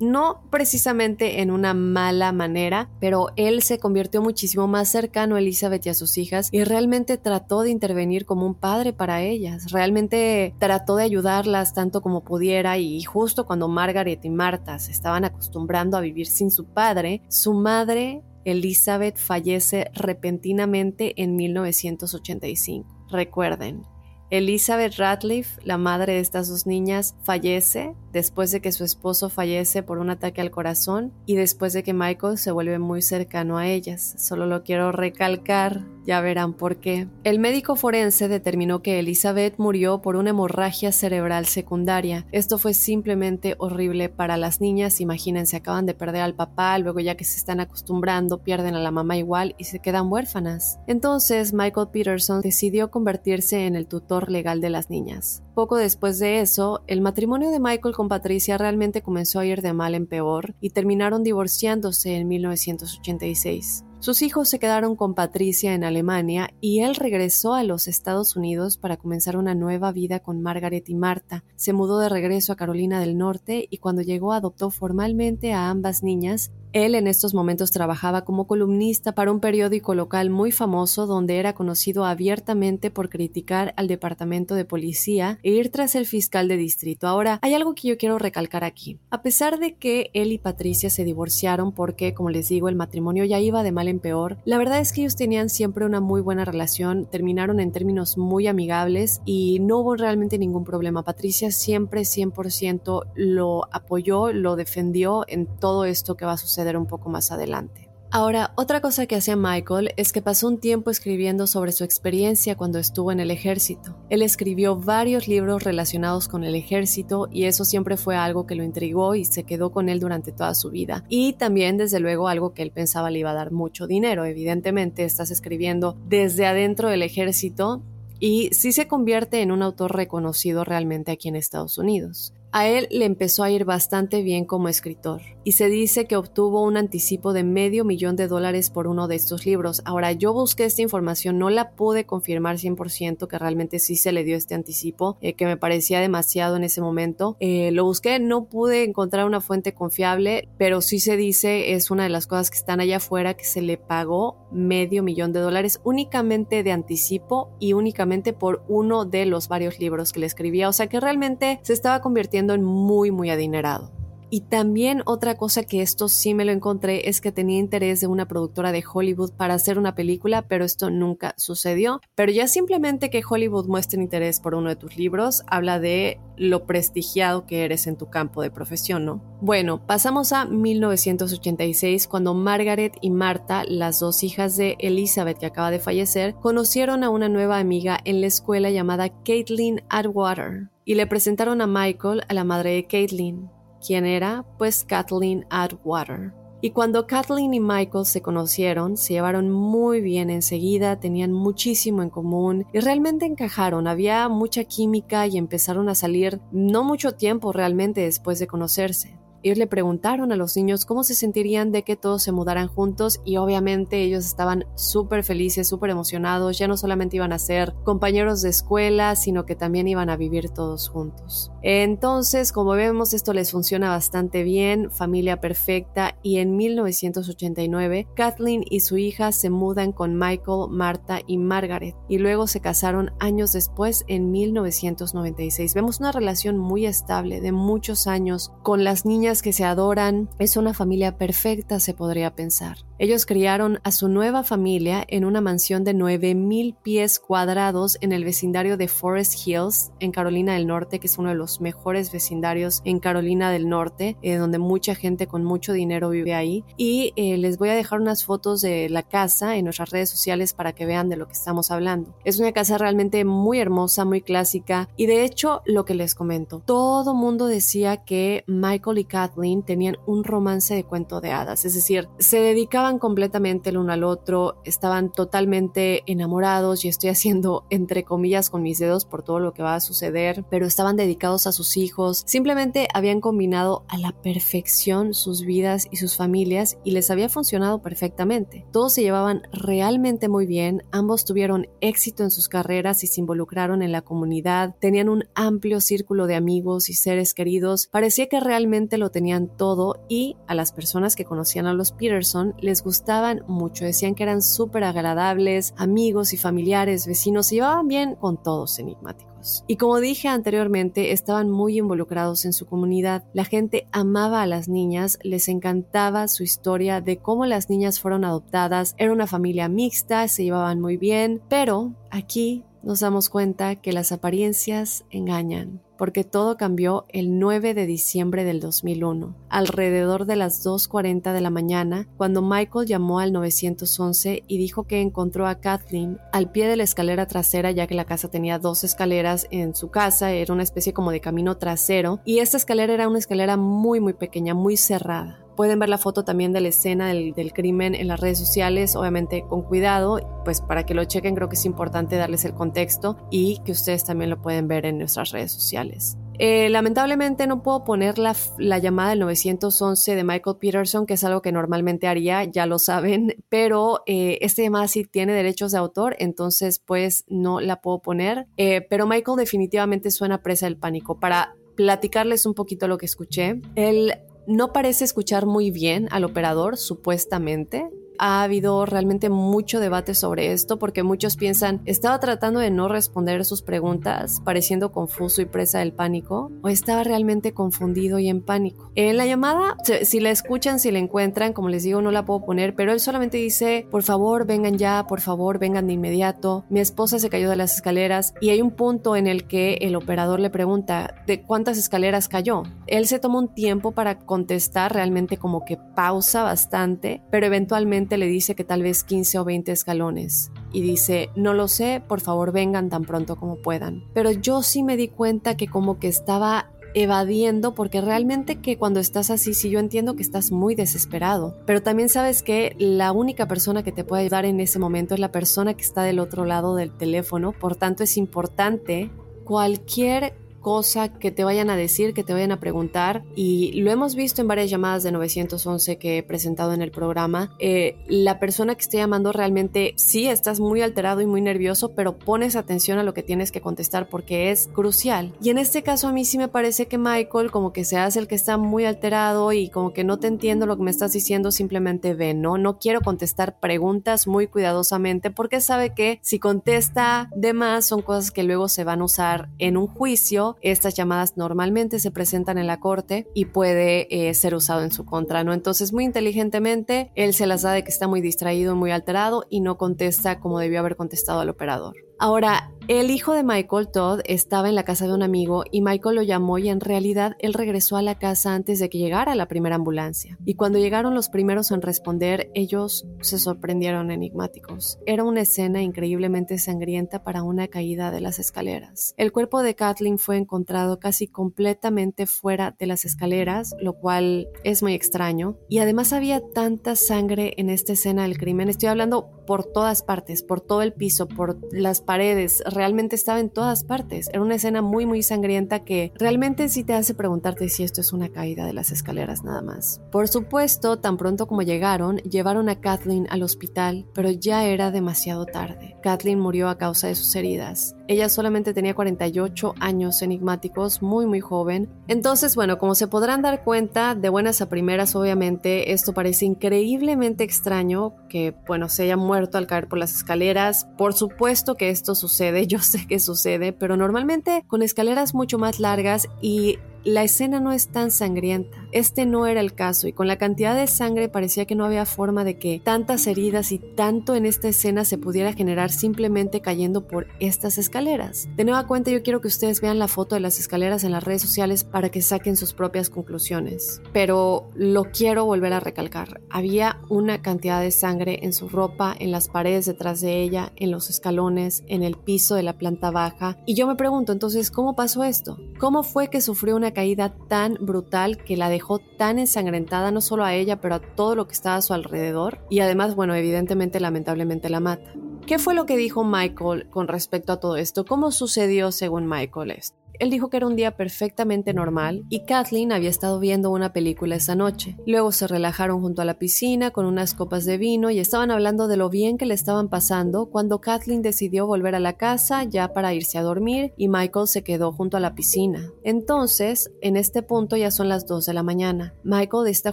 no 0.00 0.42
precisamente 0.50 1.40
en 1.40 1.50
una 1.50 1.74
mala 1.74 2.32
manera, 2.32 2.88
pero 3.00 3.28
él 3.36 3.62
se 3.62 3.78
convirtió 3.78 4.22
muchísimo 4.22 4.66
más 4.66 4.88
cercano 4.88 5.36
a 5.36 5.38
Elizabeth 5.38 5.86
y 5.86 5.88
a 5.90 5.94
sus 5.94 6.18
hijas 6.18 6.48
y 6.52 6.64
realmente 6.64 7.18
trató 7.18 7.62
de 7.62 7.70
intervenir 7.70 8.26
como 8.26 8.46
un 8.46 8.54
padre 8.54 8.92
para 8.92 9.22
ellas, 9.22 9.70
realmente 9.72 10.54
trató 10.58 10.96
de 10.96 11.04
ayudarlas 11.04 11.74
tanto 11.74 12.02
como 12.02 12.24
pudiera 12.24 12.78
y 12.78 13.02
justo 13.02 13.46
cuando 13.46 13.68
Margaret 13.68 14.24
y 14.24 14.30
Marta 14.30 14.78
se 14.78 14.92
estaban 14.92 15.24
acostumbrando 15.24 15.96
a 15.96 16.00
vivir 16.00 16.26
sin 16.26 16.50
su 16.50 16.66
padre, 16.66 17.22
su 17.28 17.54
madre 17.54 18.22
Elizabeth 18.44 19.16
fallece 19.16 19.90
repentinamente 19.94 21.20
en 21.22 21.36
1985. 21.36 23.06
Recuerden, 23.10 23.82
Elizabeth 24.30 24.96
Radcliffe, 24.96 25.60
la 25.64 25.78
madre 25.78 26.14
de 26.14 26.20
estas 26.20 26.48
dos 26.48 26.66
niñas, 26.66 27.14
fallece 27.22 27.94
después 28.12 28.50
de 28.50 28.60
que 28.60 28.72
su 28.72 28.82
esposo 28.82 29.28
fallece 29.28 29.82
por 29.82 29.98
un 29.98 30.10
ataque 30.10 30.40
al 30.40 30.50
corazón 30.50 31.12
y 31.26 31.36
después 31.36 31.72
de 31.72 31.82
que 31.82 31.92
Michael 31.92 32.38
se 32.38 32.50
vuelve 32.50 32.78
muy 32.78 33.02
cercano 33.02 33.58
a 33.58 33.68
ellas. 33.68 34.14
Solo 34.18 34.46
lo 34.46 34.62
quiero 34.62 34.92
recalcar, 34.92 35.82
ya 36.04 36.20
verán 36.20 36.52
por 36.52 36.76
qué. 36.76 37.08
El 37.24 37.38
médico 37.38 37.76
forense 37.76 38.28
determinó 38.28 38.82
que 38.82 38.98
Elizabeth 38.98 39.58
murió 39.58 40.00
por 40.00 40.16
una 40.16 40.30
hemorragia 40.30 40.92
cerebral 40.92 41.46
secundaria. 41.46 42.26
Esto 42.32 42.58
fue 42.58 42.74
simplemente 42.74 43.54
horrible 43.58 44.08
para 44.08 44.36
las 44.36 44.60
niñas. 44.60 45.00
Imagínense, 45.00 45.56
acaban 45.56 45.86
de 45.86 45.94
perder 45.94 46.22
al 46.22 46.34
papá, 46.34 46.78
luego 46.78 47.00
ya 47.00 47.16
que 47.16 47.24
se 47.24 47.38
están 47.38 47.60
acostumbrando, 47.60 48.42
pierden 48.42 48.74
a 48.74 48.80
la 48.80 48.90
mamá 48.90 49.16
igual 49.16 49.54
y 49.58 49.64
se 49.64 49.80
quedan 49.80 50.10
huérfanas. 50.10 50.78
Entonces, 50.86 51.52
Michael 51.52 51.88
Peterson 51.92 52.40
decidió 52.40 52.90
convertirse 52.90 53.66
en 53.66 53.76
el 53.76 53.86
tutor 53.86 54.30
legal 54.30 54.60
de 54.60 54.70
las 54.70 54.90
niñas. 54.90 55.42
Poco 55.54 55.76
después 55.76 56.18
de 56.18 56.40
eso, 56.40 56.82
el 56.86 57.00
matrimonio 57.00 57.50
de 57.50 57.60
Michael 57.60 57.94
con 57.94 58.08
Patricia 58.08 58.58
realmente 58.58 59.02
comenzó 59.02 59.38
a 59.38 59.46
ir 59.46 59.62
de 59.62 59.72
mal 59.72 59.94
en 59.94 60.06
peor 60.06 60.54
y 60.60 60.70
terminaron 60.70 61.22
divorciándose 61.22 62.16
en 62.16 62.26
1986. 62.28 63.84
Sus 64.04 64.20
hijos 64.20 64.50
se 64.50 64.58
quedaron 64.58 64.96
con 64.96 65.14
Patricia 65.14 65.72
en 65.72 65.82
Alemania 65.82 66.50
y 66.60 66.80
él 66.80 66.94
regresó 66.94 67.54
a 67.54 67.62
los 67.62 67.88
Estados 67.88 68.36
Unidos 68.36 68.76
para 68.76 68.98
comenzar 68.98 69.34
una 69.38 69.54
nueva 69.54 69.92
vida 69.92 70.20
con 70.20 70.42
Margaret 70.42 70.86
y 70.90 70.94
Marta. 70.94 71.42
Se 71.56 71.72
mudó 71.72 71.98
de 72.00 72.10
regreso 72.10 72.52
a 72.52 72.56
Carolina 72.56 73.00
del 73.00 73.16
Norte 73.16 73.66
y 73.70 73.78
cuando 73.78 74.02
llegó 74.02 74.34
adoptó 74.34 74.68
formalmente 74.68 75.54
a 75.54 75.70
ambas 75.70 76.02
niñas 76.02 76.50
él 76.74 76.96
en 76.96 77.06
estos 77.06 77.34
momentos 77.34 77.70
trabajaba 77.70 78.24
como 78.24 78.48
columnista 78.48 79.12
para 79.12 79.30
un 79.30 79.38
periódico 79.38 79.94
local 79.94 80.28
muy 80.28 80.50
famoso 80.50 81.06
donde 81.06 81.38
era 81.38 81.54
conocido 81.54 82.04
abiertamente 82.04 82.90
por 82.90 83.08
criticar 83.08 83.72
al 83.76 83.86
departamento 83.86 84.56
de 84.56 84.64
policía 84.64 85.38
e 85.44 85.52
ir 85.52 85.70
tras 85.70 85.94
el 85.94 86.04
fiscal 86.04 86.48
de 86.48 86.56
distrito. 86.56 87.06
Ahora, 87.06 87.38
hay 87.42 87.54
algo 87.54 87.76
que 87.76 87.86
yo 87.86 87.96
quiero 87.96 88.18
recalcar 88.18 88.64
aquí. 88.64 88.98
A 89.10 89.22
pesar 89.22 89.60
de 89.60 89.76
que 89.76 90.10
él 90.14 90.32
y 90.32 90.38
Patricia 90.38 90.90
se 90.90 91.04
divorciaron 91.04 91.70
porque, 91.70 92.12
como 92.12 92.30
les 92.30 92.48
digo, 92.48 92.68
el 92.68 92.74
matrimonio 92.74 93.24
ya 93.24 93.38
iba 93.38 93.62
de 93.62 93.70
mal 93.70 93.86
en 93.86 94.00
peor, 94.00 94.38
la 94.44 94.58
verdad 94.58 94.80
es 94.80 94.92
que 94.92 95.02
ellos 95.02 95.14
tenían 95.14 95.50
siempre 95.50 95.86
una 95.86 96.00
muy 96.00 96.22
buena 96.22 96.44
relación, 96.44 97.06
terminaron 97.08 97.60
en 97.60 97.70
términos 97.70 98.18
muy 98.18 98.48
amigables 98.48 99.20
y 99.24 99.60
no 99.60 99.78
hubo 99.78 99.94
realmente 99.94 100.38
ningún 100.38 100.64
problema. 100.64 101.04
Patricia 101.04 101.52
siempre 101.52 102.00
100% 102.00 103.04
lo 103.14 103.72
apoyó, 103.72 104.32
lo 104.32 104.56
defendió 104.56 105.24
en 105.28 105.46
todo 105.46 105.84
esto 105.84 106.16
que 106.16 106.26
va 106.26 106.32
a 106.32 106.36
suceder 106.36 106.63
un 106.76 106.86
poco 106.86 107.08
más 107.08 107.30
adelante. 107.30 107.94
Ahora, 108.16 108.52
otra 108.54 108.80
cosa 108.80 109.06
que 109.06 109.16
hacía 109.16 109.34
Michael 109.34 109.90
es 109.96 110.12
que 110.12 110.22
pasó 110.22 110.46
un 110.46 110.60
tiempo 110.60 110.92
escribiendo 110.92 111.48
sobre 111.48 111.72
su 111.72 111.82
experiencia 111.82 112.56
cuando 112.56 112.78
estuvo 112.78 113.10
en 113.10 113.18
el 113.18 113.32
ejército. 113.32 113.96
Él 114.08 114.22
escribió 114.22 114.76
varios 114.76 115.26
libros 115.26 115.64
relacionados 115.64 116.28
con 116.28 116.44
el 116.44 116.54
ejército 116.54 117.26
y 117.32 117.46
eso 117.46 117.64
siempre 117.64 117.96
fue 117.96 118.14
algo 118.14 118.46
que 118.46 118.54
lo 118.54 118.62
intrigó 118.62 119.16
y 119.16 119.24
se 119.24 119.42
quedó 119.42 119.72
con 119.72 119.88
él 119.88 119.98
durante 119.98 120.30
toda 120.30 120.54
su 120.54 120.70
vida. 120.70 121.04
Y 121.08 121.32
también, 121.32 121.76
desde 121.76 121.98
luego, 121.98 122.28
algo 122.28 122.54
que 122.54 122.62
él 122.62 122.70
pensaba 122.70 123.10
le 123.10 123.18
iba 123.18 123.32
a 123.32 123.34
dar 123.34 123.50
mucho 123.50 123.88
dinero. 123.88 124.24
Evidentemente, 124.24 125.04
estás 125.04 125.32
escribiendo 125.32 125.96
desde 126.06 126.46
adentro 126.46 126.90
del 126.90 127.02
ejército 127.02 127.82
y 128.20 128.50
sí 128.52 128.70
se 128.70 128.86
convierte 128.86 129.42
en 129.42 129.50
un 129.50 129.60
autor 129.60 129.96
reconocido 129.96 130.62
realmente 130.62 131.10
aquí 131.10 131.26
en 131.26 131.34
Estados 131.34 131.78
Unidos. 131.78 132.32
A 132.52 132.68
él 132.68 132.86
le 132.92 133.06
empezó 133.06 133.42
a 133.42 133.50
ir 133.50 133.64
bastante 133.64 134.22
bien 134.22 134.44
como 134.44 134.68
escritor. 134.68 135.33
Y 135.44 135.52
se 135.52 135.68
dice 135.68 136.06
que 136.06 136.16
obtuvo 136.16 136.62
un 136.62 136.76
anticipo 136.76 137.32
de 137.32 137.44
medio 137.44 137.84
millón 137.84 138.16
de 138.16 138.26
dólares 138.28 138.70
por 138.70 138.86
uno 138.86 139.06
de 139.08 139.16
estos 139.16 139.46
libros. 139.46 139.82
Ahora, 139.84 140.12
yo 140.12 140.32
busqué 140.32 140.64
esta 140.64 140.82
información, 140.82 141.38
no 141.38 141.50
la 141.50 141.72
pude 141.72 142.06
confirmar 142.06 142.56
100% 142.56 143.28
que 143.28 143.38
realmente 143.38 143.78
sí 143.78 143.96
se 143.96 144.12
le 144.12 144.24
dio 144.24 144.36
este 144.36 144.54
anticipo, 144.54 145.18
eh, 145.20 145.34
que 145.34 145.44
me 145.44 145.56
parecía 145.56 146.00
demasiado 146.00 146.56
en 146.56 146.64
ese 146.64 146.80
momento. 146.80 147.36
Eh, 147.40 147.70
lo 147.72 147.84
busqué, 147.84 148.18
no 148.18 148.46
pude 148.46 148.84
encontrar 148.84 149.26
una 149.26 149.40
fuente 149.40 149.74
confiable, 149.74 150.48
pero 150.58 150.80
sí 150.80 150.98
se 150.98 151.16
dice, 151.16 151.74
es 151.74 151.90
una 151.90 152.04
de 152.04 152.08
las 152.08 152.26
cosas 152.26 152.50
que 152.50 152.56
están 152.56 152.80
allá 152.80 152.96
afuera, 152.96 153.34
que 153.34 153.44
se 153.44 153.60
le 153.60 153.76
pagó 153.76 154.48
medio 154.50 155.02
millón 155.02 155.32
de 155.32 155.40
dólares 155.40 155.80
únicamente 155.84 156.62
de 156.62 156.72
anticipo 156.72 157.50
y 157.60 157.74
únicamente 157.74 158.32
por 158.32 158.64
uno 158.68 159.04
de 159.04 159.26
los 159.26 159.48
varios 159.48 159.78
libros 159.78 160.12
que 160.12 160.20
le 160.20 160.26
escribía. 160.26 160.68
O 160.68 160.72
sea 160.72 160.86
que 160.86 161.00
realmente 161.00 161.60
se 161.62 161.72
estaba 161.72 162.00
convirtiendo 162.00 162.54
en 162.54 162.64
muy, 162.64 163.10
muy 163.10 163.30
adinerado. 163.30 164.03
Y 164.34 164.40
también 164.40 165.02
otra 165.06 165.36
cosa 165.36 165.62
que 165.62 165.80
esto 165.80 166.08
sí 166.08 166.34
me 166.34 166.44
lo 166.44 166.50
encontré 166.50 167.08
es 167.08 167.20
que 167.20 167.30
tenía 167.30 167.60
interés 167.60 168.00
de 168.00 168.08
una 168.08 168.26
productora 168.26 168.72
de 168.72 168.82
Hollywood 168.82 169.30
para 169.30 169.54
hacer 169.54 169.78
una 169.78 169.94
película, 169.94 170.42
pero 170.42 170.64
esto 170.64 170.90
nunca 170.90 171.34
sucedió. 171.36 172.00
Pero 172.16 172.32
ya 172.32 172.48
simplemente 172.48 173.10
que 173.10 173.22
Hollywood 173.24 173.68
muestre 173.68 174.02
interés 174.02 174.40
por 174.40 174.56
uno 174.56 174.70
de 174.70 174.74
tus 174.74 174.96
libros 174.96 175.44
habla 175.46 175.78
de 175.78 176.18
lo 176.36 176.66
prestigiado 176.66 177.46
que 177.46 177.64
eres 177.64 177.86
en 177.86 177.96
tu 177.96 178.10
campo 178.10 178.42
de 178.42 178.50
profesión, 178.50 179.04
¿no? 179.04 179.22
Bueno, 179.40 179.86
pasamos 179.86 180.32
a 180.32 180.46
1986 180.46 182.08
cuando 182.08 182.34
Margaret 182.34 182.94
y 183.00 183.10
Marta, 183.10 183.62
las 183.62 184.00
dos 184.00 184.24
hijas 184.24 184.56
de 184.56 184.74
Elizabeth 184.80 185.38
que 185.38 185.46
acaba 185.46 185.70
de 185.70 185.78
fallecer, 185.78 186.34
conocieron 186.34 187.04
a 187.04 187.10
una 187.10 187.28
nueva 187.28 187.58
amiga 187.58 188.00
en 188.04 188.20
la 188.20 188.26
escuela 188.26 188.70
llamada 188.70 189.10
Caitlin 189.22 189.84
Atwater 189.90 190.70
y 190.84 190.96
le 190.96 191.06
presentaron 191.06 191.60
a 191.60 191.68
Michael 191.68 192.22
a 192.28 192.34
la 192.34 192.42
madre 192.42 192.72
de 192.72 192.86
Caitlin. 192.88 193.53
¿Quién 193.86 194.06
era? 194.06 194.46
Pues 194.56 194.82
Kathleen 194.84 195.44
Atwater. 195.50 196.32
Y 196.62 196.70
cuando 196.70 197.06
Kathleen 197.06 197.52
y 197.52 197.60
Michael 197.60 198.06
se 198.06 198.22
conocieron, 198.22 198.96
se 198.96 199.12
llevaron 199.12 199.50
muy 199.50 200.00
bien 200.00 200.30
enseguida, 200.30 200.98
tenían 200.98 201.30
muchísimo 201.30 202.02
en 202.02 202.08
común 202.08 202.64
y 202.72 202.80
realmente 202.80 203.26
encajaron, 203.26 203.86
había 203.86 204.30
mucha 204.30 204.64
química 204.64 205.26
y 205.26 205.36
empezaron 205.36 205.90
a 205.90 205.94
salir 205.94 206.40
no 206.50 206.82
mucho 206.82 207.12
tiempo 207.12 207.52
realmente 207.52 208.00
después 208.00 208.38
de 208.38 208.46
conocerse. 208.46 209.18
Ellos 209.44 209.58
le 209.58 209.66
preguntaron 209.66 210.32
a 210.32 210.36
los 210.36 210.56
niños 210.56 210.86
cómo 210.86 211.04
se 211.04 211.14
sentirían 211.14 211.70
de 211.70 211.82
que 211.82 211.96
todos 211.96 212.22
se 212.22 212.32
mudaran 212.32 212.66
juntos 212.66 213.20
y 213.26 213.36
obviamente 213.36 214.02
ellos 214.02 214.24
estaban 214.24 214.64
súper 214.74 215.22
felices, 215.22 215.68
súper 215.68 215.90
emocionados. 215.90 216.56
Ya 216.56 216.66
no 216.66 216.78
solamente 216.78 217.16
iban 217.16 217.30
a 217.30 217.38
ser 217.38 217.74
compañeros 217.84 218.40
de 218.40 218.48
escuela, 218.48 219.16
sino 219.16 219.44
que 219.44 219.54
también 219.54 219.86
iban 219.86 220.08
a 220.08 220.16
vivir 220.16 220.48
todos 220.48 220.88
juntos. 220.88 221.52
Entonces, 221.60 222.52
como 222.52 222.70
vemos, 222.70 223.12
esto 223.12 223.34
les 223.34 223.50
funciona 223.50 223.90
bastante 223.90 224.44
bien, 224.44 224.90
familia 224.90 225.42
perfecta 225.42 226.13
y 226.24 226.38
en 226.38 226.56
1989 226.56 228.08
Kathleen 228.16 228.64
y 228.68 228.80
su 228.80 228.96
hija 228.96 229.30
se 229.30 229.50
mudan 229.50 229.92
con 229.92 230.18
Michael, 230.18 230.70
Marta 230.70 231.20
y 231.26 231.38
Margaret 231.38 231.94
y 232.08 232.18
luego 232.18 232.48
se 232.48 232.60
casaron 232.60 233.12
años 233.20 233.52
después 233.52 234.04
en 234.08 234.32
1996. 234.32 235.74
Vemos 235.74 236.00
una 236.00 236.10
relación 236.10 236.58
muy 236.58 236.86
estable 236.86 237.40
de 237.40 237.52
muchos 237.52 238.08
años 238.08 238.52
con 238.62 238.82
las 238.82 239.04
niñas 239.04 239.42
que 239.42 239.52
se 239.52 239.64
adoran, 239.64 240.28
es 240.38 240.56
una 240.56 240.74
familia 240.74 241.16
perfecta, 241.18 241.78
se 241.78 241.94
podría 241.94 242.34
pensar. 242.34 242.78
Ellos 242.96 243.26
criaron 243.26 243.80
a 243.82 243.90
su 243.90 244.08
nueva 244.08 244.44
familia 244.44 245.04
en 245.08 245.24
una 245.24 245.40
mansión 245.40 245.82
de 245.82 245.94
9.000 245.94 246.76
pies 246.80 247.18
cuadrados 247.18 247.98
en 248.00 248.12
el 248.12 248.24
vecindario 248.24 248.76
de 248.76 248.86
Forest 248.86 249.46
Hills, 249.46 249.92
en 249.98 250.12
Carolina 250.12 250.54
del 250.54 250.68
Norte, 250.68 251.00
que 251.00 251.08
es 251.08 251.18
uno 251.18 251.30
de 251.30 251.34
los 251.34 251.60
mejores 251.60 252.12
vecindarios 252.12 252.82
en 252.84 253.00
Carolina 253.00 253.50
del 253.50 253.68
Norte, 253.68 254.16
eh, 254.22 254.36
donde 254.36 254.58
mucha 254.58 254.94
gente 254.94 255.26
con 255.26 255.44
mucho 255.44 255.72
dinero 255.72 256.13
vive 256.14 256.34
ahí. 256.34 256.64
Y 256.76 257.12
eh, 257.16 257.36
les 257.36 257.58
voy 257.58 257.68
a 257.68 257.74
dejar 257.74 258.00
unas 258.00 258.24
fotos 258.24 258.60
de 258.62 258.88
la 258.88 259.02
casa 259.02 259.56
en 259.56 259.64
nuestras 259.64 259.90
redes 259.90 260.10
sociales 260.10 260.54
para 260.54 260.72
que 260.72 260.86
vean 260.86 261.08
de 261.08 261.16
lo 261.16 261.26
que 261.26 261.34
estamos 261.34 261.70
hablando. 261.70 262.14
Es 262.24 262.38
una 262.38 262.52
casa 262.52 262.78
realmente 262.78 263.24
muy 263.24 263.58
hermosa, 263.58 264.04
muy 264.04 264.22
clásica, 264.22 264.88
y 264.96 265.06
de 265.06 265.24
hecho, 265.24 265.62
lo 265.66 265.84
que 265.84 265.94
les 265.94 266.14
comento, 266.14 266.62
todo 266.64 267.14
mundo 267.14 267.46
decía 267.46 267.98
que 267.98 268.44
Michael 268.46 268.98
y 268.98 269.04
Kathleen 269.04 269.62
tenían 269.62 269.96
un 270.06 270.24
romance 270.24 270.74
de 270.74 270.84
cuento 270.84 271.20
de 271.20 271.32
hadas, 271.32 271.64
es 271.64 271.74
decir, 271.74 272.08
se 272.18 272.40
dedicaban 272.40 272.98
completamente 272.98 273.70
el 273.70 273.78
uno 273.78 273.92
al 273.92 274.04
otro, 274.04 274.56
estaban 274.64 275.10
totalmente 275.12 276.02
enamorados 276.06 276.84
y 276.84 276.88
estoy 276.88 277.10
haciendo 277.10 277.64
entre 277.70 278.04
comillas 278.04 278.50
con 278.50 278.62
mis 278.62 278.78
dedos 278.78 279.04
por 279.04 279.22
todo 279.22 279.40
lo 279.40 279.52
que 279.52 279.62
va 279.62 279.74
a 279.74 279.80
suceder, 279.80 280.44
pero 280.50 280.66
estaban 280.66 280.96
dedicados 280.96 281.46
a 281.46 281.52
sus 281.52 281.76
hijos, 281.76 282.22
simplemente 282.26 282.88
habían 282.94 283.20
combinado 283.20 283.84
a 283.88 283.98
la 283.98 284.12
perfección 284.12 285.14
sus 285.14 285.44
vidas 285.44 285.86
y 285.90 285.96
sus 285.96 286.03
familias 286.16 286.78
y 286.84 286.90
les 286.90 287.10
había 287.10 287.28
funcionado 287.28 287.82
perfectamente. 287.82 288.66
Todos 288.72 288.94
se 288.94 289.02
llevaban 289.02 289.42
realmente 289.52 290.28
muy 290.28 290.46
bien, 290.46 290.82
ambos 290.92 291.24
tuvieron 291.24 291.68
éxito 291.80 292.22
en 292.22 292.30
sus 292.30 292.48
carreras 292.48 293.02
y 293.04 293.06
se 293.06 293.20
involucraron 293.20 293.82
en 293.82 293.92
la 293.92 294.02
comunidad, 294.02 294.74
tenían 294.80 295.08
un 295.08 295.24
amplio 295.34 295.80
círculo 295.80 296.26
de 296.26 296.34
amigos 296.34 296.88
y 296.88 296.94
seres 296.94 297.34
queridos, 297.34 297.86
parecía 297.86 298.28
que 298.28 298.40
realmente 298.40 298.98
lo 298.98 299.10
tenían 299.10 299.48
todo 299.48 300.04
y 300.08 300.36
a 300.46 300.54
las 300.54 300.72
personas 300.72 301.16
que 301.16 301.24
conocían 301.24 301.66
a 301.66 301.74
los 301.74 301.92
Peterson 301.92 302.54
les 302.60 302.82
gustaban 302.82 303.42
mucho, 303.46 303.84
decían 303.84 304.14
que 304.14 304.24
eran 304.24 304.42
súper 304.42 304.84
agradables, 304.84 305.74
amigos 305.76 306.32
y 306.32 306.36
familiares, 306.36 307.06
vecinos, 307.06 307.46
se 307.46 307.56
llevaban 307.56 307.88
bien 307.88 308.14
con 308.16 308.42
todos 308.42 308.78
enigmáticos. 308.78 309.33
Y 309.66 309.76
como 309.76 310.00
dije 310.00 310.28
anteriormente, 310.28 311.12
estaban 311.12 311.50
muy 311.50 311.78
involucrados 311.78 312.44
en 312.44 312.52
su 312.52 312.66
comunidad. 312.66 313.24
La 313.32 313.44
gente 313.44 313.86
amaba 313.92 314.42
a 314.42 314.46
las 314.46 314.68
niñas, 314.68 315.18
les 315.22 315.48
encantaba 315.48 316.28
su 316.28 316.42
historia 316.42 317.00
de 317.00 317.18
cómo 317.18 317.46
las 317.46 317.70
niñas 317.70 318.00
fueron 318.00 318.24
adoptadas, 318.24 318.94
era 318.98 319.12
una 319.12 319.26
familia 319.26 319.68
mixta, 319.68 320.28
se 320.28 320.44
llevaban 320.44 320.80
muy 320.80 320.96
bien, 320.96 321.42
pero 321.48 321.94
aquí 322.10 322.64
nos 322.84 323.00
damos 323.00 323.30
cuenta 323.30 323.76
que 323.76 323.92
las 323.92 324.12
apariencias 324.12 325.04
engañan 325.10 325.80
porque 325.96 326.24
todo 326.24 326.56
cambió 326.56 327.06
el 327.08 327.38
9 327.38 327.74
de 327.74 327.86
diciembre 327.86 328.44
del 328.44 328.60
2001, 328.60 329.34
alrededor 329.48 330.26
de 330.26 330.36
las 330.36 330.64
2.40 330.64 331.32
de 331.32 331.40
la 331.40 331.50
mañana, 331.50 332.08
cuando 332.16 332.42
Michael 332.42 332.86
llamó 332.86 333.20
al 333.20 333.32
911 333.32 334.42
y 334.46 334.58
dijo 334.58 334.84
que 334.84 335.00
encontró 335.00 335.46
a 335.46 335.60
Kathleen 335.60 336.18
al 336.32 336.50
pie 336.50 336.66
de 336.66 336.76
la 336.76 336.84
escalera 336.84 337.26
trasera, 337.26 337.70
ya 337.70 337.86
que 337.86 337.94
la 337.94 338.04
casa 338.04 338.28
tenía 338.28 338.58
dos 338.58 338.84
escaleras 338.84 339.46
en 339.50 339.74
su 339.74 339.90
casa, 339.90 340.32
era 340.32 340.52
una 340.52 340.62
especie 340.62 340.92
como 340.92 341.10
de 341.10 341.20
camino 341.20 341.56
trasero, 341.56 342.20
y 342.24 342.38
esta 342.38 342.56
escalera 342.56 342.94
era 342.94 343.08
una 343.08 343.18
escalera 343.18 343.56
muy 343.56 344.00
muy 344.00 344.14
pequeña, 344.14 344.54
muy 344.54 344.76
cerrada. 344.76 345.43
Pueden 345.56 345.78
ver 345.78 345.88
la 345.88 345.98
foto 345.98 346.24
también 346.24 346.52
de 346.52 346.60
la 346.60 346.68
escena 346.68 347.08
del, 347.08 347.52
crimen 347.52 347.94
en 347.94 348.08
las 348.08 348.20
redes 348.20 348.38
sociales, 348.38 348.96
obviamente 348.96 349.44
con 349.48 349.62
cuidado, 349.62 350.42
pues 350.44 350.60
para 350.60 350.84
que 350.84 350.94
lo 350.94 351.04
chequen 351.04 351.34
creo 351.34 351.48
que 351.48 351.56
es 351.56 351.64
importante 351.64 352.16
darles 352.16 352.44
el 352.44 352.54
contexto 352.54 353.16
y 353.30 353.60
que 353.64 353.72
ustedes 353.72 354.04
también 354.04 354.30
lo 354.30 354.42
pueden 354.42 354.68
ver 354.68 354.86
en 354.86 354.98
nuestras 354.98 355.30
redes 355.30 355.52
sociales. 355.52 356.16
Eh, 356.38 356.68
lamentablemente 356.68 357.46
no 357.46 357.62
puedo 357.62 357.84
poner 357.84 358.18
la, 358.18 358.34
llamada 358.78 359.10
del 359.10 359.20
911 359.20 360.16
de 360.16 360.24
Michael 360.24 360.56
Peterson, 360.60 361.06
que 361.06 361.14
es 361.14 361.24
algo 361.24 361.42
que 361.42 361.52
normalmente 361.52 362.08
haría, 362.08 362.44
ya 362.44 362.66
lo 362.66 362.78
saben, 362.78 363.36
pero 363.48 364.02
eh, 364.06 364.38
esta 364.40 364.62
llamada 364.62 364.88
sí 364.88 365.04
tiene 365.04 365.32
derechos 365.32 365.72
de 365.72 365.78
autor, 365.78 366.16
entonces 366.18 366.80
pues 366.80 367.24
no 367.28 367.60
la 367.60 367.80
puedo 367.80 368.00
poner. 368.00 368.46
Eh, 368.56 368.84
pero 368.90 369.06
Michael 369.06 369.36
definitivamente 369.36 370.10
suena 370.10 370.42
presa 370.42 370.66
del 370.66 370.76
pánico. 370.76 371.20
Para 371.20 371.54
platicarles 371.76 372.46
un 372.46 372.54
poquito 372.54 372.88
lo 372.88 372.98
que 372.98 373.06
escuché, 373.06 373.60
él 373.74 374.14
no 374.46 374.72
parece 374.72 375.04
escuchar 375.04 375.46
muy 375.46 375.70
bien 375.70 376.08
al 376.10 376.24
operador, 376.24 376.76
supuestamente 376.76 377.90
ha 378.18 378.42
habido 378.42 378.86
realmente 378.86 379.28
mucho 379.28 379.80
debate 379.80 380.14
sobre 380.14 380.52
esto 380.52 380.78
porque 380.78 381.02
muchos 381.02 381.36
piensan, 381.36 381.82
estaba 381.84 382.20
tratando 382.20 382.60
de 382.60 382.70
no 382.70 382.88
responder 382.88 383.44
sus 383.44 383.62
preguntas, 383.62 384.40
pareciendo 384.44 384.92
confuso 384.92 385.42
y 385.42 385.46
presa 385.46 385.80
del 385.80 385.92
pánico, 385.92 386.50
o 386.62 386.68
estaba 386.68 387.04
realmente 387.04 387.52
confundido 387.52 388.18
y 388.18 388.28
en 388.28 388.42
pánico. 388.42 388.90
En 388.94 389.16
la 389.16 389.26
llamada, 389.26 389.76
si 390.02 390.20
la 390.20 390.30
escuchan, 390.30 390.78
si 390.78 390.90
la 390.90 390.98
encuentran, 390.98 391.52
como 391.52 391.68
les 391.68 391.82
digo, 391.82 392.02
no 392.02 392.10
la 392.10 392.24
puedo 392.24 392.44
poner, 392.44 392.74
pero 392.74 392.92
él 392.92 393.00
solamente 393.00 393.38
dice, 393.38 393.86
por 393.90 394.02
favor, 394.02 394.46
vengan 394.46 394.78
ya, 394.78 395.06
por 395.06 395.20
favor, 395.20 395.58
vengan 395.58 395.86
de 395.86 395.94
inmediato. 395.94 396.64
Mi 396.70 396.80
esposa 396.80 397.18
se 397.18 397.30
cayó 397.30 397.50
de 397.50 397.56
las 397.56 397.74
escaleras 397.74 398.34
y 398.40 398.50
hay 398.50 398.62
un 398.62 398.70
punto 398.70 399.16
en 399.16 399.26
el 399.26 399.46
que 399.46 399.74
el 399.80 399.96
operador 399.96 400.40
le 400.40 400.50
pregunta, 400.50 401.14
¿de 401.26 401.42
cuántas 401.42 401.78
escaleras 401.78 402.28
cayó? 402.28 402.62
Él 402.86 403.06
se 403.06 403.18
toma 403.18 403.38
un 403.38 403.54
tiempo 403.54 403.92
para 403.92 404.18
contestar, 404.18 404.92
realmente 404.92 405.36
como 405.36 405.64
que 405.64 405.76
pausa 405.76 406.42
bastante, 406.42 407.22
pero 407.30 407.46
eventualmente 407.46 408.03
le 408.08 408.26
dice 408.26 408.54
que 408.54 408.64
tal 408.64 408.82
vez 408.82 409.04
15 409.04 409.38
o 409.38 409.44
20 409.44 409.72
escalones 409.72 410.50
y 410.72 410.82
dice, 410.82 411.30
no 411.34 411.54
lo 411.54 411.68
sé, 411.68 412.02
por 412.06 412.20
favor 412.20 412.52
vengan 412.52 412.88
tan 412.88 413.04
pronto 413.04 413.36
como 413.36 413.56
puedan. 413.56 414.04
Pero 414.12 414.30
yo 414.30 414.62
sí 414.62 414.82
me 414.82 414.96
di 414.96 415.08
cuenta 415.08 415.56
que 415.56 415.68
como 415.68 415.98
que 415.98 416.08
estaba 416.08 416.70
evadiendo 416.94 417.74
porque 417.74 418.00
realmente 418.00 418.60
que 418.60 418.78
cuando 418.78 419.00
estás 419.00 419.30
así, 419.30 419.52
sí 419.52 419.68
yo 419.68 419.80
entiendo 419.80 420.14
que 420.14 420.22
estás 420.22 420.52
muy 420.52 420.74
desesperado, 420.74 421.56
pero 421.66 421.82
también 421.82 422.08
sabes 422.08 422.42
que 422.42 422.76
la 422.78 423.12
única 423.12 423.48
persona 423.48 423.82
que 423.82 423.92
te 423.92 424.04
puede 424.04 424.22
ayudar 424.22 424.44
en 424.44 424.60
ese 424.60 424.78
momento 424.78 425.14
es 425.14 425.20
la 425.20 425.32
persona 425.32 425.74
que 425.74 425.82
está 425.82 426.04
del 426.04 426.20
otro 426.20 426.44
lado 426.44 426.76
del 426.76 426.96
teléfono, 426.96 427.52
por 427.52 427.74
tanto 427.74 428.04
es 428.04 428.16
importante 428.16 429.10
cualquier 429.44 430.34
cosa 430.64 431.10
que 431.10 431.30
te 431.30 431.44
vayan 431.44 431.70
a 431.70 431.76
decir, 431.76 432.14
que 432.14 432.24
te 432.24 432.32
vayan 432.32 432.50
a 432.50 432.58
preguntar. 432.58 433.22
Y 433.36 433.80
lo 433.82 433.92
hemos 433.92 434.16
visto 434.16 434.42
en 434.42 434.48
varias 434.48 434.70
llamadas 434.70 435.04
de 435.04 435.12
911 435.12 435.98
que 435.98 436.18
he 436.18 436.22
presentado 436.24 436.72
en 436.72 436.82
el 436.82 436.90
programa. 436.90 437.54
Eh, 437.60 437.96
la 438.08 438.40
persona 438.40 438.74
que 438.74 438.80
esté 438.80 438.96
llamando 438.96 439.30
realmente 439.30 439.92
sí 439.96 440.26
estás 440.26 440.58
muy 440.58 440.80
alterado 440.80 441.20
y 441.20 441.26
muy 441.26 441.42
nervioso, 441.42 441.92
pero 441.94 442.18
pones 442.18 442.56
atención 442.56 442.98
a 442.98 443.04
lo 443.04 443.14
que 443.14 443.22
tienes 443.22 443.52
que 443.52 443.60
contestar 443.60 444.08
porque 444.08 444.50
es 444.50 444.68
crucial. 444.72 445.34
Y 445.40 445.50
en 445.50 445.58
este 445.58 445.82
caso 445.82 446.08
a 446.08 446.12
mí 446.12 446.24
sí 446.24 446.38
me 446.38 446.48
parece 446.48 446.86
que 446.86 446.98
Michael 446.98 447.50
como 447.50 447.72
que 447.72 447.84
se 447.84 447.98
hace 447.98 448.18
el 448.18 448.26
que 448.26 448.34
está 448.34 448.56
muy 448.56 448.86
alterado 448.86 449.52
y 449.52 449.68
como 449.68 449.92
que 449.92 450.02
no 450.02 450.18
te 450.18 450.26
entiendo 450.26 450.66
lo 450.66 450.76
que 450.76 450.82
me 450.82 450.90
estás 450.90 451.12
diciendo, 451.12 451.52
simplemente 451.52 452.14
ve, 452.14 452.32
¿no? 452.32 452.56
No 452.56 452.78
quiero 452.78 453.02
contestar 453.02 453.60
preguntas 453.60 454.26
muy 454.26 454.46
cuidadosamente 454.46 455.30
porque 455.30 455.60
sabe 455.60 455.94
que 455.94 456.18
si 456.22 456.38
contesta 456.38 457.28
de 457.36 457.52
más 457.52 457.86
son 457.86 458.00
cosas 458.00 458.30
que 458.30 458.42
luego 458.42 458.68
se 458.68 458.84
van 458.84 459.02
a 459.02 459.04
usar 459.04 459.50
en 459.58 459.76
un 459.76 459.86
juicio. 459.86 460.53
Estas 460.62 460.94
llamadas 460.94 461.36
normalmente 461.36 461.98
se 461.98 462.10
presentan 462.10 462.58
en 462.58 462.66
la 462.66 462.80
corte 462.80 463.26
y 463.34 463.46
puede 463.46 464.06
eh, 464.10 464.34
ser 464.34 464.54
usado 464.54 464.82
en 464.82 464.92
su 464.92 465.04
contra, 465.04 465.44
¿no? 465.44 465.52
Entonces 465.52 465.92
muy 465.92 466.04
inteligentemente 466.04 467.10
él 467.14 467.34
se 467.34 467.46
las 467.46 467.62
da 467.62 467.72
de 467.72 467.84
que 467.84 467.90
está 467.90 468.08
muy 468.08 468.20
distraído, 468.20 468.76
muy 468.76 468.90
alterado 468.90 469.44
y 469.50 469.60
no 469.60 469.76
contesta 469.76 470.40
como 470.40 470.58
debió 470.58 470.80
haber 470.80 470.96
contestado 470.96 471.40
al 471.40 471.48
operador. 471.48 471.94
Ahora, 472.18 472.72
el 472.88 473.10
hijo 473.10 473.32
de 473.32 473.42
Michael 473.42 473.88
Todd 473.88 474.20
estaba 474.26 474.68
en 474.68 474.74
la 474.74 474.82
casa 474.82 475.06
de 475.06 475.14
un 475.14 475.22
amigo 475.22 475.64
y 475.70 475.80
Michael 475.80 476.16
lo 476.16 476.22
llamó 476.22 476.58
y 476.58 476.68
en 476.68 476.80
realidad 476.80 477.34
él 477.38 477.54
regresó 477.54 477.96
a 477.96 478.02
la 478.02 478.18
casa 478.18 478.54
antes 478.54 478.78
de 478.78 478.90
que 478.90 478.98
llegara 478.98 479.34
la 479.34 479.48
primera 479.48 479.76
ambulancia. 479.76 480.38
Y 480.44 480.54
cuando 480.54 480.78
llegaron 480.78 481.14
los 481.14 481.30
primeros 481.30 481.70
en 481.70 481.80
responder, 481.80 482.50
ellos 482.54 483.06
se 483.22 483.38
sorprendieron 483.38 484.10
enigmáticos. 484.10 484.98
Era 485.06 485.24
una 485.24 485.40
escena 485.40 485.82
increíblemente 485.82 486.58
sangrienta 486.58 487.22
para 487.22 487.42
una 487.42 487.68
caída 487.68 488.10
de 488.10 488.20
las 488.20 488.38
escaleras. 488.38 489.14
El 489.16 489.32
cuerpo 489.32 489.62
de 489.62 489.74
Kathleen 489.74 490.18
fue 490.18 490.36
encontrado 490.36 490.98
casi 490.98 491.26
completamente 491.26 492.26
fuera 492.26 492.76
de 492.78 492.86
las 492.86 493.06
escaleras, 493.06 493.74
lo 493.80 493.94
cual 493.94 494.48
es 494.62 494.82
muy 494.82 494.92
extraño. 494.92 495.56
Y 495.70 495.78
además 495.78 496.12
había 496.12 496.42
tanta 496.52 496.96
sangre 496.96 497.54
en 497.56 497.70
esta 497.70 497.94
escena 497.94 498.24
del 498.24 498.36
crimen. 498.36 498.68
Estoy 498.68 498.90
hablando 498.90 499.30
por 499.46 499.64
todas 499.64 500.02
partes, 500.02 500.42
por 500.42 500.60
todo 500.60 500.82
el 500.82 500.92
piso, 500.92 501.28
por 501.28 501.58
las 501.72 502.00
paredes, 502.00 502.62
realmente 502.74 503.16
estaba 503.16 503.40
en 503.40 503.50
todas 503.50 503.84
partes. 503.84 504.28
Era 504.28 504.42
una 504.42 504.56
escena 504.56 504.82
muy, 504.82 505.06
muy 505.06 505.22
sangrienta 505.22 505.84
que 505.84 506.12
realmente 506.16 506.68
sí 506.68 506.84
te 506.84 506.94
hace 506.94 507.14
preguntarte 507.14 507.68
si 507.68 507.82
esto 507.82 508.00
es 508.00 508.12
una 508.12 508.28
caída 508.28 508.66
de 508.66 508.72
las 508.72 508.90
escaleras 508.90 509.44
nada 509.44 509.62
más. 509.62 510.00
Por 510.10 510.28
supuesto, 510.28 510.98
tan 510.98 511.16
pronto 511.16 511.46
como 511.46 511.62
llegaron, 511.62 512.18
llevaron 512.18 512.68
a 512.68 512.80
Kathleen 512.80 513.26
al 513.30 513.42
hospital, 513.42 514.06
pero 514.12 514.30
ya 514.30 514.66
era 514.66 514.90
demasiado 514.90 515.46
tarde. 515.46 515.96
Kathleen 516.02 516.40
murió 516.40 516.68
a 516.68 516.78
causa 516.78 517.08
de 517.08 517.14
sus 517.14 517.34
heridas. 517.34 517.96
Ella 518.06 518.28
solamente 518.28 518.74
tenía 518.74 518.94
48 518.94 519.74
años 519.80 520.20
enigmáticos, 520.22 521.02
muy 521.02 521.26
muy 521.26 521.40
joven. 521.40 521.88
Entonces, 522.06 522.54
bueno, 522.54 522.78
como 522.78 522.94
se 522.94 523.08
podrán 523.08 523.42
dar 523.42 523.64
cuenta, 523.64 524.14
de 524.14 524.28
buenas 524.28 524.60
a 524.60 524.68
primeras, 524.68 525.14
obviamente, 525.16 525.92
esto 525.92 526.12
parece 526.12 526.44
increíblemente 526.44 527.44
extraño 527.44 528.14
que, 528.28 528.54
bueno, 528.66 528.88
se 528.88 529.04
haya 529.04 529.16
muerto 529.16 529.58
al 529.58 529.66
caer 529.66 529.88
por 529.88 529.98
las 529.98 530.14
escaleras. 530.14 530.86
Por 530.98 531.14
supuesto 531.14 531.76
que 531.76 531.90
esto 531.90 532.14
sucede, 532.14 532.66
yo 532.66 532.78
sé 532.80 533.06
que 533.06 533.18
sucede, 533.18 533.72
pero 533.72 533.96
normalmente 533.96 534.64
con 534.66 534.82
escaleras 534.82 535.34
mucho 535.34 535.58
más 535.58 535.80
largas 535.80 536.28
y 536.42 536.78
la 537.04 537.22
escena 537.22 537.60
no 537.60 537.72
es 537.72 537.88
tan 537.88 538.10
sangrienta. 538.10 538.78
Este 538.90 539.26
no 539.26 539.46
era 539.46 539.60
el 539.60 539.74
caso 539.74 540.08
y 540.08 540.12
con 540.12 540.26
la 540.26 540.38
cantidad 540.38 540.74
de 540.74 540.86
sangre 540.86 541.28
parecía 541.28 541.66
que 541.66 541.74
no 541.74 541.84
había 541.84 542.06
forma 542.06 542.44
de 542.44 542.58
que 542.58 542.80
tantas 542.82 543.26
heridas 543.26 543.72
y 543.72 543.78
tanto 543.78 544.34
en 544.34 544.46
esta 544.46 544.68
escena 544.68 545.04
se 545.04 545.18
pudiera 545.18 545.52
generar 545.52 545.90
simplemente 545.90 546.62
cayendo 546.62 547.06
por 547.06 547.26
estas 547.40 547.76
escaleras. 547.76 548.48
De 548.56 548.64
nueva 548.64 548.86
cuenta 548.86 549.10
yo 549.10 549.22
quiero 549.22 549.40
que 549.40 549.48
ustedes 549.48 549.80
vean 549.80 549.98
la 549.98 550.08
foto 550.08 550.34
de 550.34 550.40
las 550.40 550.58
escaleras 550.58 551.04
en 551.04 551.12
las 551.12 551.24
redes 551.24 551.42
sociales 551.42 551.84
para 551.84 552.08
que 552.08 552.22
saquen 552.22 552.56
sus 552.56 552.72
propias 552.72 553.10
conclusiones. 553.10 554.00
Pero 554.12 554.70
lo 554.74 555.04
quiero 555.10 555.44
volver 555.44 555.74
a 555.74 555.80
recalcar. 555.80 556.40
Había 556.48 557.00
una 557.10 557.42
cantidad 557.42 557.82
de 557.82 557.90
sangre 557.90 558.40
en 558.42 558.52
su 558.52 558.68
ropa, 558.68 559.14
en 559.18 559.30
las 559.30 559.48
paredes 559.48 559.84
detrás 559.84 560.22
de 560.22 560.40
ella, 560.40 560.72
en 560.76 560.90
los 560.90 561.10
escalones, 561.10 561.84
en 561.88 562.02
el 562.02 562.16
piso 562.16 562.54
de 562.54 562.62
la 562.62 562.78
planta 562.78 563.10
baja. 563.10 563.58
Y 563.66 563.74
yo 563.74 563.86
me 563.86 563.96
pregunto 563.96 564.32
entonces, 564.32 564.70
¿cómo 564.70 564.96
pasó 564.96 565.24
esto? 565.24 565.58
¿Cómo 565.78 566.02
fue 566.02 566.30
que 566.30 566.40
sufrió 566.40 566.76
una 566.76 566.93
caída 566.94 567.34
tan 567.48 567.76
brutal 567.80 568.38
que 568.38 568.56
la 568.56 568.70
dejó 568.70 568.98
tan 568.98 569.38
ensangrentada 569.38 570.10
no 570.10 570.22
solo 570.22 570.44
a 570.44 570.54
ella, 570.54 570.80
pero 570.80 570.94
a 570.94 571.00
todo 571.00 571.34
lo 571.34 571.46
que 571.46 571.52
estaba 571.52 571.76
a 571.76 571.82
su 571.82 571.92
alrededor. 571.92 572.60
Y 572.70 572.80
además, 572.80 573.14
bueno, 573.14 573.34
evidentemente, 573.34 574.00
lamentablemente 574.00 574.70
la 574.70 574.80
mata. 574.80 575.12
¿Qué 575.46 575.58
fue 575.58 575.74
lo 575.74 575.84
que 575.84 575.98
dijo 575.98 576.24
Michael 576.24 576.88
con 576.88 577.06
respecto 577.06 577.52
a 577.52 577.60
todo 577.60 577.76
esto? 577.76 578.06
¿Cómo 578.06 578.32
sucedió 578.32 578.92
según 578.92 579.28
Michael? 579.28 579.72
Él 580.18 580.30
dijo 580.30 580.48
que 580.48 580.56
era 580.56 580.66
un 580.66 580.76
día 580.76 580.96
perfectamente 580.96 581.74
normal 581.74 582.24
y 582.28 582.44
Kathleen 582.44 582.92
había 582.92 583.10
estado 583.10 583.38
viendo 583.40 583.70
una 583.70 583.92
película 583.92 584.36
esa 584.36 584.54
noche. 584.54 584.96
Luego 585.06 585.32
se 585.32 585.46
relajaron 585.46 586.00
junto 586.00 586.22
a 586.22 586.24
la 586.24 586.38
piscina 586.38 586.90
con 586.90 587.06
unas 587.06 587.34
copas 587.34 587.64
de 587.64 587.78
vino 587.78 588.10
y 588.10 588.18
estaban 588.18 588.50
hablando 588.50 588.88
de 588.88 588.96
lo 588.96 589.10
bien 589.10 589.38
que 589.38 589.46
le 589.46 589.54
estaban 589.54 589.88
pasando 589.88 590.46
cuando 590.46 590.80
Kathleen 590.80 591.22
decidió 591.22 591.66
volver 591.66 591.94
a 591.94 592.00
la 592.00 592.14
casa 592.14 592.64
ya 592.64 592.92
para 592.92 593.14
irse 593.14 593.38
a 593.38 593.42
dormir 593.42 593.92
y 593.96 594.08
Michael 594.08 594.46
se 594.46 594.62
quedó 594.62 594.92
junto 594.92 595.16
a 595.16 595.20
la 595.20 595.34
piscina. 595.34 595.90
Entonces, 596.02 596.90
en 597.00 597.16
este 597.16 597.42
punto 597.42 597.76
ya 597.76 597.90
son 597.90 598.08
las 598.08 598.26
2 598.26 598.46
de 598.46 598.54
la 598.54 598.62
mañana. 598.62 599.14
Michael 599.24 599.68
está 599.68 599.92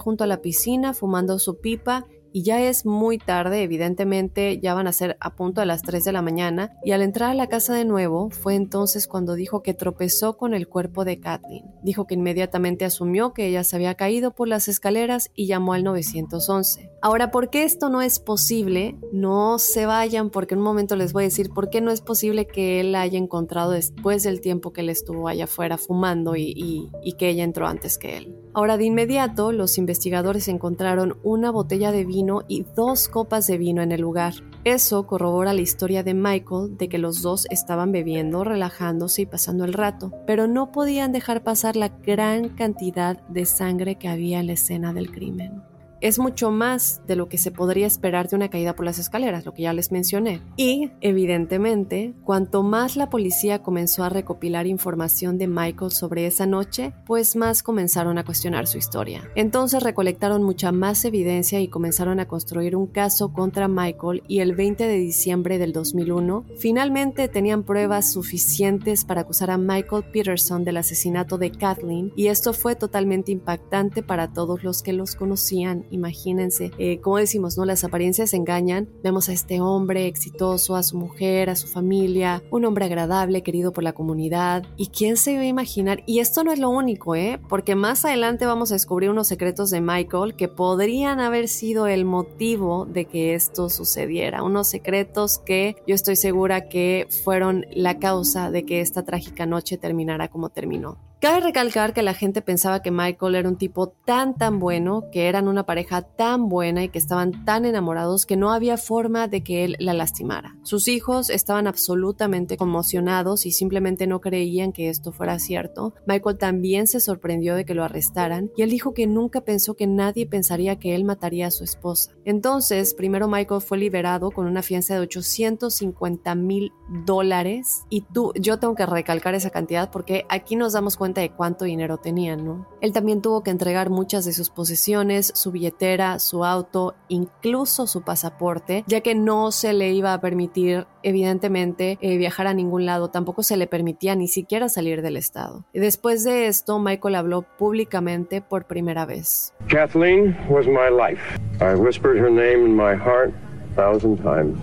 junto 0.00 0.24
a 0.24 0.26
la 0.26 0.42
piscina 0.42 0.94
fumando 0.94 1.38
su 1.38 1.60
pipa 1.60 2.06
y 2.32 2.42
ya 2.42 2.60
es 2.60 2.86
muy 2.86 3.18
tarde, 3.18 3.62
evidentemente 3.62 4.58
ya 4.60 4.74
van 4.74 4.86
a 4.86 4.92
ser 4.92 5.16
a 5.20 5.34
punto 5.34 5.60
de 5.60 5.66
las 5.66 5.82
3 5.82 6.04
de 6.04 6.12
la 6.12 6.22
mañana, 6.22 6.72
y 6.84 6.92
al 6.92 7.02
entrar 7.02 7.30
a 7.30 7.34
la 7.34 7.48
casa 7.48 7.74
de 7.74 7.84
nuevo 7.84 8.30
fue 8.30 8.54
entonces 8.54 9.06
cuando 9.06 9.34
dijo 9.34 9.62
que 9.62 9.74
tropezó 9.74 10.36
con 10.36 10.54
el 10.54 10.68
cuerpo 10.68 11.04
de 11.04 11.20
Kathleen. 11.20 11.64
Dijo 11.82 12.06
que 12.06 12.14
inmediatamente 12.14 12.84
asumió 12.84 13.32
que 13.32 13.46
ella 13.46 13.64
se 13.64 13.76
había 13.76 13.94
caído 13.94 14.32
por 14.32 14.48
las 14.48 14.68
escaleras 14.68 15.30
y 15.34 15.46
llamó 15.46 15.72
al 15.72 15.84
911. 15.84 16.90
Ahora, 17.00 17.30
¿por 17.30 17.50
qué 17.50 17.64
esto 17.64 17.88
no 17.88 18.02
es 18.02 18.18
posible? 18.18 18.98
No 19.12 19.58
se 19.58 19.86
vayan 19.86 20.30
porque 20.30 20.54
en 20.54 20.60
un 20.60 20.64
momento 20.64 20.96
les 20.96 21.12
voy 21.12 21.24
a 21.24 21.26
decir 21.26 21.50
por 21.50 21.70
qué 21.70 21.80
no 21.80 21.90
es 21.90 22.00
posible 22.00 22.46
que 22.46 22.80
él 22.80 22.92
la 22.92 23.02
haya 23.02 23.18
encontrado 23.18 23.72
después 23.72 24.22
del 24.22 24.40
tiempo 24.40 24.72
que 24.72 24.82
él 24.82 24.88
estuvo 24.88 25.28
allá 25.28 25.44
afuera 25.44 25.78
fumando 25.78 26.36
y, 26.36 26.90
y 27.02 27.12
que 27.14 27.28
ella 27.28 27.44
entró 27.44 27.66
antes 27.66 27.98
que 27.98 28.16
él. 28.16 28.41
Ahora, 28.54 28.76
de 28.76 28.84
inmediato, 28.84 29.50
los 29.50 29.78
investigadores 29.78 30.46
encontraron 30.48 31.16
una 31.22 31.50
botella 31.50 31.90
de 31.90 32.04
vino 32.04 32.42
y 32.48 32.64
dos 32.76 33.08
copas 33.08 33.46
de 33.46 33.56
vino 33.56 33.80
en 33.80 33.92
el 33.92 34.02
lugar. 34.02 34.34
Eso 34.64 35.06
corrobora 35.06 35.54
la 35.54 35.62
historia 35.62 36.02
de 36.02 36.12
Michael 36.12 36.76
de 36.76 36.88
que 36.88 36.98
los 36.98 37.22
dos 37.22 37.46
estaban 37.50 37.92
bebiendo, 37.92 38.44
relajándose 38.44 39.22
y 39.22 39.26
pasando 39.26 39.64
el 39.64 39.72
rato, 39.72 40.12
pero 40.26 40.46
no 40.46 40.70
podían 40.70 41.12
dejar 41.12 41.42
pasar 41.42 41.76
la 41.76 41.88
gran 41.88 42.50
cantidad 42.50 43.26
de 43.28 43.46
sangre 43.46 43.96
que 43.96 44.08
había 44.08 44.40
en 44.40 44.48
la 44.48 44.52
escena 44.52 44.92
del 44.92 45.10
crimen 45.10 45.71
es 46.02 46.18
mucho 46.18 46.50
más 46.50 47.00
de 47.06 47.16
lo 47.16 47.28
que 47.28 47.38
se 47.38 47.50
podría 47.50 47.86
esperar 47.86 48.28
de 48.28 48.36
una 48.36 48.50
caída 48.50 48.74
por 48.74 48.84
las 48.84 48.98
escaleras, 48.98 49.46
lo 49.46 49.54
que 49.54 49.62
ya 49.62 49.72
les 49.72 49.92
mencioné. 49.92 50.42
Y, 50.56 50.90
evidentemente, 51.00 52.14
cuanto 52.24 52.62
más 52.62 52.96
la 52.96 53.08
policía 53.08 53.62
comenzó 53.62 54.04
a 54.04 54.08
recopilar 54.08 54.66
información 54.66 55.38
de 55.38 55.46
Michael 55.46 55.92
sobre 55.92 56.26
esa 56.26 56.44
noche, 56.44 56.92
pues 57.06 57.36
más 57.36 57.62
comenzaron 57.62 58.18
a 58.18 58.24
cuestionar 58.24 58.66
su 58.66 58.78
historia. 58.78 59.30
Entonces 59.36 59.82
recolectaron 59.82 60.42
mucha 60.42 60.72
más 60.72 61.04
evidencia 61.04 61.60
y 61.60 61.68
comenzaron 61.68 62.18
a 62.20 62.26
construir 62.26 62.74
un 62.76 62.88
caso 62.88 63.32
contra 63.32 63.68
Michael 63.68 64.24
y 64.26 64.40
el 64.40 64.54
20 64.54 64.86
de 64.86 64.98
diciembre 64.98 65.58
del 65.58 65.72
2001, 65.72 66.46
finalmente 66.58 67.28
tenían 67.28 67.62
pruebas 67.62 68.12
suficientes 68.12 69.04
para 69.04 69.22
acusar 69.22 69.50
a 69.50 69.58
Michael 69.58 70.04
Peterson 70.12 70.64
del 70.64 70.78
asesinato 70.78 71.38
de 71.38 71.52
Kathleen 71.52 72.12
y 72.16 72.26
esto 72.26 72.52
fue 72.52 72.74
totalmente 72.74 73.30
impactante 73.30 74.02
para 74.02 74.32
todos 74.32 74.64
los 74.64 74.82
que 74.82 74.92
los 74.92 75.14
conocían 75.14 75.86
imagínense, 75.92 76.72
eh, 76.78 77.00
como 77.00 77.18
decimos, 77.18 77.56
¿no? 77.56 77.64
Las 77.64 77.84
apariencias 77.84 78.34
engañan. 78.34 78.88
Vemos 79.02 79.28
a 79.28 79.32
este 79.32 79.60
hombre 79.60 80.06
exitoso, 80.06 80.74
a 80.74 80.82
su 80.82 80.96
mujer, 80.96 81.50
a 81.50 81.56
su 81.56 81.68
familia, 81.68 82.42
un 82.50 82.64
hombre 82.64 82.86
agradable, 82.86 83.42
querido 83.42 83.72
por 83.72 83.84
la 83.84 83.92
comunidad. 83.92 84.64
¿Y 84.76 84.88
quién 84.88 85.16
se 85.16 85.32
iba 85.32 85.42
a 85.42 85.46
imaginar? 85.46 86.02
Y 86.06 86.18
esto 86.18 86.44
no 86.44 86.52
es 86.52 86.58
lo 86.58 86.70
único, 86.70 87.14
¿eh? 87.14 87.40
Porque 87.48 87.74
más 87.74 88.04
adelante 88.04 88.46
vamos 88.46 88.70
a 88.70 88.74
descubrir 88.74 89.10
unos 89.10 89.28
secretos 89.28 89.70
de 89.70 89.80
Michael 89.80 90.34
que 90.34 90.48
podrían 90.48 91.20
haber 91.20 91.48
sido 91.48 91.86
el 91.86 92.04
motivo 92.04 92.86
de 92.86 93.04
que 93.04 93.34
esto 93.34 93.68
sucediera. 93.68 94.42
Unos 94.42 94.68
secretos 94.68 95.38
que 95.38 95.76
yo 95.86 95.94
estoy 95.94 96.16
segura 96.16 96.68
que 96.68 97.06
fueron 97.24 97.66
la 97.70 97.98
causa 97.98 98.50
de 98.50 98.64
que 98.64 98.80
esta 98.80 99.04
trágica 99.04 99.46
noche 99.46 99.78
terminara 99.78 100.28
como 100.28 100.48
terminó. 100.48 101.11
Cabe 101.22 101.38
recalcar 101.38 101.94
que 101.94 102.02
la 102.02 102.14
gente 102.14 102.42
pensaba 102.42 102.82
que 102.82 102.90
Michael 102.90 103.36
era 103.36 103.48
un 103.48 103.56
tipo 103.56 103.90
tan 103.90 104.36
tan 104.36 104.58
bueno, 104.58 105.04
que 105.12 105.28
eran 105.28 105.46
una 105.46 105.64
pareja 105.64 106.02
tan 106.02 106.48
buena 106.48 106.82
y 106.82 106.88
que 106.88 106.98
estaban 106.98 107.44
tan 107.44 107.64
enamorados 107.64 108.26
que 108.26 108.36
no 108.36 108.50
había 108.50 108.76
forma 108.76 109.28
de 109.28 109.44
que 109.44 109.62
él 109.62 109.76
la 109.78 109.94
lastimara. 109.94 110.56
Sus 110.64 110.88
hijos 110.88 111.30
estaban 111.30 111.68
absolutamente 111.68 112.56
conmocionados 112.56 113.46
y 113.46 113.52
simplemente 113.52 114.08
no 114.08 114.20
creían 114.20 114.72
que 114.72 114.88
esto 114.88 115.12
fuera 115.12 115.38
cierto. 115.38 115.94
Michael 116.08 116.38
también 116.38 116.88
se 116.88 116.98
sorprendió 116.98 117.54
de 117.54 117.64
que 117.64 117.74
lo 117.74 117.84
arrestaran 117.84 118.50
y 118.56 118.62
él 118.62 118.70
dijo 118.70 118.92
que 118.92 119.06
nunca 119.06 119.42
pensó 119.42 119.74
que 119.74 119.86
nadie 119.86 120.26
pensaría 120.26 120.80
que 120.80 120.96
él 120.96 121.04
mataría 121.04 121.46
a 121.46 121.52
su 121.52 121.62
esposa. 121.62 122.10
Entonces, 122.24 122.94
primero 122.94 123.28
Michael 123.28 123.60
fue 123.60 123.78
liberado 123.78 124.32
con 124.32 124.46
una 124.46 124.62
fianza 124.62 124.94
de 124.94 125.00
850 125.02 126.34
mil 126.34 126.72
dólares 127.06 127.84
y 127.90 128.00
tú, 128.00 128.32
yo 128.34 128.58
tengo 128.58 128.74
que 128.74 128.86
recalcar 128.86 129.36
esa 129.36 129.50
cantidad 129.50 129.88
porque 129.92 130.26
aquí 130.28 130.56
nos 130.56 130.72
damos 130.72 130.96
cuenta 130.96 131.11
de 131.20 131.30
cuánto 131.30 131.64
dinero 131.64 131.98
tenían, 131.98 132.44
¿no? 132.44 132.66
Él 132.80 132.92
también 132.92 133.20
tuvo 133.22 133.42
que 133.42 133.50
entregar 133.50 133.90
muchas 133.90 134.24
de 134.24 134.32
sus 134.32 134.50
posesiones, 134.50 135.32
su 135.34 135.52
billetera, 135.52 136.18
su 136.18 136.44
auto, 136.44 136.94
incluso 137.08 137.86
su 137.86 138.02
pasaporte, 138.02 138.84
ya 138.86 139.00
que 139.00 139.14
no 139.14 139.52
se 139.52 139.72
le 139.72 139.92
iba 139.92 140.14
a 140.14 140.20
permitir, 140.20 140.86
evidentemente, 141.02 141.98
eh, 142.00 142.16
viajar 142.16 142.46
a 142.46 142.54
ningún 142.54 142.86
lado, 142.86 143.10
tampoco 143.10 143.42
se 143.42 143.56
le 143.56 143.66
permitía 143.66 144.14
ni 144.14 144.28
siquiera 144.28 144.68
salir 144.68 145.02
del 145.02 145.16
estado. 145.16 145.64
Después 145.72 146.24
de 146.24 146.46
esto, 146.46 146.78
Michael 146.78 147.14
habló 147.14 147.42
públicamente 147.42 148.40
por 148.40 148.66
primera 148.66 149.04
vez. 149.04 149.52
Kathleen 149.68 150.36
was 150.48 150.66
my 150.66 150.90
life. 150.90 151.38
I 151.60 151.74
whispered 151.74 152.18
her 152.18 152.30
name 152.30 152.66
in 152.66 152.74
my 152.74 152.94
heart 152.96 153.32
a 153.70 153.74
thousand 153.74 154.18
times. 154.22 154.58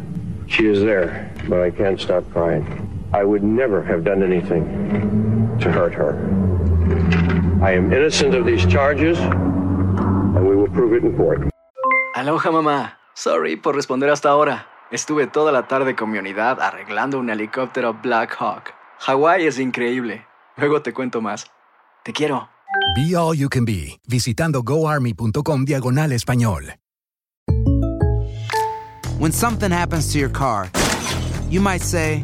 She 0.47 0.65
is 0.65 0.79
there, 0.79 1.31
but 1.47 1.59
I 1.59 1.71
can't 1.71 1.99
stop 1.99 2.23
crying. 2.33 2.88
I 3.11 3.23
would 3.23 3.43
never 3.43 3.81
have 3.83 4.03
done 4.03 4.21
anything 4.23 5.57
to 5.59 5.71
hurt 5.71 5.93
her. 5.95 6.13
I 7.61 7.73
am 7.73 7.91
innocent 7.91 8.35
of 8.35 8.45
these 8.45 8.65
charges, 8.67 9.17
and 9.19 10.47
we 10.47 10.55
will 10.55 10.69
prove 10.69 10.93
it 10.93 11.03
in 11.03 11.15
court. 11.17 11.49
Aloha 12.15 12.51
mamá. 12.51 12.93
Sorry 13.15 13.55
por 13.57 13.75
responder 13.75 14.09
hasta 14.09 14.29
ahora. 14.29 14.67
Estuve 14.91 15.27
toda 15.27 15.51
la 15.51 15.67
tarde 15.67 15.95
con 15.95 16.11
mi 16.11 16.17
unidad 16.17 16.59
arreglando 16.61 17.19
un 17.19 17.29
helicóptero 17.29 17.93
Black 18.01 18.35
Hawk. 18.39 18.73
Hawái 18.99 19.45
es 19.45 19.59
increíble. 19.59 20.25
Luego 20.57 20.81
te 20.81 20.93
cuento 20.93 21.21
más. 21.21 21.47
Te 22.03 22.13
quiero. 22.13 22.49
Be 22.95 23.15
All 23.15 23.35
You 23.35 23.49
Can 23.49 23.65
Be, 23.65 23.99
visitando 24.07 24.63
goarmy.com 24.63 25.65
diagonal 25.65 26.11
español. 26.11 26.75
When 29.19 29.31
something 29.31 29.71
happens 29.71 30.11
to 30.13 30.19
your 30.19 30.31
car, 30.31 30.69
you 31.49 31.59
might 31.61 31.81
say, 31.81 32.23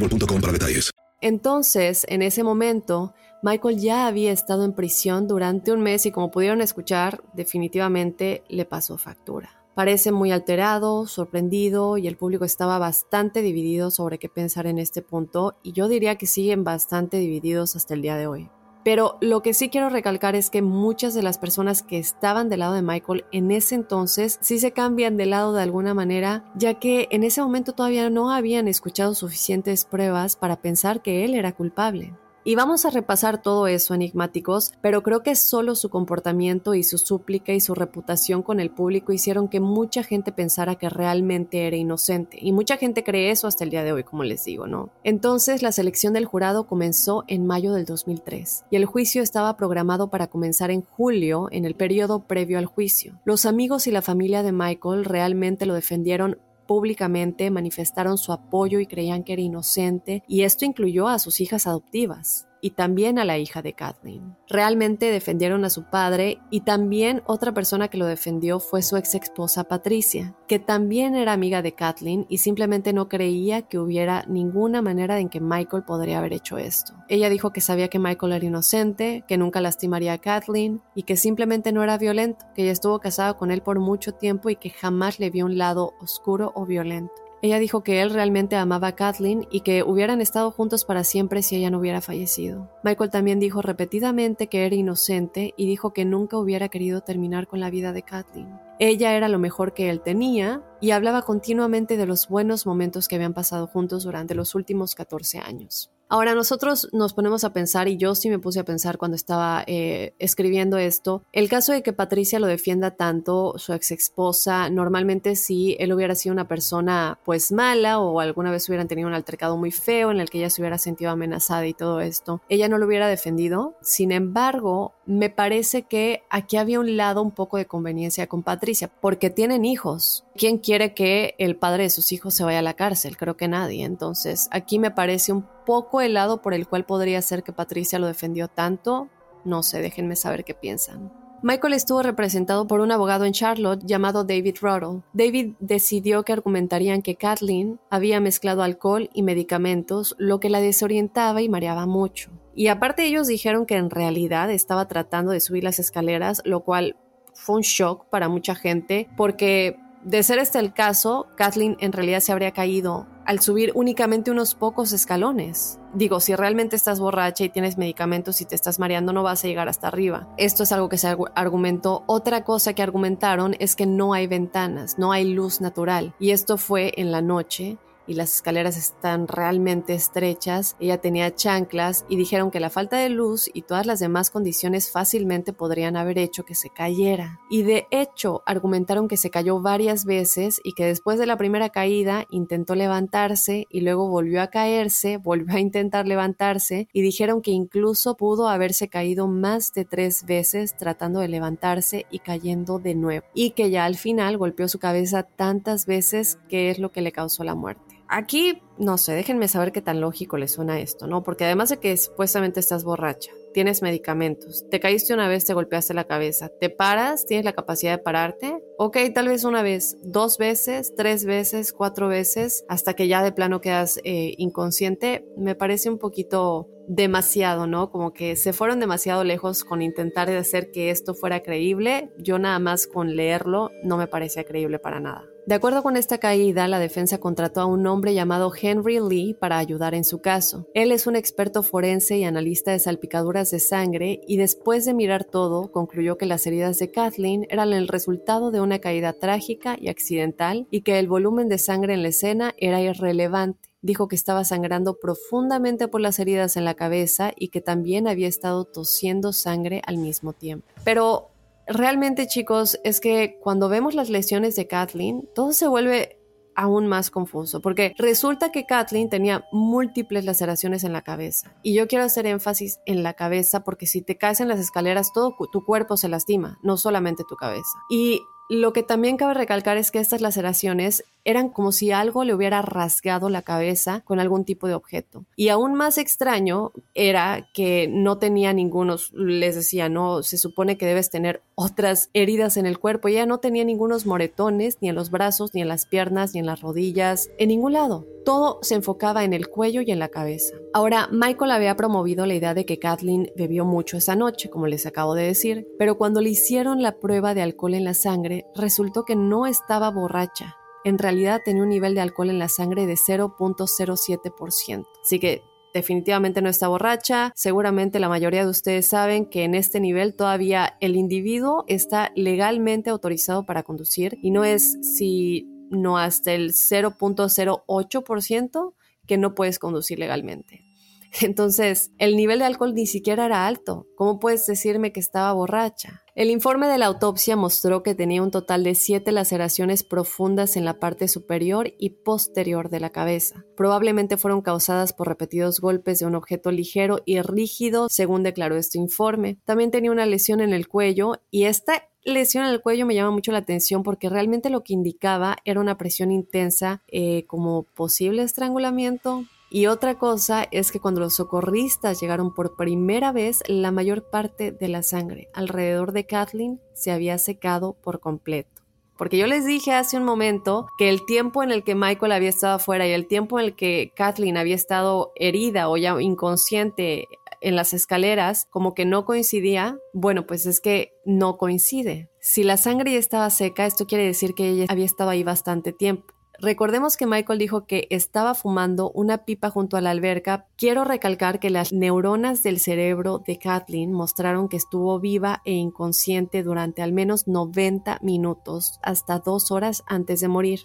Entonces, 1.21 2.05
en 2.09 2.23
ese 2.23 2.43
momento, 2.43 3.13
Michael 3.43 3.77
ya 3.77 4.07
había 4.07 4.31
estado 4.31 4.65
en 4.65 4.73
prisión 4.73 5.27
durante 5.27 5.71
un 5.71 5.81
mes 5.81 6.05
y 6.05 6.11
como 6.11 6.31
pudieron 6.31 6.61
escuchar, 6.61 7.23
definitivamente 7.33 8.43
le 8.49 8.65
pasó 8.65 8.97
factura. 8.97 9.61
Parece 9.75 10.11
muy 10.11 10.31
alterado, 10.31 11.07
sorprendido 11.07 11.97
y 11.97 12.07
el 12.07 12.17
público 12.17 12.43
estaba 12.43 12.77
bastante 12.77 13.41
dividido 13.41 13.89
sobre 13.89 14.19
qué 14.19 14.27
pensar 14.27 14.67
en 14.67 14.79
este 14.79 15.01
punto 15.01 15.57
y 15.63 15.71
yo 15.71 15.87
diría 15.87 16.15
que 16.15 16.27
siguen 16.27 16.63
bastante 16.63 17.17
divididos 17.17 17.75
hasta 17.75 17.93
el 17.93 18.01
día 18.01 18.17
de 18.17 18.27
hoy. 18.27 18.49
Pero 18.83 19.17
lo 19.21 19.41
que 19.41 19.53
sí 19.53 19.69
quiero 19.69 19.89
recalcar 19.89 20.35
es 20.35 20.49
que 20.49 20.61
muchas 20.61 21.13
de 21.13 21.23
las 21.23 21.37
personas 21.37 21.83
que 21.83 21.99
estaban 21.99 22.49
del 22.49 22.61
lado 22.61 22.73
de 22.73 22.81
Michael 22.81 23.25
en 23.31 23.51
ese 23.51 23.75
entonces 23.75 24.39
sí 24.41 24.59
se 24.59 24.71
cambian 24.71 25.17
de 25.17 25.25
lado 25.27 25.53
de 25.53 25.61
alguna 25.61 25.93
manera, 25.93 26.43
ya 26.55 26.75
que 26.75 27.07
en 27.11 27.23
ese 27.23 27.41
momento 27.41 27.73
todavía 27.73 28.09
no 28.09 28.31
habían 28.31 28.67
escuchado 28.67 29.13
suficientes 29.13 29.85
pruebas 29.85 30.35
para 30.35 30.61
pensar 30.61 31.01
que 31.01 31.25
él 31.25 31.35
era 31.35 31.51
culpable. 31.51 32.13
Y 32.43 32.55
vamos 32.55 32.85
a 32.85 32.89
repasar 32.89 33.39
todo 33.39 33.67
eso, 33.67 33.93
enigmáticos, 33.93 34.73
pero 34.81 35.03
creo 35.03 35.21
que 35.21 35.35
solo 35.35 35.75
su 35.75 35.89
comportamiento 35.89 36.73
y 36.73 36.83
su 36.83 36.97
súplica 36.97 37.53
y 37.53 37.59
su 37.59 37.75
reputación 37.75 38.41
con 38.41 38.59
el 38.59 38.71
público 38.71 39.13
hicieron 39.13 39.47
que 39.47 39.59
mucha 39.59 40.01
gente 40.01 40.31
pensara 40.31 40.75
que 40.75 40.89
realmente 40.89 41.67
era 41.67 41.75
inocente. 41.75 42.39
Y 42.41 42.51
mucha 42.51 42.77
gente 42.77 43.03
cree 43.03 43.29
eso 43.29 43.45
hasta 43.45 43.63
el 43.63 43.69
día 43.69 43.83
de 43.83 43.93
hoy, 43.93 44.03
como 44.03 44.23
les 44.23 44.43
digo, 44.43 44.65
¿no? 44.65 44.89
Entonces, 45.03 45.61
la 45.61 45.71
selección 45.71 46.13
del 46.13 46.25
jurado 46.25 46.65
comenzó 46.65 47.25
en 47.27 47.45
mayo 47.45 47.73
del 47.73 47.85
2003 47.85 48.65
y 48.71 48.75
el 48.75 48.85
juicio 48.85 49.21
estaba 49.21 49.55
programado 49.55 50.09
para 50.09 50.25
comenzar 50.25 50.71
en 50.71 50.81
julio, 50.81 51.47
en 51.51 51.65
el 51.65 51.75
periodo 51.75 52.21
previo 52.21 52.57
al 52.57 52.65
juicio. 52.65 53.19
Los 53.23 53.45
amigos 53.45 53.85
y 53.85 53.91
la 53.91 54.01
familia 54.01 54.41
de 54.41 54.51
Michael 54.51 55.05
realmente 55.05 55.67
lo 55.67 55.75
defendieron 55.75 56.39
públicamente 56.71 57.51
manifestaron 57.51 58.17
su 58.17 58.31
apoyo 58.31 58.79
y 58.79 58.85
creían 58.85 59.25
que 59.25 59.33
era 59.33 59.41
inocente, 59.41 60.23
y 60.25 60.43
esto 60.43 60.63
incluyó 60.63 61.09
a 61.09 61.19
sus 61.19 61.41
hijas 61.41 61.67
adoptivas 61.67 62.47
y 62.61 62.71
también 62.71 63.19
a 63.19 63.25
la 63.25 63.37
hija 63.37 63.61
de 63.61 63.73
Kathleen. 63.73 64.37
Realmente 64.47 65.11
defendieron 65.11 65.65
a 65.65 65.69
su 65.69 65.89
padre 65.89 66.39
y 66.49 66.61
también 66.61 67.23
otra 67.25 67.53
persona 67.53 67.87
que 67.87 67.97
lo 67.97 68.05
defendió 68.05 68.59
fue 68.59 68.81
su 68.81 68.95
ex 68.97 69.15
esposa 69.15 69.63
Patricia, 69.65 70.35
que 70.47 70.59
también 70.59 71.15
era 71.15 71.33
amiga 71.33 71.61
de 71.61 71.73
Kathleen 71.73 72.25
y 72.29 72.37
simplemente 72.37 72.93
no 72.93 73.09
creía 73.09 73.63
que 73.63 73.79
hubiera 73.79 74.23
ninguna 74.27 74.81
manera 74.81 75.19
en 75.19 75.29
que 75.29 75.41
Michael 75.41 75.83
podría 75.83 76.19
haber 76.19 76.33
hecho 76.33 76.57
esto. 76.57 76.93
Ella 77.09 77.29
dijo 77.29 77.51
que 77.51 77.61
sabía 77.61 77.87
que 77.87 77.99
Michael 77.99 78.33
era 78.33 78.45
inocente, 78.45 79.23
que 79.27 79.37
nunca 79.37 79.61
lastimaría 79.61 80.13
a 80.13 80.17
Kathleen 80.19 80.81
y 80.95 81.03
que 81.03 81.17
simplemente 81.17 81.71
no 81.71 81.83
era 81.83 81.97
violento, 81.97 82.45
que 82.55 82.63
ella 82.63 82.71
estuvo 82.71 82.99
casada 82.99 83.33
con 83.33 83.51
él 83.51 83.61
por 83.61 83.79
mucho 83.79 84.13
tiempo 84.13 84.49
y 84.49 84.55
que 84.55 84.69
jamás 84.69 85.19
le 85.19 85.29
vio 85.29 85.45
un 85.45 85.57
lado 85.57 85.93
oscuro 85.99 86.51
o 86.55 86.65
violento. 86.65 87.30
Ella 87.43 87.57
dijo 87.57 87.83
que 87.83 88.01
él 88.01 88.11
realmente 88.11 88.55
amaba 88.55 88.87
a 88.87 88.95
Kathleen 88.95 89.47
y 89.49 89.61
que 89.61 89.81
hubieran 89.81 90.21
estado 90.21 90.51
juntos 90.51 90.85
para 90.85 91.03
siempre 91.03 91.41
si 91.41 91.55
ella 91.55 91.71
no 91.71 91.79
hubiera 91.79 91.99
fallecido. 91.99 92.69
Michael 92.83 93.09
también 93.09 93.39
dijo 93.39 93.63
repetidamente 93.63 94.47
que 94.47 94.65
era 94.65 94.75
inocente 94.75 95.53
y 95.57 95.65
dijo 95.65 95.91
que 95.91 96.05
nunca 96.05 96.37
hubiera 96.37 96.69
querido 96.69 97.01
terminar 97.01 97.47
con 97.47 97.59
la 97.59 97.71
vida 97.71 97.93
de 97.93 98.03
Kathleen. 98.03 98.59
Ella 98.77 99.15
era 99.15 99.27
lo 99.27 99.39
mejor 99.39 99.73
que 99.73 99.89
él 99.89 100.01
tenía 100.01 100.63
y 100.79 100.91
hablaba 100.91 101.23
continuamente 101.23 101.97
de 101.97 102.05
los 102.05 102.27
buenos 102.27 102.65
momentos 102.65 103.07
que 103.07 103.15
habían 103.15 103.33
pasado 103.33 103.67
juntos 103.67 104.03
durante 104.03 104.35
los 104.35 104.53
últimos 104.53 104.93
14 104.93 105.39
años. 105.39 105.91
Ahora 106.11 106.35
nosotros 106.35 106.89
nos 106.91 107.13
ponemos 107.13 107.45
a 107.45 107.53
pensar, 107.53 107.87
y 107.87 107.95
yo 107.95 108.15
sí 108.15 108.29
me 108.29 108.37
puse 108.37 108.59
a 108.59 108.65
pensar 108.65 108.97
cuando 108.97 109.15
estaba 109.15 109.63
eh, 109.65 110.13
escribiendo 110.19 110.77
esto, 110.77 111.23
el 111.31 111.47
caso 111.47 111.71
de 111.71 111.83
que 111.83 111.93
Patricia 111.93 112.37
lo 112.37 112.47
defienda 112.47 112.91
tanto, 112.97 113.53
su 113.57 113.71
ex 113.71 113.91
esposa, 113.91 114.69
normalmente 114.69 115.37
si 115.37 115.77
él 115.79 115.93
hubiera 115.93 116.13
sido 116.15 116.33
una 116.33 116.49
persona 116.49 117.17
pues 117.23 117.53
mala 117.53 118.01
o 118.01 118.19
alguna 118.19 118.51
vez 118.51 118.67
hubieran 118.67 118.89
tenido 118.89 119.07
un 119.07 119.13
altercado 119.13 119.55
muy 119.55 119.71
feo 119.71 120.11
en 120.11 120.19
el 120.19 120.29
que 120.29 120.39
ella 120.39 120.49
se 120.49 120.61
hubiera 120.61 120.77
sentido 120.77 121.11
amenazada 121.11 121.65
y 121.65 121.73
todo 121.73 122.01
esto, 122.01 122.41
ella 122.49 122.67
no 122.67 122.77
lo 122.77 122.87
hubiera 122.87 123.07
defendido. 123.07 123.75
Sin 123.81 124.11
embargo, 124.11 124.91
me 125.05 125.29
parece 125.29 125.83
que 125.83 126.23
aquí 126.29 126.57
había 126.57 126.81
un 126.81 126.97
lado 126.97 127.21
un 127.21 127.31
poco 127.31 127.55
de 127.55 127.67
conveniencia 127.67 128.27
con 128.27 128.43
Patricia, 128.43 128.89
porque 128.99 129.29
tienen 129.29 129.63
hijos. 129.63 130.25
¿Quién 130.35 130.57
quiere 130.57 130.93
que 130.93 131.35
el 131.37 131.55
padre 131.55 131.83
de 131.83 131.89
sus 131.89 132.11
hijos 132.11 132.33
se 132.33 132.43
vaya 132.43 132.59
a 132.59 132.63
la 132.63 132.73
cárcel? 132.73 133.17
Creo 133.17 133.37
que 133.37 133.47
nadie. 133.47 133.85
Entonces, 133.85 134.47
aquí 134.51 134.79
me 134.79 134.91
parece 134.91 135.31
un 135.33 135.45
poco 135.65 136.01
el 136.01 136.13
lado 136.13 136.41
por 136.41 136.53
el 136.53 136.67
cual 136.67 136.85
podría 136.85 137.21
ser 137.21 137.43
que 137.43 137.53
Patricia 137.53 137.99
lo 137.99 138.07
defendió 138.07 138.47
tanto. 138.47 139.09
No 139.45 139.63
sé, 139.63 139.81
déjenme 139.81 140.15
saber 140.15 140.43
qué 140.43 140.53
piensan. 140.53 141.11
Michael 141.43 141.73
estuvo 141.73 142.03
representado 142.03 142.67
por 142.67 142.81
un 142.81 142.91
abogado 142.91 143.25
en 143.25 143.33
Charlotte 143.33 143.81
llamado 143.83 144.23
David 144.23 144.57
Ruddle. 144.61 145.01
David 145.13 145.55
decidió 145.59 146.21
que 146.21 146.33
argumentarían 146.33 147.01
que 147.01 147.15
Kathleen 147.15 147.79
había 147.89 148.19
mezclado 148.19 148.61
alcohol 148.61 149.09
y 149.11 149.23
medicamentos, 149.23 150.15
lo 150.19 150.39
que 150.39 150.51
la 150.51 150.61
desorientaba 150.61 151.41
y 151.41 151.49
mareaba 151.49 151.87
mucho. 151.87 152.29
Y 152.53 152.67
aparte 152.67 153.05
ellos 153.05 153.25
dijeron 153.25 153.65
que 153.65 153.75
en 153.75 153.89
realidad 153.89 154.51
estaba 154.51 154.87
tratando 154.87 155.31
de 155.31 155.39
subir 155.39 155.63
las 155.63 155.79
escaleras, 155.79 156.43
lo 156.45 156.59
cual 156.59 156.95
fue 157.33 157.55
un 157.55 157.61
shock 157.61 158.05
para 158.09 158.29
mucha 158.29 158.53
gente 158.53 159.09
porque 159.17 159.79
de 160.03 160.23
ser 160.23 160.39
este 160.39 160.59
el 160.59 160.73
caso, 160.73 161.27
Kathleen 161.35 161.77
en 161.79 161.91
realidad 161.91 162.19
se 162.21 162.31
habría 162.31 162.51
caído 162.51 163.07
al 163.25 163.39
subir 163.39 163.71
únicamente 163.75 164.31
unos 164.31 164.55
pocos 164.55 164.93
escalones. 164.93 165.79
Digo, 165.93 166.19
si 166.19 166.35
realmente 166.35 166.75
estás 166.75 166.99
borracha 166.99 167.43
y 167.43 167.49
tienes 167.49 167.77
medicamentos 167.77 168.41
y 168.41 168.45
te 168.45 168.55
estás 168.55 168.79
mareando, 168.79 169.13
no 169.13 169.23
vas 169.23 169.43
a 169.43 169.47
llegar 169.47 169.69
hasta 169.69 169.87
arriba. 169.87 170.27
Esto 170.37 170.63
es 170.63 170.71
algo 170.71 170.89
que 170.89 170.97
se 170.97 171.15
argumentó. 171.35 172.03
Otra 172.07 172.43
cosa 172.43 172.73
que 172.73 172.81
argumentaron 172.81 173.55
es 173.59 173.75
que 173.75 173.85
no 173.85 174.13
hay 174.13 174.27
ventanas, 174.27 174.97
no 174.97 175.11
hay 175.11 175.33
luz 175.33 175.61
natural. 175.61 176.15
Y 176.19 176.31
esto 176.31 176.57
fue 176.57 176.93
en 176.97 177.11
la 177.11 177.21
noche 177.21 177.77
y 178.07 178.15
las 178.15 178.35
escaleras 178.35 178.77
están 178.77 179.27
realmente 179.27 179.93
estrechas. 179.93 180.75
Ella 180.79 180.99
tenía 180.99 181.35
chanclas 181.35 182.05
y 182.09 182.15
dijeron 182.15 182.51
que 182.51 182.59
la 182.59 182.69
falta 182.69 182.97
de 182.97 183.09
luz 183.09 183.49
y 183.53 183.63
todas 183.63 183.85
las 183.85 183.99
demás 183.99 184.29
condiciones 184.29 184.91
fácilmente 184.91 185.53
podrían 185.53 185.95
haber 185.95 186.17
hecho 186.17 186.43
que 186.43 186.55
se 186.55 186.69
cayera. 186.69 187.39
Y 187.49 187.63
de 187.63 187.87
hecho 187.91 188.43
argumentaron 188.45 189.07
que 189.07 189.17
se 189.17 189.29
cayó 189.29 189.61
varias 189.61 190.05
veces 190.05 190.61
y 190.63 190.73
que 190.73 190.85
después 190.85 191.19
de 191.19 191.25
la 191.25 191.37
primera 191.37 191.69
caída 191.69 192.25
intentó 192.29 192.75
levantarse 192.75 193.67
y 193.69 193.81
luego 193.81 194.09
volvió 194.09 194.41
a 194.41 194.47
caerse, 194.47 195.17
volvió 195.17 195.55
a 195.55 195.59
intentar 195.59 196.07
levantarse 196.07 196.87
y 196.93 197.01
dijeron 197.01 197.41
que 197.41 197.51
incluso 197.51 198.15
pudo 198.15 198.47
haberse 198.47 198.87
caído 198.87 199.27
más 199.27 199.73
de 199.73 199.85
tres 199.85 200.25
veces 200.25 200.75
tratando 200.77 201.19
de 201.19 201.27
levantarse 201.27 202.05
y 202.11 202.19
cayendo 202.19 202.79
de 202.79 202.95
nuevo. 202.95 203.25
Y 203.33 203.51
que 203.51 203.69
ya 203.69 203.85
al 203.85 203.95
final 203.95 204.37
golpeó 204.37 204.67
su 204.67 204.79
cabeza 204.79 205.23
tantas 205.23 205.85
veces 205.85 206.39
que 206.49 206.69
es 206.69 206.79
lo 206.79 206.91
que 206.91 207.01
le 207.01 207.11
causó 207.11 207.43
la 207.43 207.55
muerte. 207.55 208.00
Aquí, 208.13 208.61
no 208.77 208.97
sé, 208.97 209.13
déjenme 209.13 209.47
saber 209.47 209.71
qué 209.71 209.81
tan 209.81 210.01
lógico 210.01 210.35
les 210.35 210.51
suena 210.51 210.81
esto, 210.81 211.07
¿no? 211.07 211.23
Porque 211.23 211.45
además 211.45 211.69
de 211.69 211.77
que 211.77 211.95
supuestamente 211.95 212.59
estás 212.59 212.83
borracha, 212.83 213.31
tienes 213.53 213.81
medicamentos, 213.81 214.65
te 214.69 214.79
caíste 214.79 215.13
una 215.13 215.27
vez, 215.27 215.45
te 215.45 215.53
golpeaste 215.53 215.93
la 215.93 216.05
cabeza, 216.05 216.49
te 216.49 216.69
paras, 216.69 217.25
tienes 217.25 217.45
la 217.45 217.53
capacidad 217.53 217.91
de 217.91 218.03
pararte, 218.03 218.63
ok, 218.77 218.97
tal 219.13 219.27
vez 219.27 219.43
una 219.43 219.61
vez, 219.61 219.97
dos 220.03 220.37
veces, 220.37 220.93
tres 220.95 221.25
veces, 221.25 221.73
cuatro 221.73 222.07
veces, 222.07 222.65
hasta 222.67 222.93
que 222.93 223.07
ya 223.07 223.23
de 223.23 223.31
plano 223.31 223.61
quedas 223.61 223.99
eh, 224.03 224.33
inconsciente, 224.37 225.25
me 225.37 225.55
parece 225.55 225.89
un 225.89 225.97
poquito 225.97 226.67
demasiado, 226.87 227.67
¿no? 227.67 227.89
Como 227.89 228.11
que 228.11 228.35
se 228.35 228.53
fueron 228.53 228.79
demasiado 228.79 229.23
lejos 229.23 229.63
con 229.63 229.81
intentar 229.81 230.29
hacer 230.29 230.71
que 230.71 230.89
esto 230.89 231.13
fuera 231.13 231.41
creíble. 231.41 232.11
Yo 232.17 232.37
nada 232.37 232.59
más 232.59 232.85
con 232.85 233.15
leerlo 233.15 233.71
no 233.83 233.97
me 233.97 234.07
parecía 234.07 234.43
creíble 234.43 234.77
para 234.77 234.99
nada. 234.99 235.23
De 235.47 235.55
acuerdo 235.55 235.81
con 235.81 235.97
esta 235.97 236.19
caída, 236.19 236.67
la 236.67 236.77
defensa 236.77 237.17
contrató 237.17 237.61
a 237.61 237.65
un 237.65 237.87
hombre 237.87 238.13
llamado 238.13 238.51
Henry 238.55 238.99
Lee 238.99 239.33
para 239.33 239.57
ayudar 239.57 239.95
en 239.95 240.03
su 240.03 240.21
caso. 240.21 240.67
Él 240.75 240.91
es 240.91 241.07
un 241.07 241.15
experto 241.15 241.63
forense 241.63 242.17
y 242.17 242.25
analista 242.25 242.71
de 242.71 242.79
salpicaduras 242.79 243.40
de 243.49 243.59
sangre 243.59 244.21
y 244.27 244.37
después 244.37 244.85
de 244.85 244.93
mirar 244.93 245.23
todo, 245.23 245.71
concluyó 245.71 246.17
que 246.17 246.27
las 246.27 246.45
heridas 246.45 246.77
de 246.77 246.91
Kathleen 246.91 247.47
eran 247.49 247.73
el 247.73 247.87
resultado 247.87 248.51
de 248.51 248.61
una 248.61 248.79
caída 248.79 249.13
trágica 249.13 249.77
y 249.79 249.89
accidental 249.89 250.67
y 250.69 250.81
que 250.81 250.99
el 250.99 251.07
volumen 251.07 251.49
de 251.49 251.57
sangre 251.57 251.95
en 251.95 252.03
la 252.03 252.09
escena 252.09 252.53
era 252.57 252.81
irrelevante. 252.81 253.69
Dijo 253.81 254.07
que 254.07 254.15
estaba 254.15 254.45
sangrando 254.45 254.99
profundamente 254.99 255.87
por 255.87 256.01
las 256.01 256.19
heridas 256.19 256.55
en 256.57 256.65
la 256.65 256.75
cabeza 256.75 257.31
y 257.35 257.47
que 257.47 257.61
también 257.61 258.07
había 258.07 258.27
estado 258.27 258.65
tosiendo 258.65 259.33
sangre 259.33 259.81
al 259.87 259.97
mismo 259.97 260.33
tiempo. 260.33 260.67
Pero 260.83 261.31
realmente 261.65 262.27
chicos, 262.27 262.79
es 262.83 262.99
que 262.99 263.39
cuando 263.41 263.69
vemos 263.69 263.95
las 263.95 264.09
lesiones 264.09 264.55
de 264.55 264.67
Kathleen, 264.67 265.27
todo 265.33 265.53
se 265.53 265.67
vuelve 265.67 266.20
aún 266.61 266.87
más 266.87 267.09
confuso, 267.09 267.59
porque 267.59 267.95
resulta 267.97 268.51
que 268.51 268.65
Kathleen 268.65 269.09
tenía 269.09 269.45
múltiples 269.51 270.25
laceraciones 270.25 270.83
en 270.83 270.93
la 270.93 271.01
cabeza. 271.01 271.55
Y 271.63 271.73
yo 271.73 271.87
quiero 271.87 272.05
hacer 272.05 272.27
énfasis 272.27 272.79
en 272.85 273.01
la 273.01 273.13
cabeza 273.13 273.63
porque 273.63 273.87
si 273.87 274.03
te 274.03 274.17
caes 274.17 274.41
en 274.41 274.47
las 274.47 274.59
escaleras, 274.59 275.11
todo 275.11 275.35
tu 275.51 275.65
cuerpo 275.65 275.97
se 275.97 276.07
lastima, 276.07 276.59
no 276.61 276.77
solamente 276.77 277.23
tu 277.27 277.35
cabeza. 277.35 277.79
Y 277.89 278.21
lo 278.51 278.73
que 278.73 278.83
también 278.83 279.15
cabe 279.15 279.33
recalcar 279.33 279.77
es 279.77 279.91
que 279.91 279.99
estas 279.99 280.19
laceraciones 280.19 281.05
eran 281.23 281.47
como 281.47 281.71
si 281.71 281.91
algo 281.91 282.25
le 282.25 282.33
hubiera 282.33 282.61
rasgado 282.61 283.29
la 283.29 283.43
cabeza 283.43 284.01
con 284.01 284.19
algún 284.19 284.43
tipo 284.43 284.67
de 284.67 284.73
objeto. 284.73 285.23
Y 285.37 285.47
aún 285.47 285.73
más 285.73 285.97
extraño 285.97 286.73
era 286.93 287.47
que 287.53 287.87
no 287.87 288.17
tenía 288.17 288.51
ningunos, 288.51 289.13
les 289.13 289.55
decía, 289.55 289.87
no, 289.87 290.21
se 290.21 290.37
supone 290.37 290.77
que 290.77 290.85
debes 290.85 291.09
tener 291.09 291.41
otras 291.55 292.09
heridas 292.13 292.57
en 292.57 292.65
el 292.65 292.77
cuerpo. 292.77 293.07
Ella 293.07 293.25
no 293.25 293.37
tenía 293.37 293.63
ningunos 293.63 294.05
moretones, 294.05 294.79
ni 294.81 294.89
en 294.89 294.95
los 294.95 295.11
brazos, 295.11 295.53
ni 295.53 295.61
en 295.61 295.69
las 295.69 295.85
piernas, 295.85 296.33
ni 296.33 296.41
en 296.41 296.45
las 296.45 296.59
rodillas, 296.59 297.29
en 297.37 297.49
ningún 297.49 297.73
lado. 297.73 298.05
Todo 298.25 298.59
se 298.61 298.75
enfocaba 298.75 299.23
en 299.23 299.33
el 299.33 299.47
cuello 299.47 299.81
y 299.81 299.91
en 299.91 299.99
la 299.99 300.09
cabeza. 300.09 300.55
Ahora, 300.73 301.07
Michael 301.11 301.51
había 301.51 301.75
promovido 301.75 302.25
la 302.25 302.35
idea 302.35 302.53
de 302.53 302.65
que 302.65 302.77
Kathleen 302.77 303.31
bebió 303.35 303.65
mucho 303.65 303.97
esa 303.97 304.15
noche, 304.15 304.49
como 304.49 304.67
les 304.67 304.85
acabo 304.85 305.15
de 305.15 305.23
decir, 305.23 305.67
pero 305.79 305.97
cuando 305.97 306.21
le 306.21 306.29
hicieron 306.29 306.81
la 306.81 306.99
prueba 306.99 307.33
de 307.33 307.41
alcohol 307.41 307.73
en 307.73 307.83
la 307.83 307.93
sangre, 307.93 308.40
resultó 308.55 309.05
que 309.05 309.15
no 309.15 309.45
estaba 309.45 309.89
borracha 309.89 310.57
en 310.83 310.97
realidad 310.97 311.41
tenía 311.43 311.63
un 311.63 311.69
nivel 311.69 311.95
de 311.95 312.01
alcohol 312.01 312.29
en 312.29 312.39
la 312.39 312.49
sangre 312.49 312.85
de 312.85 312.95
0.07%. 312.95 314.85
Así 315.01 315.19
que 315.19 315.43
definitivamente 315.73 316.41
no 316.41 316.49
está 316.49 316.67
borracha. 316.67 317.31
Seguramente 317.35 317.99
la 317.99 318.09
mayoría 318.09 318.43
de 318.43 318.49
ustedes 318.49 318.87
saben 318.87 319.25
que 319.25 319.43
en 319.43 319.55
este 319.55 319.79
nivel 319.79 320.15
todavía 320.15 320.75
el 320.79 320.95
individuo 320.95 321.63
está 321.67 322.11
legalmente 322.15 322.89
autorizado 322.89 323.45
para 323.45 323.63
conducir 323.63 324.17
y 324.21 324.31
no 324.31 324.43
es 324.43 324.77
si 324.81 325.47
no 325.69 325.97
hasta 325.97 326.33
el 326.33 326.51
0.08% 326.51 328.73
que 329.07 329.17
no 329.17 329.35
puedes 329.35 329.59
conducir 329.59 329.99
legalmente. 329.99 330.70
Entonces, 331.21 331.91
el 331.97 332.15
nivel 332.15 332.39
de 332.39 332.45
alcohol 332.45 332.73
ni 332.73 332.87
siquiera 332.87 333.25
era 333.25 333.45
alto. 333.47 333.87
¿Cómo 333.95 334.19
puedes 334.19 334.45
decirme 334.45 334.91
que 334.91 334.99
estaba 334.99 335.33
borracha? 335.33 336.03
El 336.13 336.29
informe 336.29 336.67
de 336.67 336.77
la 336.77 336.87
autopsia 336.87 337.37
mostró 337.37 337.83
que 337.83 337.95
tenía 337.95 338.21
un 338.21 338.31
total 338.31 338.63
de 338.63 338.75
siete 338.75 339.11
laceraciones 339.11 339.83
profundas 339.83 340.57
en 340.57 340.65
la 340.65 340.77
parte 340.77 341.07
superior 341.07 341.73
y 341.79 341.91
posterior 341.91 342.69
de 342.69 342.81
la 342.81 342.89
cabeza. 342.89 343.45
Probablemente 343.55 344.17
fueron 344.17 344.41
causadas 344.41 344.91
por 344.91 345.07
repetidos 345.07 345.61
golpes 345.61 345.99
de 345.99 346.05
un 346.05 346.15
objeto 346.15 346.51
ligero 346.51 347.01
y 347.05 347.21
rígido, 347.21 347.87
según 347.89 348.23
declaró 348.23 348.57
este 348.57 348.77
informe. 348.77 349.37
También 349.45 349.71
tenía 349.71 349.91
una 349.91 350.05
lesión 350.05 350.41
en 350.41 350.53
el 350.53 350.67
cuello 350.67 351.21
y 351.29 351.45
esta 351.45 351.87
lesión 352.03 352.45
en 352.45 352.51
el 352.51 352.61
cuello 352.61 352.85
me 352.85 352.95
llama 352.95 353.11
mucho 353.11 353.31
la 353.31 353.39
atención 353.39 353.83
porque 353.83 354.09
realmente 354.09 354.49
lo 354.49 354.63
que 354.63 354.73
indicaba 354.73 355.37
era 355.45 355.59
una 355.59 355.77
presión 355.77 356.11
intensa 356.11 356.83
eh, 356.87 357.25
como 357.27 357.63
posible 357.63 358.23
estrangulamiento, 358.23 359.25
y 359.53 359.67
otra 359.67 359.99
cosa 359.99 360.47
es 360.49 360.71
que 360.71 360.79
cuando 360.79 361.01
los 361.01 361.15
socorristas 361.15 361.99
llegaron 361.99 362.33
por 362.33 362.55
primera 362.55 363.11
vez, 363.11 363.43
la 363.47 363.71
mayor 363.71 364.09
parte 364.09 364.53
de 364.53 364.69
la 364.69 364.81
sangre 364.81 365.27
alrededor 365.33 365.91
de 365.91 366.05
Kathleen 366.05 366.61
se 366.73 366.89
había 366.89 367.17
secado 367.17 367.73
por 367.73 367.99
completo. 367.99 368.61
Porque 368.97 369.17
yo 369.17 369.27
les 369.27 369.45
dije 369.45 369.73
hace 369.73 369.97
un 369.97 370.05
momento 370.05 370.67
que 370.77 370.87
el 370.87 371.05
tiempo 371.05 371.43
en 371.43 371.51
el 371.51 371.65
que 371.65 371.75
Michael 371.75 372.13
había 372.13 372.29
estado 372.29 372.55
afuera 372.55 372.87
y 372.87 372.91
el 372.91 373.07
tiempo 373.07 373.39
en 373.39 373.47
el 373.47 373.55
que 373.55 373.91
Kathleen 373.93 374.37
había 374.37 374.55
estado 374.55 375.11
herida 375.17 375.67
o 375.67 375.75
ya 375.75 375.99
inconsciente 376.01 377.09
en 377.41 377.57
las 377.57 377.73
escaleras 377.73 378.47
como 378.49 378.73
que 378.73 378.85
no 378.85 379.03
coincidía, 379.03 379.77
bueno, 379.91 380.25
pues 380.25 380.45
es 380.45 380.61
que 380.61 380.93
no 381.03 381.35
coincide. 381.37 382.09
Si 382.21 382.43
la 382.43 382.55
sangre 382.55 382.93
ya 382.93 382.99
estaba 382.99 383.29
seca, 383.31 383.65
esto 383.65 383.85
quiere 383.85 384.05
decir 384.05 384.33
que 384.33 384.47
ella 384.47 384.65
había 384.69 384.85
estado 384.85 385.09
ahí 385.09 385.23
bastante 385.23 385.73
tiempo. 385.73 386.13
Recordemos 386.41 386.97
que 386.97 387.05
Michael 387.05 387.37
dijo 387.37 387.67
que 387.67 387.85
estaba 387.91 388.33
fumando 388.33 388.89
una 388.95 389.25
pipa 389.25 389.51
junto 389.51 389.77
a 389.77 389.81
la 389.81 389.91
alberca. 389.91 390.47
Quiero 390.57 390.83
recalcar 390.83 391.39
que 391.39 391.51
las 391.51 391.71
neuronas 391.71 392.41
del 392.41 392.59
cerebro 392.59 393.19
de 393.19 393.37
Kathleen 393.37 393.93
mostraron 393.93 394.49
que 394.49 394.57
estuvo 394.57 394.99
viva 394.99 395.43
e 395.45 395.53
inconsciente 395.53 396.41
durante 396.41 396.81
al 396.81 396.93
menos 396.93 397.27
90 397.27 397.99
minutos, 398.01 398.79
hasta 398.81 399.19
dos 399.19 399.51
horas 399.51 399.83
antes 399.85 400.19
de 400.19 400.29
morir. 400.29 400.61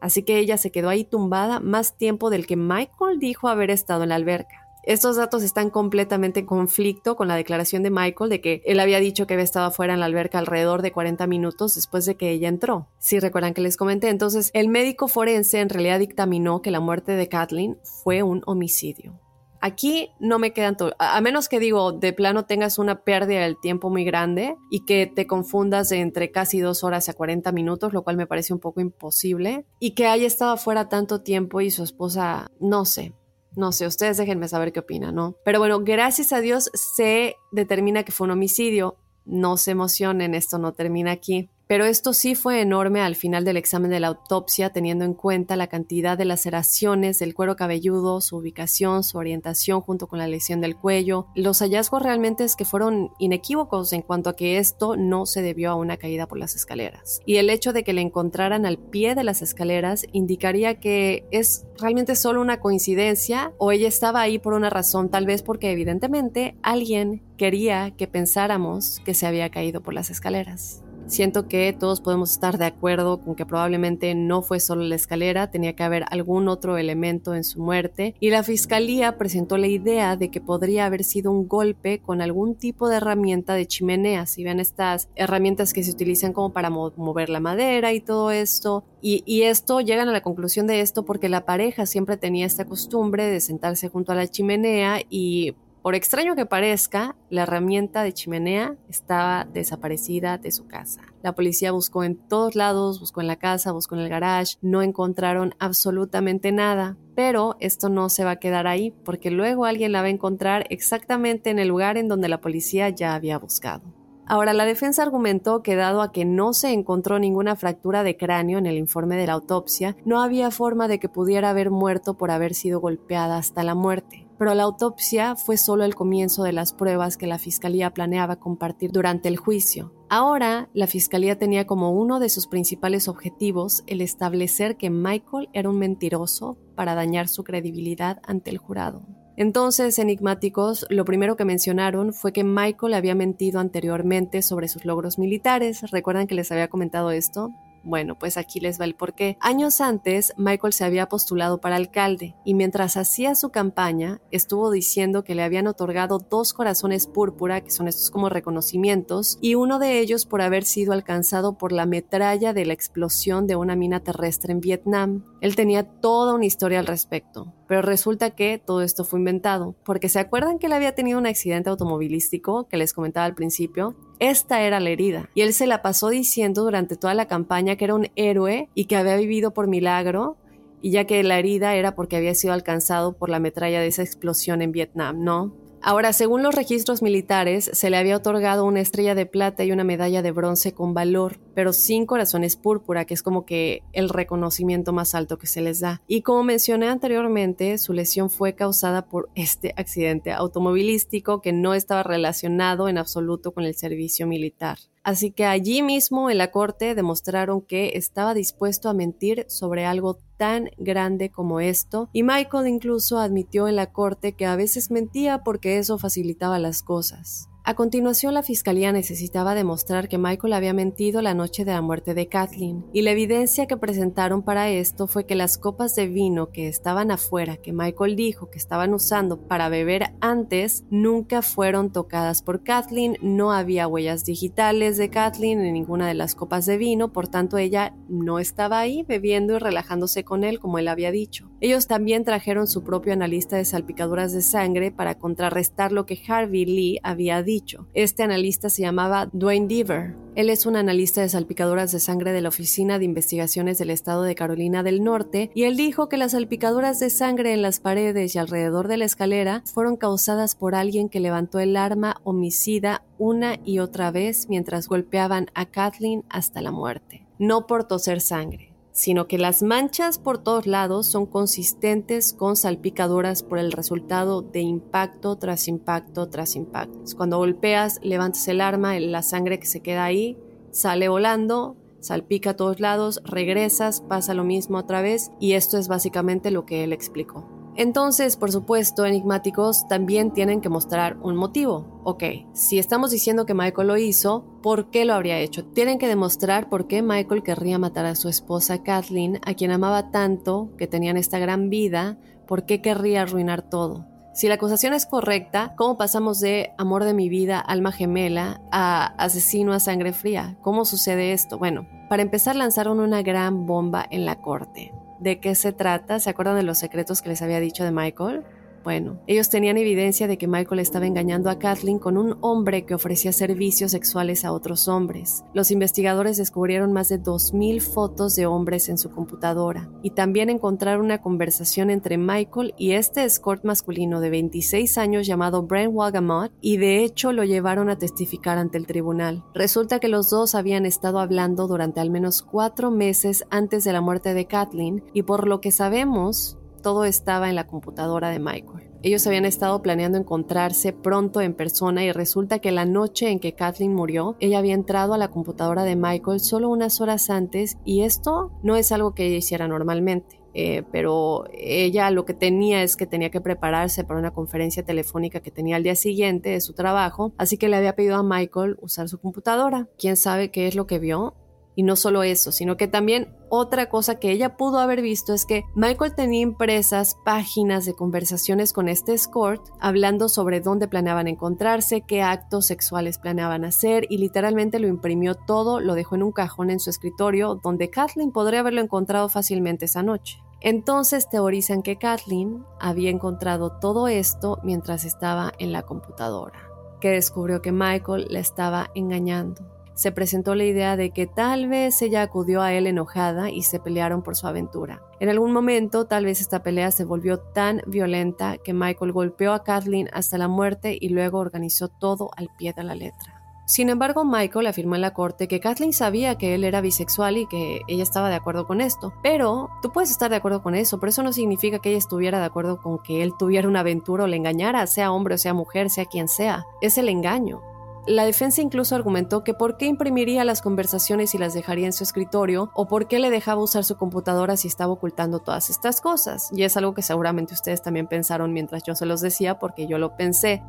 Así 0.00 0.22
que 0.22 0.38
ella 0.38 0.56
se 0.56 0.72
quedó 0.72 0.88
ahí 0.88 1.04
tumbada 1.04 1.60
más 1.60 1.98
tiempo 1.98 2.30
del 2.30 2.46
que 2.46 2.56
Michael 2.56 3.18
dijo 3.18 3.48
haber 3.48 3.70
estado 3.70 4.04
en 4.04 4.08
la 4.08 4.14
alberca. 4.14 4.59
Estos 4.82 5.16
datos 5.16 5.42
están 5.42 5.68
completamente 5.68 6.40
en 6.40 6.46
conflicto 6.46 7.14
con 7.14 7.28
la 7.28 7.36
declaración 7.36 7.82
de 7.82 7.90
Michael 7.90 8.30
de 8.30 8.40
que 8.40 8.62
él 8.64 8.80
había 8.80 8.98
dicho 8.98 9.26
que 9.26 9.34
había 9.34 9.44
estado 9.44 9.66
afuera 9.66 9.92
en 9.92 10.00
la 10.00 10.06
alberca 10.06 10.38
alrededor 10.38 10.80
de 10.80 10.92
40 10.92 11.26
minutos 11.26 11.74
después 11.74 12.06
de 12.06 12.16
que 12.16 12.30
ella 12.30 12.48
entró. 12.48 12.88
Si 12.98 13.18
recuerdan 13.18 13.52
que 13.52 13.60
les 13.60 13.76
comenté, 13.76 14.08
entonces 14.08 14.50
el 14.54 14.68
médico 14.68 15.06
forense 15.06 15.60
en 15.60 15.68
realidad 15.68 15.98
dictaminó 15.98 16.62
que 16.62 16.70
la 16.70 16.80
muerte 16.80 17.12
de 17.12 17.28
Kathleen 17.28 17.78
fue 18.02 18.22
un 18.22 18.42
homicidio. 18.46 19.20
Aquí 19.62 20.10
no 20.18 20.38
me 20.38 20.54
quedan 20.54 20.78
a 20.98 21.20
menos 21.20 21.50
que 21.50 21.60
digo, 21.60 21.92
de 21.92 22.14
plano 22.14 22.46
tengas 22.46 22.78
una 22.78 23.02
pérdida 23.02 23.42
del 23.42 23.60
tiempo 23.60 23.90
muy 23.90 24.04
grande 24.04 24.56
y 24.70 24.86
que 24.86 25.06
te 25.06 25.26
confundas 25.26 25.92
entre 25.92 26.30
casi 26.30 26.60
dos 26.60 26.82
horas 26.82 27.10
a 27.10 27.12
40 27.12 27.52
minutos, 27.52 27.92
lo 27.92 28.02
cual 28.02 28.16
me 28.16 28.26
parece 28.26 28.54
un 28.54 28.60
poco 28.60 28.80
imposible, 28.80 29.66
y 29.78 29.90
que 29.90 30.06
haya 30.06 30.26
estado 30.26 30.52
afuera 30.52 30.88
tanto 30.88 31.20
tiempo 31.20 31.60
y 31.60 31.70
su 31.70 31.82
esposa, 31.82 32.50
no 32.58 32.86
sé, 32.86 33.12
no 33.56 33.72
sé, 33.72 33.86
ustedes 33.86 34.16
déjenme 34.16 34.48
saber 34.48 34.72
qué 34.72 34.80
opinan, 34.80 35.14
¿no? 35.14 35.36
Pero 35.44 35.58
bueno, 35.58 35.80
gracias 35.80 36.32
a 36.32 36.40
Dios 36.40 36.70
se 36.74 37.36
determina 37.52 38.04
que 38.04 38.12
fue 38.12 38.26
un 38.26 38.32
homicidio. 38.32 38.96
No 39.24 39.56
se 39.56 39.72
emocionen, 39.72 40.34
esto 40.34 40.58
no 40.58 40.72
termina 40.72 41.12
aquí. 41.12 41.50
Pero 41.70 41.84
esto 41.84 42.12
sí 42.12 42.34
fue 42.34 42.60
enorme 42.60 43.00
al 43.00 43.14
final 43.14 43.44
del 43.44 43.56
examen 43.56 43.92
de 43.92 44.00
la 44.00 44.08
autopsia, 44.08 44.70
teniendo 44.70 45.04
en 45.04 45.14
cuenta 45.14 45.54
la 45.54 45.68
cantidad 45.68 46.18
de 46.18 46.24
laceraciones 46.24 47.20
del 47.20 47.32
cuero 47.32 47.54
cabelludo, 47.54 48.20
su 48.20 48.38
ubicación, 48.38 49.04
su 49.04 49.18
orientación 49.18 49.80
junto 49.80 50.08
con 50.08 50.18
la 50.18 50.26
lesión 50.26 50.60
del 50.60 50.74
cuello. 50.74 51.28
Los 51.36 51.60
hallazgos 51.60 52.02
realmente 52.02 52.42
es 52.42 52.56
que 52.56 52.64
fueron 52.64 53.12
inequívocos 53.20 53.92
en 53.92 54.02
cuanto 54.02 54.30
a 54.30 54.34
que 54.34 54.58
esto 54.58 54.96
no 54.96 55.26
se 55.26 55.42
debió 55.42 55.70
a 55.70 55.76
una 55.76 55.96
caída 55.96 56.26
por 56.26 56.38
las 56.38 56.56
escaleras. 56.56 57.20
Y 57.24 57.36
el 57.36 57.48
hecho 57.48 57.72
de 57.72 57.84
que 57.84 57.92
le 57.92 58.00
encontraran 58.00 58.66
al 58.66 58.78
pie 58.78 59.14
de 59.14 59.22
las 59.22 59.40
escaleras 59.40 60.06
indicaría 60.10 60.80
que 60.80 61.28
es 61.30 61.66
realmente 61.78 62.16
solo 62.16 62.40
una 62.40 62.58
coincidencia 62.58 63.52
o 63.58 63.70
ella 63.70 63.86
estaba 63.86 64.22
ahí 64.22 64.40
por 64.40 64.54
una 64.54 64.70
razón, 64.70 65.08
tal 65.08 65.24
vez 65.24 65.42
porque 65.42 65.70
evidentemente 65.70 66.56
alguien 66.64 67.22
quería 67.36 67.92
que 67.92 68.08
pensáramos 68.08 68.98
que 69.04 69.14
se 69.14 69.28
había 69.28 69.50
caído 69.50 69.84
por 69.84 69.94
las 69.94 70.10
escaleras. 70.10 70.82
Siento 71.10 71.48
que 71.48 71.72
todos 71.76 72.00
podemos 72.00 72.30
estar 72.30 72.56
de 72.56 72.66
acuerdo 72.66 73.18
con 73.18 73.34
que 73.34 73.44
probablemente 73.44 74.14
no 74.14 74.42
fue 74.42 74.60
solo 74.60 74.84
la 74.84 74.94
escalera, 74.94 75.50
tenía 75.50 75.74
que 75.74 75.82
haber 75.82 76.04
algún 76.08 76.46
otro 76.46 76.78
elemento 76.78 77.34
en 77.34 77.42
su 77.42 77.60
muerte 77.60 78.14
y 78.20 78.30
la 78.30 78.44
fiscalía 78.44 79.18
presentó 79.18 79.58
la 79.58 79.66
idea 79.66 80.14
de 80.14 80.30
que 80.30 80.40
podría 80.40 80.86
haber 80.86 81.02
sido 81.02 81.32
un 81.32 81.48
golpe 81.48 81.98
con 81.98 82.22
algún 82.22 82.54
tipo 82.54 82.88
de 82.88 82.98
herramienta 82.98 83.54
de 83.54 83.66
chimenea, 83.66 84.26
si 84.26 84.44
ven 84.44 84.60
estas 84.60 85.08
herramientas 85.16 85.72
que 85.72 85.82
se 85.82 85.90
utilizan 85.90 86.32
como 86.32 86.52
para 86.52 86.70
mover 86.70 87.28
la 87.28 87.40
madera 87.40 87.92
y 87.92 88.00
todo 88.00 88.30
esto. 88.30 88.84
Y, 89.02 89.24
y 89.26 89.42
esto 89.42 89.80
llegan 89.80 90.08
a 90.08 90.12
la 90.12 90.22
conclusión 90.22 90.68
de 90.68 90.80
esto 90.80 91.04
porque 91.04 91.28
la 91.28 91.44
pareja 91.44 91.86
siempre 91.86 92.18
tenía 92.18 92.46
esta 92.46 92.66
costumbre 92.66 93.26
de 93.26 93.40
sentarse 93.40 93.88
junto 93.88 94.12
a 94.12 94.14
la 94.14 94.28
chimenea 94.28 95.00
y 95.10 95.56
por 95.82 95.94
extraño 95.94 96.36
que 96.36 96.46
parezca, 96.46 97.16
la 97.30 97.42
herramienta 97.42 98.02
de 98.02 98.12
chimenea 98.12 98.76
estaba 98.88 99.46
desaparecida 99.50 100.36
de 100.36 100.52
su 100.52 100.66
casa. 100.66 101.00
La 101.22 101.34
policía 101.34 101.72
buscó 101.72 102.04
en 102.04 102.16
todos 102.16 102.54
lados, 102.54 103.00
buscó 103.00 103.20
en 103.20 103.26
la 103.26 103.36
casa, 103.36 103.72
buscó 103.72 103.94
en 103.94 104.02
el 104.02 104.08
garage, 104.08 104.56
no 104.60 104.82
encontraron 104.82 105.54
absolutamente 105.58 106.52
nada. 106.52 106.96
Pero 107.14 107.56
esto 107.60 107.88
no 107.88 108.08
se 108.08 108.24
va 108.24 108.32
a 108.32 108.38
quedar 108.38 108.66
ahí, 108.66 108.94
porque 109.04 109.30
luego 109.30 109.64
alguien 109.64 109.92
la 109.92 110.00
va 110.00 110.08
a 110.08 110.10
encontrar 110.10 110.66
exactamente 110.70 111.50
en 111.50 111.58
el 111.58 111.68
lugar 111.68 111.96
en 111.96 112.08
donde 112.08 112.28
la 112.28 112.40
policía 112.40 112.88
ya 112.90 113.14
había 113.14 113.38
buscado. 113.38 113.99
Ahora, 114.30 114.54
la 114.54 114.64
defensa 114.64 115.02
argumentó 115.02 115.60
que 115.60 115.74
dado 115.74 116.02
a 116.02 116.12
que 116.12 116.24
no 116.24 116.52
se 116.52 116.72
encontró 116.72 117.18
ninguna 117.18 117.56
fractura 117.56 118.04
de 118.04 118.16
cráneo 118.16 118.58
en 118.58 118.66
el 118.66 118.76
informe 118.76 119.16
de 119.16 119.26
la 119.26 119.32
autopsia, 119.32 119.96
no 120.04 120.22
había 120.22 120.52
forma 120.52 120.86
de 120.86 121.00
que 121.00 121.08
pudiera 121.08 121.50
haber 121.50 121.72
muerto 121.72 122.16
por 122.16 122.30
haber 122.30 122.54
sido 122.54 122.78
golpeada 122.78 123.38
hasta 123.38 123.64
la 123.64 123.74
muerte 123.74 124.30
pero 124.40 124.54
la 124.54 124.62
autopsia 124.62 125.36
fue 125.36 125.58
solo 125.58 125.84
el 125.84 125.94
comienzo 125.94 126.44
de 126.44 126.54
las 126.54 126.72
pruebas 126.72 127.18
que 127.18 127.26
la 127.26 127.38
Fiscalía 127.38 127.92
planeaba 127.92 128.36
compartir 128.36 128.90
durante 128.90 129.28
el 129.28 129.36
juicio. 129.36 129.92
Ahora, 130.08 130.70
la 130.72 130.86
Fiscalía 130.86 131.36
tenía 131.36 131.66
como 131.66 131.90
uno 131.90 132.20
de 132.20 132.30
sus 132.30 132.46
principales 132.46 133.06
objetivos 133.06 133.82
el 133.86 134.00
establecer 134.00 134.78
que 134.78 134.88
Michael 134.88 135.50
era 135.52 135.68
un 135.68 135.78
mentiroso 135.78 136.56
para 136.74 136.94
dañar 136.94 137.28
su 137.28 137.44
credibilidad 137.44 138.22
ante 138.26 138.48
el 138.48 138.56
jurado. 138.56 139.19
Entonces, 139.40 139.98
enigmáticos, 139.98 140.84
lo 140.90 141.06
primero 141.06 141.34
que 141.34 141.46
mencionaron 141.46 142.12
fue 142.12 142.30
que 142.30 142.44
Michael 142.44 142.92
había 142.92 143.14
mentido 143.14 143.58
anteriormente 143.58 144.42
sobre 144.42 144.68
sus 144.68 144.84
logros 144.84 145.18
militares. 145.18 145.80
¿Recuerdan 145.90 146.26
que 146.26 146.34
les 146.34 146.52
había 146.52 146.68
comentado 146.68 147.10
esto? 147.10 147.50
Bueno, 147.82 148.18
pues 148.18 148.36
aquí 148.36 148.60
les 148.60 148.78
va 148.78 148.84
el 148.84 148.94
porqué. 148.94 149.38
Años 149.40 149.80
antes, 149.80 150.34
Michael 150.36 150.74
se 150.74 150.84
había 150.84 151.08
postulado 151.08 151.56
para 151.56 151.76
alcalde 151.76 152.34
y 152.44 152.52
mientras 152.52 152.98
hacía 152.98 153.34
su 153.34 153.48
campaña, 153.48 154.20
estuvo 154.30 154.70
diciendo 154.70 155.24
que 155.24 155.34
le 155.34 155.42
habían 155.42 155.68
otorgado 155.68 156.18
dos 156.18 156.52
corazones 156.52 157.06
púrpura, 157.06 157.62
que 157.62 157.70
son 157.70 157.88
estos 157.88 158.10
como 158.10 158.28
reconocimientos, 158.28 159.38
y 159.40 159.54
uno 159.54 159.78
de 159.78 160.00
ellos 160.00 160.26
por 160.26 160.42
haber 160.42 160.64
sido 160.64 160.92
alcanzado 160.92 161.56
por 161.56 161.72
la 161.72 161.86
metralla 161.86 162.52
de 162.52 162.66
la 162.66 162.74
explosión 162.74 163.46
de 163.46 163.56
una 163.56 163.74
mina 163.74 164.00
terrestre 164.00 164.52
en 164.52 164.60
Vietnam. 164.60 165.24
Él 165.40 165.56
tenía 165.56 165.84
toda 165.84 166.34
una 166.34 166.44
historia 166.44 166.80
al 166.80 166.86
respecto. 166.86 167.54
Pero 167.70 167.82
resulta 167.82 168.30
que 168.30 168.58
todo 168.58 168.82
esto 168.82 169.04
fue 169.04 169.20
inventado, 169.20 169.76
porque 169.84 170.08
se 170.08 170.18
acuerdan 170.18 170.58
que 170.58 170.66
él 170.66 170.72
había 170.72 170.96
tenido 170.96 171.20
un 171.20 171.26
accidente 171.28 171.70
automovilístico 171.70 172.66
que 172.66 172.76
les 172.76 172.92
comentaba 172.92 173.26
al 173.26 173.36
principio. 173.36 173.94
Esta 174.18 174.62
era 174.62 174.80
la 174.80 174.90
herida, 174.90 175.30
y 175.34 175.42
él 175.42 175.52
se 175.52 175.68
la 175.68 175.80
pasó 175.80 176.08
diciendo 176.08 176.64
durante 176.64 176.96
toda 176.96 177.14
la 177.14 177.28
campaña 177.28 177.76
que 177.76 177.84
era 177.84 177.94
un 177.94 178.08
héroe 178.16 178.68
y 178.74 178.86
que 178.86 178.96
había 178.96 179.14
vivido 179.14 179.52
por 179.52 179.68
milagro, 179.68 180.36
y 180.82 180.90
ya 180.90 181.04
que 181.04 181.22
la 181.22 181.38
herida 181.38 181.76
era 181.76 181.94
porque 181.94 182.16
había 182.16 182.34
sido 182.34 182.54
alcanzado 182.54 183.12
por 183.12 183.28
la 183.28 183.38
metralla 183.38 183.80
de 183.80 183.86
esa 183.86 184.02
explosión 184.02 184.62
en 184.62 184.72
Vietnam, 184.72 185.22
¿no? 185.22 185.54
Ahora, 185.82 186.12
según 186.12 186.42
los 186.42 186.54
registros 186.54 187.00
militares, 187.00 187.70
se 187.72 187.88
le 187.88 187.96
había 187.96 188.16
otorgado 188.16 188.66
una 188.66 188.80
estrella 188.80 189.14
de 189.14 189.24
plata 189.24 189.64
y 189.64 189.72
una 189.72 189.82
medalla 189.82 190.20
de 190.20 190.30
bronce 190.30 190.74
con 190.74 190.92
valor, 190.92 191.38
pero 191.54 191.72
sin 191.72 192.04
corazones 192.04 192.56
púrpura, 192.56 193.06
que 193.06 193.14
es 193.14 193.22
como 193.22 193.46
que 193.46 193.82
el 193.94 194.10
reconocimiento 194.10 194.92
más 194.92 195.14
alto 195.14 195.38
que 195.38 195.46
se 195.46 195.62
les 195.62 195.80
da. 195.80 196.02
Y 196.06 196.20
como 196.20 196.44
mencioné 196.44 196.88
anteriormente, 196.88 197.78
su 197.78 197.94
lesión 197.94 198.28
fue 198.28 198.54
causada 198.54 199.06
por 199.06 199.30
este 199.34 199.72
accidente 199.74 200.32
automovilístico 200.32 201.40
que 201.40 201.54
no 201.54 201.72
estaba 201.72 202.02
relacionado 202.02 202.86
en 202.88 202.98
absoluto 202.98 203.52
con 203.52 203.64
el 203.64 203.74
servicio 203.74 204.26
militar. 204.26 204.76
Así 205.02 205.30
que 205.30 205.44
allí 205.44 205.82
mismo 205.82 206.30
en 206.30 206.38
la 206.38 206.50
corte 206.50 206.94
demostraron 206.94 207.60
que 207.60 207.92
estaba 207.94 208.34
dispuesto 208.34 208.88
a 208.88 208.94
mentir 208.94 209.46
sobre 209.48 209.84
algo 209.84 210.18
tan 210.36 210.70
grande 210.78 211.30
como 211.30 211.60
esto, 211.60 212.08
y 212.12 212.22
Michael 212.22 212.66
incluso 212.66 213.18
admitió 213.18 213.68
en 213.68 213.76
la 213.76 213.92
corte 213.92 214.32
que 214.32 214.46
a 214.46 214.56
veces 214.56 214.90
mentía 214.90 215.42
porque 215.42 215.78
eso 215.78 215.98
facilitaba 215.98 216.58
las 216.58 216.82
cosas. 216.82 217.49
A 217.62 217.74
continuación, 217.74 218.32
la 218.32 218.42
fiscalía 218.42 218.90
necesitaba 218.90 219.54
demostrar 219.54 220.08
que 220.08 220.16
Michael 220.16 220.54
había 220.54 220.72
mentido 220.72 221.20
la 221.20 221.34
noche 221.34 221.66
de 221.66 221.72
la 221.72 221.82
muerte 221.82 222.14
de 222.14 222.26
Kathleen, 222.26 222.86
y 222.94 223.02
la 223.02 223.10
evidencia 223.10 223.66
que 223.66 223.76
presentaron 223.76 224.42
para 224.42 224.70
esto 224.70 225.06
fue 225.06 225.26
que 225.26 225.34
las 225.34 225.58
copas 225.58 225.94
de 225.94 226.08
vino 226.08 226.52
que 226.52 226.68
estaban 226.68 227.10
afuera, 227.10 227.58
que 227.58 227.74
Michael 227.74 228.16
dijo 228.16 228.50
que 228.50 228.56
estaban 228.56 228.94
usando 228.94 229.46
para 229.46 229.68
beber 229.68 230.14
antes, 230.22 230.84
nunca 230.90 231.42
fueron 231.42 231.92
tocadas 231.92 232.40
por 232.40 232.64
Kathleen, 232.64 233.18
no 233.20 233.52
había 233.52 233.86
huellas 233.86 234.24
digitales 234.24 234.96
de 234.96 235.10
Kathleen 235.10 235.60
en 235.60 235.74
ninguna 235.74 236.08
de 236.08 236.14
las 236.14 236.34
copas 236.34 236.64
de 236.64 236.78
vino, 236.78 237.12
por 237.12 237.28
tanto 237.28 237.58
ella 237.58 237.94
no 238.08 238.38
estaba 238.38 238.78
ahí 238.78 239.02
bebiendo 239.02 239.56
y 239.56 239.58
relajándose 239.58 240.24
con 240.24 240.44
él 240.44 240.60
como 240.60 240.78
él 240.78 240.88
había 240.88 241.10
dicho. 241.10 241.49
Ellos 241.60 241.86
también 241.86 242.24
trajeron 242.24 242.66
su 242.66 242.82
propio 242.82 243.12
analista 243.12 243.56
de 243.56 243.64
salpicaduras 243.64 244.32
de 244.32 244.42
sangre 244.42 244.90
para 244.90 245.16
contrarrestar 245.16 245.92
lo 245.92 246.06
que 246.06 246.20
Harvey 246.26 246.64
Lee 246.64 247.00
había 247.02 247.42
dicho 247.42 247.86
este 247.94 248.22
analista 248.22 248.70
se 248.70 248.82
llamaba 248.82 249.28
Dwayne 249.32 249.66
Deaver. 249.68 250.14
Él 250.34 250.48
es 250.48 250.64
un 250.64 250.76
analista 250.76 251.20
de 251.20 251.28
salpicaduras 251.28 251.92
de 251.92 252.00
sangre 252.00 252.32
de 252.32 252.40
la 252.40 252.48
Oficina 252.48 252.98
de 252.98 253.04
Investigaciones 253.04 253.78
del 253.78 253.90
Estado 253.90 254.22
de 254.22 254.34
Carolina 254.34 254.82
del 254.82 255.02
Norte 255.02 255.50
y 255.54 255.64
él 255.64 255.76
dijo 255.76 256.08
que 256.08 256.16
las 256.16 256.32
salpicaduras 256.32 256.98
de 256.98 257.10
sangre 257.10 257.52
en 257.52 257.62
las 257.62 257.80
paredes 257.80 258.34
y 258.34 258.38
alrededor 258.38 258.88
de 258.88 258.96
la 258.96 259.04
escalera 259.04 259.62
fueron 259.66 259.96
causadas 259.96 260.54
por 260.54 260.74
alguien 260.74 261.08
que 261.08 261.20
levantó 261.20 261.58
el 261.58 261.76
arma 261.76 262.20
homicida 262.24 263.04
una 263.18 263.58
y 263.64 263.80
otra 263.80 264.10
vez 264.10 264.48
mientras 264.48 264.88
golpeaban 264.88 265.50
a 265.54 265.66
Kathleen 265.66 266.24
hasta 266.30 266.62
la 266.62 266.70
muerte, 266.70 267.26
no 267.38 267.66
por 267.66 267.84
toser 267.84 268.20
sangre 268.20 268.69
sino 268.92 269.26
que 269.26 269.38
las 269.38 269.62
manchas 269.62 270.18
por 270.18 270.38
todos 270.38 270.66
lados 270.66 271.06
son 271.06 271.26
consistentes 271.26 272.32
con 272.32 272.56
salpicaduras 272.56 273.42
por 273.42 273.58
el 273.58 273.72
resultado 273.72 274.42
de 274.42 274.60
impacto 274.60 275.36
tras 275.36 275.68
impacto 275.68 276.28
tras 276.28 276.56
impacto. 276.56 276.98
Cuando 277.16 277.38
golpeas, 277.38 278.00
levantas 278.02 278.48
el 278.48 278.60
arma, 278.60 278.98
la 278.98 279.22
sangre 279.22 279.60
que 279.60 279.66
se 279.66 279.80
queda 279.80 280.04
ahí 280.04 280.36
sale 280.70 281.08
volando, 281.08 281.76
salpica 282.00 282.50
a 282.50 282.56
todos 282.56 282.80
lados, 282.80 283.20
regresas, 283.24 284.00
pasa 284.00 284.34
lo 284.34 284.44
mismo 284.44 284.78
otra 284.78 285.02
vez 285.02 285.30
y 285.40 285.52
esto 285.52 285.78
es 285.78 285.88
básicamente 285.88 286.50
lo 286.50 286.66
que 286.66 286.84
él 286.84 286.92
explicó. 286.92 287.59
Entonces, 287.80 288.36
por 288.36 288.52
supuesto, 288.52 289.06
enigmáticos 289.06 289.88
también 289.88 290.34
tienen 290.34 290.60
que 290.60 290.68
mostrar 290.68 291.16
un 291.22 291.34
motivo. 291.34 292.02
Ok, 292.04 292.24
si 292.52 292.78
estamos 292.78 293.10
diciendo 293.10 293.46
que 293.46 293.54
Michael 293.54 293.88
lo 293.88 293.96
hizo, 293.96 294.44
¿por 294.62 294.90
qué 294.90 295.06
lo 295.06 295.14
habría 295.14 295.38
hecho? 295.38 295.64
Tienen 295.64 295.98
que 295.98 296.06
demostrar 296.06 296.68
por 296.68 296.88
qué 296.88 297.00
Michael 297.00 297.42
querría 297.42 297.78
matar 297.78 298.04
a 298.04 298.16
su 298.16 298.28
esposa 298.28 298.82
Kathleen, 298.82 299.40
a 299.46 299.54
quien 299.54 299.70
amaba 299.70 300.10
tanto, 300.10 300.74
que 300.76 300.88
tenían 300.88 301.16
esta 301.16 301.38
gran 301.38 301.70
vida, 301.70 302.18
¿por 302.46 302.66
qué 302.66 302.82
querría 302.82 303.22
arruinar 303.22 303.62
todo? 303.62 304.04
Si 304.34 304.46
la 304.46 304.56
acusación 304.56 304.92
es 304.92 305.06
correcta, 305.06 305.72
¿cómo 305.78 305.96
pasamos 305.96 306.38
de 306.38 306.74
amor 306.76 307.04
de 307.04 307.14
mi 307.14 307.30
vida, 307.30 307.60
alma 307.60 307.92
gemela, 307.92 308.60
a 308.70 309.06
asesino 309.16 309.72
a 309.72 309.80
sangre 309.80 310.12
fría? 310.12 310.58
¿Cómo 310.60 310.84
sucede 310.84 311.32
esto? 311.32 311.58
Bueno, 311.58 311.88
para 312.10 312.20
empezar 312.20 312.56
lanzaron 312.56 313.00
una 313.00 313.22
gran 313.22 313.64
bomba 313.64 314.04
en 314.10 314.26
la 314.26 314.42
corte 314.42 314.92
de 315.20 315.38
qué 315.38 315.54
se 315.54 315.72
trata. 315.72 316.18
¿Se 316.18 316.30
acuerdan 316.30 316.56
de 316.56 316.62
los 316.64 316.78
secretos 316.78 317.22
que 317.22 317.28
les 317.28 317.42
había 317.42 317.60
dicho 317.60 317.84
de 317.84 317.92
Michael? 317.92 318.42
Bueno, 318.82 319.20
ellos 319.26 319.50
tenían 319.50 319.76
evidencia 319.76 320.26
de 320.26 320.38
que 320.38 320.46
Michael 320.46 320.80
estaba 320.80 321.06
engañando 321.06 321.50
a 321.50 321.58
Kathleen 321.58 321.98
con 321.98 322.16
un 322.16 322.38
hombre 322.40 322.86
que 322.86 322.94
ofrecía 322.94 323.32
servicios 323.32 323.90
sexuales 323.90 324.44
a 324.44 324.52
otros 324.52 324.88
hombres. 324.88 325.44
Los 325.52 325.70
investigadores 325.70 326.38
descubrieron 326.38 326.92
más 326.92 327.08
de 327.08 327.20
2.000 327.20 327.80
fotos 327.80 328.34
de 328.36 328.46
hombres 328.46 328.88
en 328.88 328.96
su 328.96 329.10
computadora 329.10 329.90
y 330.02 330.10
también 330.10 330.48
encontraron 330.48 331.04
una 331.04 331.20
conversación 331.20 331.90
entre 331.90 332.16
Michael 332.16 332.74
y 332.78 332.92
este 332.92 333.24
escort 333.24 333.64
masculino 333.64 334.20
de 334.20 334.30
26 334.30 334.96
años 334.98 335.26
llamado 335.26 335.62
Brent 335.62 335.94
Wagamot 335.94 336.52
y 336.60 336.78
de 336.78 337.04
hecho 337.04 337.32
lo 337.32 337.44
llevaron 337.44 337.90
a 337.90 337.98
testificar 337.98 338.56
ante 338.56 338.78
el 338.78 338.86
tribunal. 338.86 339.44
Resulta 339.54 339.98
que 339.98 340.08
los 340.08 340.30
dos 340.30 340.54
habían 340.54 340.86
estado 340.86 341.18
hablando 341.18 341.66
durante 341.66 342.00
al 342.00 342.10
menos 342.10 342.42
cuatro 342.42 342.90
meses 342.90 343.44
antes 343.50 343.84
de 343.84 343.92
la 343.92 344.00
muerte 344.00 344.32
de 344.32 344.46
Kathleen 344.46 345.04
y 345.12 345.22
por 345.22 345.46
lo 345.46 345.60
que 345.60 345.70
sabemos, 345.70 346.59
todo 346.80 347.04
estaba 347.04 347.48
en 347.48 347.54
la 347.54 347.66
computadora 347.66 348.30
de 348.30 348.38
Michael. 348.38 348.90
Ellos 349.02 349.26
habían 349.26 349.46
estado 349.46 349.80
planeando 349.80 350.18
encontrarse 350.18 350.92
pronto 350.92 351.40
en 351.40 351.54
persona 351.54 352.04
y 352.04 352.12
resulta 352.12 352.58
que 352.58 352.70
la 352.70 352.84
noche 352.84 353.30
en 353.30 353.40
que 353.40 353.54
Kathleen 353.54 353.94
murió, 353.94 354.36
ella 354.40 354.58
había 354.58 354.74
entrado 354.74 355.14
a 355.14 355.18
la 355.18 355.28
computadora 355.28 355.84
de 355.84 355.96
Michael 355.96 356.40
solo 356.40 356.68
unas 356.68 357.00
horas 357.00 357.30
antes 357.30 357.78
y 357.84 358.02
esto 358.02 358.52
no 358.62 358.76
es 358.76 358.92
algo 358.92 359.14
que 359.14 359.26
ella 359.26 359.38
hiciera 359.38 359.68
normalmente. 359.68 360.38
Eh, 360.52 360.82
pero 360.90 361.44
ella 361.52 362.10
lo 362.10 362.24
que 362.24 362.34
tenía 362.34 362.82
es 362.82 362.96
que 362.96 363.06
tenía 363.06 363.30
que 363.30 363.40
prepararse 363.40 364.02
para 364.02 364.18
una 364.18 364.32
conferencia 364.32 364.84
telefónica 364.84 365.40
que 365.40 365.52
tenía 365.52 365.76
al 365.76 365.84
día 365.84 365.94
siguiente 365.94 366.50
de 366.50 366.60
su 366.60 366.72
trabajo, 366.72 367.32
así 367.38 367.56
que 367.56 367.68
le 367.68 367.76
había 367.76 367.94
pedido 367.94 368.16
a 368.16 368.22
Michael 368.24 368.76
usar 368.80 369.08
su 369.08 369.20
computadora. 369.20 369.88
¿Quién 369.96 370.16
sabe 370.16 370.50
qué 370.50 370.66
es 370.66 370.74
lo 370.74 370.86
que 370.86 370.98
vio? 370.98 371.34
Y 371.80 371.82
no 371.82 371.96
solo 371.96 372.22
eso, 372.22 372.52
sino 372.52 372.76
que 372.76 372.88
también 372.88 373.34
otra 373.48 373.88
cosa 373.88 374.16
que 374.16 374.30
ella 374.30 374.58
pudo 374.58 374.80
haber 374.80 375.00
visto 375.00 375.32
es 375.32 375.46
que 375.46 375.64
Michael 375.74 376.14
tenía 376.14 376.42
impresas 376.42 377.16
páginas 377.24 377.86
de 377.86 377.94
conversaciones 377.94 378.74
con 378.74 378.86
este 378.86 379.14
escort 379.14 379.62
hablando 379.80 380.28
sobre 380.28 380.60
dónde 380.60 380.88
planeaban 380.88 381.26
encontrarse, 381.26 382.02
qué 382.02 382.20
actos 382.20 382.66
sexuales 382.66 383.16
planeaban 383.16 383.64
hacer 383.64 384.06
y 384.10 384.18
literalmente 384.18 384.78
lo 384.78 384.88
imprimió 384.88 385.36
todo, 385.36 385.80
lo 385.80 385.94
dejó 385.94 386.16
en 386.16 386.24
un 386.24 386.32
cajón 386.32 386.68
en 386.68 386.80
su 386.80 386.90
escritorio 386.90 387.54
donde 387.54 387.88
Kathleen 387.88 388.30
podría 388.30 388.60
haberlo 388.60 388.82
encontrado 388.82 389.30
fácilmente 389.30 389.86
esa 389.86 390.02
noche. 390.02 390.38
Entonces 390.60 391.30
teorizan 391.30 391.80
que 391.80 391.96
Kathleen 391.96 392.62
había 392.78 393.08
encontrado 393.08 393.78
todo 393.80 394.06
esto 394.06 394.58
mientras 394.62 395.06
estaba 395.06 395.54
en 395.58 395.72
la 395.72 395.84
computadora, 395.84 396.60
que 397.00 397.08
descubrió 397.08 397.62
que 397.62 397.72
Michael 397.72 398.26
la 398.28 398.40
estaba 398.40 398.90
engañando 398.94 399.79
se 399.94 400.12
presentó 400.12 400.54
la 400.54 400.64
idea 400.64 400.96
de 400.96 401.10
que 401.10 401.26
tal 401.26 401.68
vez 401.68 402.00
ella 402.02 402.22
acudió 402.22 402.62
a 402.62 402.72
él 402.72 402.86
enojada 402.86 403.50
y 403.50 403.62
se 403.62 403.80
pelearon 403.80 404.22
por 404.22 404.36
su 404.36 404.46
aventura. 404.46 405.02
En 405.20 405.28
algún 405.28 405.52
momento, 405.52 406.06
tal 406.06 406.24
vez 406.24 406.40
esta 406.40 406.62
pelea 406.62 406.90
se 406.90 407.04
volvió 407.04 407.38
tan 407.38 407.82
violenta 407.86 408.56
que 408.58 408.72
Michael 408.72 409.12
golpeó 409.12 409.52
a 409.52 409.64
Kathleen 409.64 410.08
hasta 410.12 410.38
la 410.38 410.48
muerte 410.48 410.96
y 410.98 411.10
luego 411.10 411.38
organizó 411.38 411.88
todo 411.88 412.30
al 412.36 412.48
pie 412.56 412.72
de 412.72 412.84
la 412.84 412.94
letra. 412.94 413.40
Sin 413.70 413.88
embargo, 413.88 414.24
Michael 414.24 414.66
afirmó 414.66 414.96
en 414.96 415.00
la 415.00 415.14
corte 415.14 415.46
que 415.46 415.60
Kathleen 415.60 415.92
sabía 415.92 416.34
que 416.34 416.56
él 416.56 416.64
era 416.64 416.80
bisexual 416.80 417.36
y 417.36 417.46
que 417.46 417.82
ella 417.86 418.02
estaba 418.02 418.28
de 418.28 418.34
acuerdo 418.34 418.66
con 418.66 418.80
esto. 418.80 419.12
Pero 419.22 419.70
tú 419.80 419.92
puedes 419.92 420.10
estar 420.10 420.28
de 420.28 420.34
acuerdo 420.34 420.60
con 420.60 420.74
eso, 420.74 420.98
pero 420.98 421.10
eso 421.10 421.22
no 421.22 421.32
significa 421.32 421.78
que 421.78 421.90
ella 421.90 421.98
estuviera 421.98 422.40
de 422.40 422.46
acuerdo 422.46 422.82
con 422.82 422.98
que 422.98 423.22
él 423.22 423.32
tuviera 423.38 423.68
una 423.68 423.78
aventura 423.78 424.24
o 424.24 424.26
le 424.26 424.36
engañara, 424.36 424.84
sea 424.88 425.12
hombre 425.12 425.36
o 425.36 425.38
sea 425.38 425.54
mujer, 425.54 425.88
sea 425.88 426.04
quien 426.04 426.26
sea. 426.26 426.66
Es 426.80 426.98
el 426.98 427.08
engaño. 427.08 427.60
La 428.06 428.24
defensa 428.24 428.62
incluso 428.62 428.94
argumentó 428.94 429.44
que 429.44 429.54
por 429.54 429.76
qué 429.76 429.86
imprimiría 429.86 430.44
las 430.44 430.62
conversaciones 430.62 431.34
y 431.34 431.38
las 431.38 431.52
dejaría 431.52 431.86
en 431.86 431.92
su 431.92 432.02
escritorio 432.02 432.70
o 432.74 432.86
por 432.86 433.08
qué 433.08 433.18
le 433.18 433.30
dejaba 433.30 433.62
usar 433.62 433.84
su 433.84 433.96
computadora 433.96 434.56
si 434.56 434.68
estaba 434.68 434.92
ocultando 434.92 435.40
todas 435.40 435.68
estas 435.70 436.00
cosas. 436.00 436.48
Y 436.52 436.62
es 436.62 436.76
algo 436.76 436.94
que 436.94 437.02
seguramente 437.02 437.54
ustedes 437.54 437.82
también 437.82 438.06
pensaron 438.06 438.52
mientras 438.52 438.82
yo 438.82 438.94
se 438.94 439.06
los 439.06 439.20
decía 439.20 439.58
porque 439.58 439.86
yo 439.86 439.98
lo 439.98 440.16
pensé. 440.16 440.62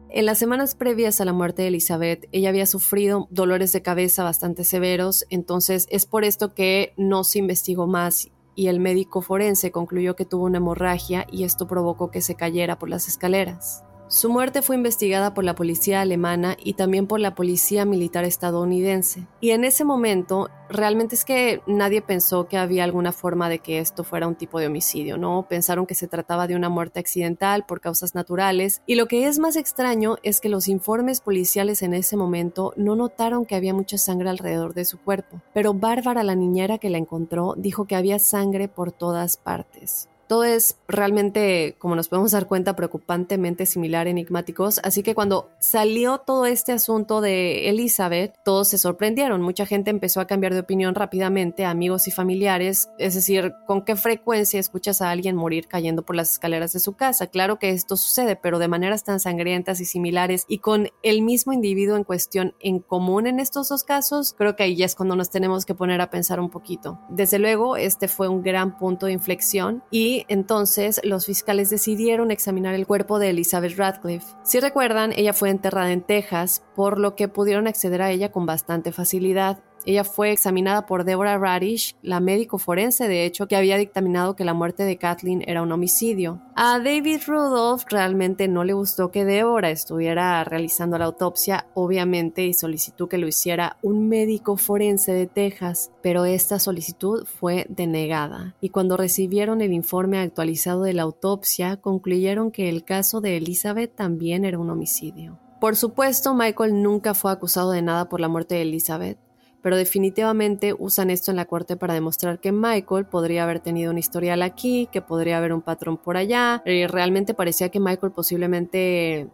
En 0.10 0.26
las 0.26 0.40
semanas 0.40 0.76
previas 0.76 1.22
a 1.22 1.26
la 1.26 1.34
muerte 1.34 1.62
de 1.62 1.68
Elizabeth, 1.70 2.28
ella 2.34 2.50
había 2.50 2.66
sufrido 2.66 3.28
dolores 3.30 3.72
de 3.72 3.82
cabeza 3.82 4.24
bastante 4.24 4.66
severos, 4.66 5.26
entonces 5.30 5.88
es 5.90 6.06
por 6.06 6.26
esto 6.26 6.54
que 6.54 6.94
no 6.98 7.24
se 7.24 7.40
investigó 7.40 7.88
más 7.88 8.30
y 8.60 8.68
el 8.68 8.82
médico 8.82 9.22
forense 9.22 9.72
concluyó 9.72 10.18
que 10.18 10.26
tuvo 10.26 10.44
una 10.44 10.58
hemorragia 10.58 11.26
y 11.32 11.46
esto 11.46 11.66
provocó 11.66 12.12
que 12.12 12.20
se 12.20 12.36
cayera 12.36 12.78
por 12.78 12.90
las 12.90 13.08
escaleras. 13.08 13.86
Su 14.12 14.32
muerte 14.32 14.64
fue 14.64 14.76
investigada 14.76 15.36
por 15.36 15.44
la 15.44 15.54
policía 15.54 16.02
alemana 16.02 16.58
y 16.60 16.74
también 16.74 17.06
por 17.06 17.20
la 17.20 17.36
policía 17.36 17.86
militar 17.86 18.26
estadounidense. 18.26 19.28
Y 19.40 19.52
en 19.52 19.64
ese 19.64 19.86
momento, 19.86 20.50
realmente 20.68 21.14
es 21.14 21.24
que 21.24 21.62
nadie 21.68 22.02
pensó 22.02 22.48
que 22.48 22.58
había 22.58 22.86
alguna 22.86 23.12
forma 23.12 23.50
de 23.50 23.60
que 23.60 23.78
esto 23.78 24.04
fuera 24.04 24.28
un 24.28 24.34
tipo 24.34 24.60
de 24.60 24.66
homicidio, 24.66 25.20
¿no? 25.20 25.46
Pensaron 25.48 25.86
que 25.86 25.94
se 25.94 26.08
trataba 26.08 26.48
de 26.48 26.56
una 26.56 26.70
muerte 26.70 27.00
accidental 27.00 27.68
por 27.68 27.82
causas 27.82 28.16
naturales. 28.16 28.82
Y 28.88 28.96
lo 28.96 29.06
que 29.06 29.28
es 29.28 29.38
más 29.38 29.56
extraño 29.56 30.16
es 30.24 30.42
que 30.42 30.50
los 30.50 30.70
informes 30.70 31.22
policiales 31.22 31.84
en 31.84 31.94
ese 31.94 32.18
momento 32.18 32.74
no 32.78 32.96
notaron 32.96 33.46
que 33.46 33.54
había 33.54 33.76
mucha 33.76 34.00
sangre 34.00 34.32
alrededor 34.32 34.74
de 34.74 34.86
su 34.86 34.98
cuerpo. 34.98 35.40
Pero 35.54 35.76
Bárbara, 35.76 36.24
la 36.24 36.34
niñera 36.34 36.80
que 36.80 36.90
la 36.90 36.98
encontró, 36.98 37.54
dijo 37.56 37.86
que 37.86 37.96
había 37.96 38.18
sangre 38.18 38.70
por 38.70 38.92
todas 38.92 39.38
partes. 39.38 40.10
Todo 40.30 40.44
es 40.44 40.78
realmente, 40.88 41.76
como 41.80 41.96
nos 41.96 42.08
podemos 42.08 42.34
dar 42.34 42.46
cuenta, 42.46 42.76
preocupantemente 42.76 43.66
similar, 43.66 44.06
enigmáticos. 44.06 44.80
Así 44.84 45.02
que 45.02 45.16
cuando 45.16 45.50
salió 45.60 46.20
todo 46.20 46.46
este 46.46 46.72
asunto 46.72 47.20
de 47.20 47.68
Elizabeth, 47.70 48.36
todos 48.46 48.68
se 48.68 48.78
sorprendieron. 48.78 49.42
Mucha 49.42 49.66
gente 49.66 49.90
empezó 49.90 50.22
a 50.22 50.28
cambiar 50.28 50.54
de 50.54 50.60
opinión 50.60 50.94
rápidamente, 50.94 51.66
amigos 51.66 52.08
y 52.08 52.12
familiares. 52.12 52.90
Es 53.00 53.16
decir, 53.16 53.54
¿con 53.66 53.84
qué 53.84 53.96
frecuencia 53.96 54.60
escuchas 54.60 55.02
a 55.02 55.10
alguien 55.10 55.36
morir 55.36 55.68
cayendo 55.68 56.06
por 56.06 56.16
las 56.16 56.34
escaleras 56.34 56.74
de 56.74 56.80
su 56.80 56.94
casa? 56.94 57.26
Claro 57.26 57.58
que 57.58 57.72
esto 57.72 57.98
sucede, 57.98 58.36
pero 58.36 58.60
de 58.60 58.68
maneras 58.68 59.04
tan 59.04 59.20
sangrientas 59.20 59.82
y 59.82 59.86
similares 59.86 60.46
y 60.48 60.60
con 60.60 60.90
el 61.02 61.24
mismo 61.24 61.54
individuo 61.54 61.98
en 61.98 62.04
cuestión 62.04 62.54
en 62.60 62.82
común 62.82 63.26
en 63.26 63.40
estos 63.40 63.70
dos 63.70 63.84
casos, 63.84 64.36
creo 64.38 64.56
que 64.56 64.62
ahí 64.62 64.76
ya 64.76 64.86
es 64.86 64.94
cuando 64.94 65.16
nos 65.16 65.32
tenemos 65.32 65.66
que 65.66 65.74
poner 65.74 66.02
a 66.02 66.12
pensar 66.12 66.40
un 66.40 66.52
poquito. 66.52 67.00
Desde 67.10 67.40
luego, 67.40 67.78
este 67.78 68.08
fue 68.08 68.28
un 68.28 68.44
gran 68.44 68.78
punto 68.78 69.08
de 69.08 69.14
inflexión 69.14 69.84
y 69.90 70.19
entonces 70.28 71.00
los 71.04 71.26
fiscales 71.26 71.70
decidieron 71.70 72.32
examinar 72.32 72.76
el 72.76 72.88
cuerpo 72.88 73.20
de 73.20 73.30
Elizabeth 73.30 73.78
Radcliffe. 73.78 74.28
Si 74.44 74.60
recuerdan, 74.60 75.14
ella 75.16 75.34
fue 75.34 75.50
enterrada 75.50 75.92
en 75.92 76.02
Texas, 76.02 76.64
por 76.76 77.00
lo 77.00 77.16
que 77.16 77.28
pudieron 77.28 77.68
acceder 77.68 78.02
a 78.02 78.12
ella 78.12 78.32
con 78.32 78.46
bastante 78.46 78.92
facilidad. 78.92 79.64
Ella 79.90 80.04
fue 80.04 80.32
examinada 80.32 80.86
por 80.86 81.04
Deborah 81.04 81.40
Radish, 81.40 81.96
la 82.04 82.20
médico 82.20 82.60
forense, 82.60 83.08
de 83.08 83.26
hecho, 83.26 83.48
que 83.48 83.56
había 83.56 83.76
dictaminado 83.76 84.36
que 84.36 84.46
la 84.46 84.54
muerte 84.54 84.84
de 84.84 85.00
Kathleen 85.00 85.44
era 85.48 85.64
un 85.64 85.72
homicidio. 85.72 86.44
A 86.56 86.78
David 86.78 87.22
Rudolph 87.26 87.86
realmente 87.90 88.48
no 88.48 88.64
le 88.64 88.74
gustó 88.74 89.10
que 89.10 89.26
Deborah 89.26 89.72
estuviera 89.72 90.44
realizando 90.44 91.00
la 91.00 91.06
autopsia, 91.06 91.66
obviamente, 91.74 92.46
y 92.46 92.54
solicitó 92.54 93.10
que 93.10 93.18
lo 93.18 93.28
hiciera 93.28 93.78
un 93.82 94.08
médico 94.08 94.58
forense 94.58 95.12
de 95.12 95.26
Texas, 95.26 95.90
pero 96.04 96.24
esta 96.26 96.60
solicitud 96.60 97.26
fue 97.26 97.66
denegada. 97.68 98.54
Y 98.62 98.70
cuando 98.70 98.96
recibieron 98.96 99.60
el 99.60 99.74
informe 99.74 100.20
actualizado 100.20 100.84
de 100.84 100.94
la 100.94 101.02
autopsia, 101.02 101.78
concluyeron 101.78 102.52
que 102.52 102.70
el 102.70 102.84
caso 102.84 103.22
de 103.22 103.38
Elizabeth 103.38 103.96
también 103.96 104.46
era 104.46 104.60
un 104.60 104.70
homicidio. 104.70 105.40
Por 105.60 105.76
supuesto, 105.76 106.36
Michael 106.36 106.84
nunca 106.84 107.16
fue 107.16 107.32
acusado 107.32 107.72
de 107.72 107.82
nada 107.82 108.08
por 108.08 108.22
la 108.22 108.28
muerte 108.28 108.54
de 108.54 108.62
Elizabeth 108.62 109.18
pero 109.62 109.76
definitivamente 109.76 110.74
usan 110.78 111.10
esto 111.10 111.32
en 111.32 111.38
la 111.38 111.46
corte 111.46 111.76
para 111.76 111.94
demostrar 111.94 112.40
que 112.40 112.52
Michael 112.52 113.06
podría 113.06 113.44
haber 113.44 113.60
tenido 113.60 113.92
un 113.92 113.98
historial 113.98 114.42
aquí, 114.42 114.88
que 114.92 115.02
podría 115.02 115.38
haber 115.38 115.54
un 115.54 115.62
patrón 115.62 115.98
por 115.98 116.18
allá, 116.18 116.62
y 116.66 116.88
realmente 116.88 117.34
parecía 117.34 117.70
que 117.70 117.80
Michael 117.80 118.14
posiblemente 118.14 119.30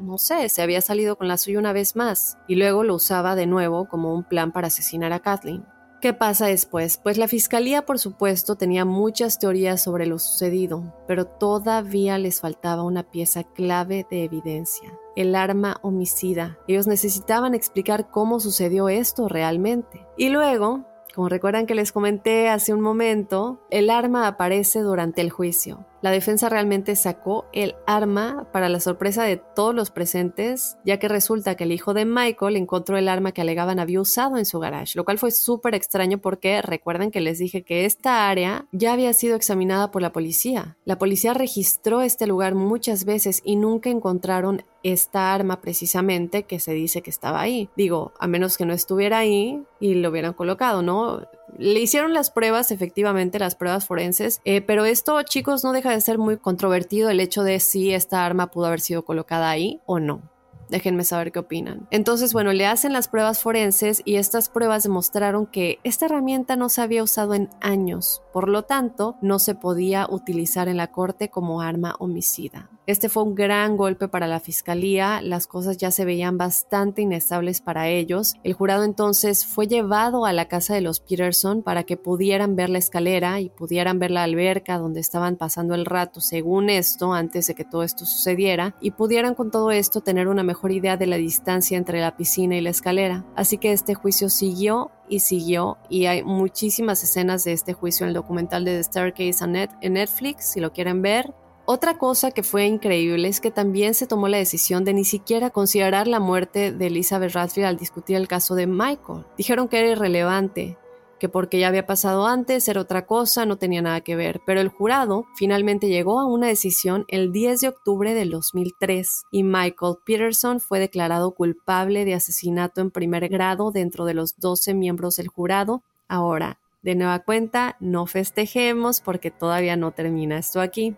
no 0.00 0.18
sé, 0.18 0.48
se 0.48 0.62
había 0.62 0.80
salido 0.80 1.16
con 1.16 1.28
la 1.28 1.36
suya 1.36 1.58
una 1.58 1.72
vez 1.72 1.94
más 1.94 2.38
y 2.48 2.54
luego 2.54 2.84
lo 2.84 2.94
usaba 2.94 3.36
de 3.36 3.46
nuevo 3.46 3.86
como 3.86 4.14
un 4.14 4.24
plan 4.24 4.50
para 4.50 4.68
asesinar 4.68 5.12
a 5.12 5.20
Kathleen. 5.20 5.64
¿Qué 6.00 6.14
pasa 6.14 6.46
después? 6.46 6.96
Pues 6.96 7.18
la 7.18 7.28
fiscalía, 7.28 7.84
por 7.84 7.98
supuesto, 7.98 8.56
tenía 8.56 8.86
muchas 8.86 9.38
teorías 9.38 9.82
sobre 9.82 10.06
lo 10.06 10.18
sucedido, 10.18 10.94
pero 11.06 11.26
todavía 11.26 12.16
les 12.16 12.40
faltaba 12.40 12.84
una 12.84 13.02
pieza 13.02 13.44
clave 13.44 14.06
de 14.10 14.24
evidencia, 14.24 14.98
el 15.20 15.34
arma 15.34 15.78
homicida. 15.82 16.58
Ellos 16.66 16.86
necesitaban 16.86 17.54
explicar 17.54 18.10
cómo 18.10 18.40
sucedió 18.40 18.88
esto 18.88 19.28
realmente. 19.28 20.06
Y 20.16 20.30
luego, 20.30 20.86
como 21.14 21.28
recuerdan 21.28 21.66
que 21.66 21.74
les 21.74 21.92
comenté 21.92 22.48
hace 22.48 22.72
un 22.72 22.80
momento, 22.80 23.60
el 23.70 23.90
arma 23.90 24.26
aparece 24.26 24.80
durante 24.80 25.20
el 25.20 25.30
juicio. 25.30 25.84
La 26.02 26.10
defensa 26.10 26.48
realmente 26.48 26.96
sacó 26.96 27.46
el 27.52 27.74
arma 27.86 28.46
para 28.52 28.68
la 28.68 28.80
sorpresa 28.80 29.24
de 29.24 29.36
todos 29.36 29.74
los 29.74 29.90
presentes, 29.90 30.78
ya 30.84 30.98
que 30.98 31.08
resulta 31.08 31.56
que 31.56 31.64
el 31.64 31.72
hijo 31.72 31.92
de 31.92 32.06
Michael 32.06 32.56
encontró 32.56 32.96
el 32.96 33.08
arma 33.08 33.32
que 33.32 33.42
alegaban 33.42 33.78
había 33.78 34.00
usado 34.00 34.38
en 34.38 34.46
su 34.46 34.58
garage, 34.58 34.96
lo 34.96 35.04
cual 35.04 35.18
fue 35.18 35.30
súper 35.30 35.74
extraño 35.74 36.18
porque 36.18 36.62
recuerden 36.62 37.10
que 37.10 37.20
les 37.20 37.38
dije 37.38 37.62
que 37.62 37.84
esta 37.84 38.28
área 38.28 38.66
ya 38.72 38.92
había 38.92 39.12
sido 39.12 39.36
examinada 39.36 39.90
por 39.90 40.00
la 40.00 40.12
policía. 40.12 40.76
La 40.84 40.98
policía 40.98 41.34
registró 41.34 42.00
este 42.00 42.26
lugar 42.26 42.54
muchas 42.54 43.04
veces 43.04 43.42
y 43.44 43.56
nunca 43.56 43.90
encontraron 43.90 44.64
esta 44.82 45.34
arma 45.34 45.60
precisamente 45.60 46.44
que 46.44 46.58
se 46.58 46.72
dice 46.72 47.02
que 47.02 47.10
estaba 47.10 47.40
ahí. 47.40 47.68
Digo, 47.76 48.12
a 48.18 48.26
menos 48.26 48.56
que 48.56 48.64
no 48.64 48.72
estuviera 48.72 49.18
ahí 49.18 49.62
y 49.78 49.94
lo 49.94 50.08
hubieran 50.10 50.32
colocado, 50.32 50.82
¿no? 50.82 51.22
Le 51.58 51.80
hicieron 51.80 52.14
las 52.14 52.30
pruebas, 52.30 52.70
efectivamente, 52.70 53.38
las 53.38 53.54
pruebas 53.54 53.86
forenses, 53.86 54.40
eh, 54.44 54.60
pero 54.60 54.84
esto, 54.84 55.22
chicos, 55.22 55.64
no 55.64 55.72
deja 55.72 55.90
de 55.90 56.00
ser 56.00 56.18
muy 56.18 56.36
controvertido 56.36 57.10
el 57.10 57.20
hecho 57.20 57.42
de 57.42 57.60
si 57.60 57.92
esta 57.92 58.24
arma 58.24 58.50
pudo 58.50 58.66
haber 58.66 58.80
sido 58.80 59.04
colocada 59.04 59.50
ahí 59.50 59.80
o 59.86 59.98
no. 60.00 60.22
Déjenme 60.70 61.02
saber 61.02 61.32
qué 61.32 61.40
opinan. 61.40 61.88
Entonces, 61.90 62.32
bueno, 62.32 62.52
le 62.52 62.64
hacen 62.64 62.92
las 62.92 63.08
pruebas 63.08 63.40
forenses 63.40 64.02
y 64.04 64.16
estas 64.16 64.48
pruebas 64.48 64.84
demostraron 64.84 65.46
que 65.46 65.80
esta 65.82 66.06
herramienta 66.06 66.54
no 66.54 66.68
se 66.68 66.80
había 66.80 67.02
usado 67.02 67.34
en 67.34 67.50
años, 67.60 68.22
por 68.32 68.48
lo 68.48 68.62
tanto, 68.62 69.16
no 69.20 69.38
se 69.38 69.54
podía 69.54 70.06
utilizar 70.08 70.68
en 70.68 70.76
la 70.76 70.92
corte 70.92 71.30
como 71.30 71.60
arma 71.60 71.96
homicida. 71.98 72.70
Este 72.86 73.08
fue 73.08 73.22
un 73.22 73.36
gran 73.36 73.76
golpe 73.76 74.08
para 74.08 74.26
la 74.26 74.40
fiscalía, 74.40 75.20
las 75.22 75.46
cosas 75.46 75.76
ya 75.76 75.92
se 75.92 76.04
veían 76.04 76.38
bastante 76.38 77.02
inestables 77.02 77.60
para 77.60 77.88
ellos. 77.88 78.34
El 78.42 78.54
jurado 78.54 78.82
entonces 78.82 79.46
fue 79.46 79.68
llevado 79.68 80.24
a 80.24 80.32
la 80.32 80.48
casa 80.48 80.74
de 80.74 80.80
los 80.80 80.98
Peterson 80.98 81.62
para 81.62 81.84
que 81.84 81.96
pudieran 81.96 82.56
ver 82.56 82.68
la 82.68 82.78
escalera 82.78 83.40
y 83.40 83.48
pudieran 83.48 84.00
ver 84.00 84.10
la 84.10 84.24
alberca 84.24 84.78
donde 84.78 84.98
estaban 84.98 85.36
pasando 85.36 85.74
el 85.74 85.86
rato, 85.86 86.20
según 86.20 86.68
esto, 86.68 87.12
antes 87.12 87.46
de 87.46 87.54
que 87.54 87.64
todo 87.64 87.84
esto 87.84 88.04
sucediera, 88.06 88.74
y 88.80 88.90
pudieran 88.90 89.34
con 89.34 89.50
todo 89.50 89.70
esto 89.70 90.00
tener 90.00 90.26
una 90.26 90.42
mejor 90.42 90.72
idea 90.72 90.96
de 90.96 91.06
la 91.06 91.16
distancia 91.16 91.78
entre 91.78 92.00
la 92.00 92.16
piscina 92.16 92.56
y 92.56 92.60
la 92.60 92.70
escalera. 92.70 93.24
Así 93.36 93.58
que 93.58 93.72
este 93.72 93.94
juicio 93.94 94.28
siguió 94.30 94.90
y 95.10 95.20
siguió 95.20 95.76
y 95.90 96.06
hay 96.06 96.22
muchísimas 96.22 97.02
escenas 97.02 97.44
de 97.44 97.52
este 97.52 97.74
juicio 97.74 98.04
en 98.04 98.08
el 98.08 98.14
documental 98.14 98.64
de 98.64 98.76
The 98.76 98.84
Staircase 98.84 99.44
en 99.82 99.92
Netflix, 99.92 100.52
si 100.52 100.60
lo 100.60 100.72
quieren 100.72 101.02
ver. 101.02 101.34
Otra 101.66 101.98
cosa 101.98 102.30
que 102.30 102.42
fue 102.42 102.66
increíble 102.66 103.28
es 103.28 103.40
que 103.40 103.50
también 103.50 103.94
se 103.94 104.06
tomó 104.06 104.28
la 104.28 104.38
decisión 104.38 104.84
de 104.84 104.94
ni 104.94 105.04
siquiera 105.04 105.50
considerar 105.50 106.08
la 106.08 106.18
muerte 106.18 106.72
de 106.72 106.86
Elizabeth 106.86 107.32
Radfield 107.32 107.66
al 107.68 107.76
discutir 107.76 108.16
el 108.16 108.26
caso 108.26 108.54
de 108.54 108.66
Michael. 108.66 109.24
Dijeron 109.36 109.68
que 109.68 109.78
era 109.78 109.90
irrelevante, 109.90 110.78
que 111.20 111.28
porque 111.28 111.60
ya 111.60 111.68
había 111.68 111.86
pasado 111.86 112.26
antes 112.26 112.66
era 112.66 112.80
otra 112.80 113.06
cosa, 113.06 113.46
no 113.46 113.58
tenía 113.58 113.82
nada 113.82 114.00
que 114.00 114.16
ver, 114.16 114.40
pero 114.44 114.60
el 114.60 114.68
jurado 114.68 115.26
finalmente 115.36 115.88
llegó 115.88 116.18
a 116.18 116.26
una 116.26 116.48
decisión 116.48 117.04
el 117.06 117.30
10 117.30 117.60
de 117.60 117.68
octubre 117.68 118.14
del 118.14 118.30
2003 118.30 119.22
y 119.30 119.44
Michael 119.44 119.98
Peterson 120.04 120.58
fue 120.58 120.80
declarado 120.80 121.32
culpable 121.32 122.04
de 122.04 122.14
asesinato 122.14 122.80
en 122.80 122.90
primer 122.90 123.28
grado 123.28 123.70
dentro 123.70 124.04
de 124.04 124.14
los 124.14 124.36
12 124.38 124.74
miembros 124.74 125.16
del 125.16 125.28
jurado. 125.28 125.82
Ahora, 126.08 126.58
de 126.82 126.94
nueva 126.94 127.20
cuenta, 127.20 127.76
no 127.78 128.06
festejemos 128.06 129.00
porque 129.00 129.30
todavía 129.30 129.76
no 129.76 129.92
termina 129.92 130.38
esto 130.38 130.60
aquí. 130.60 130.96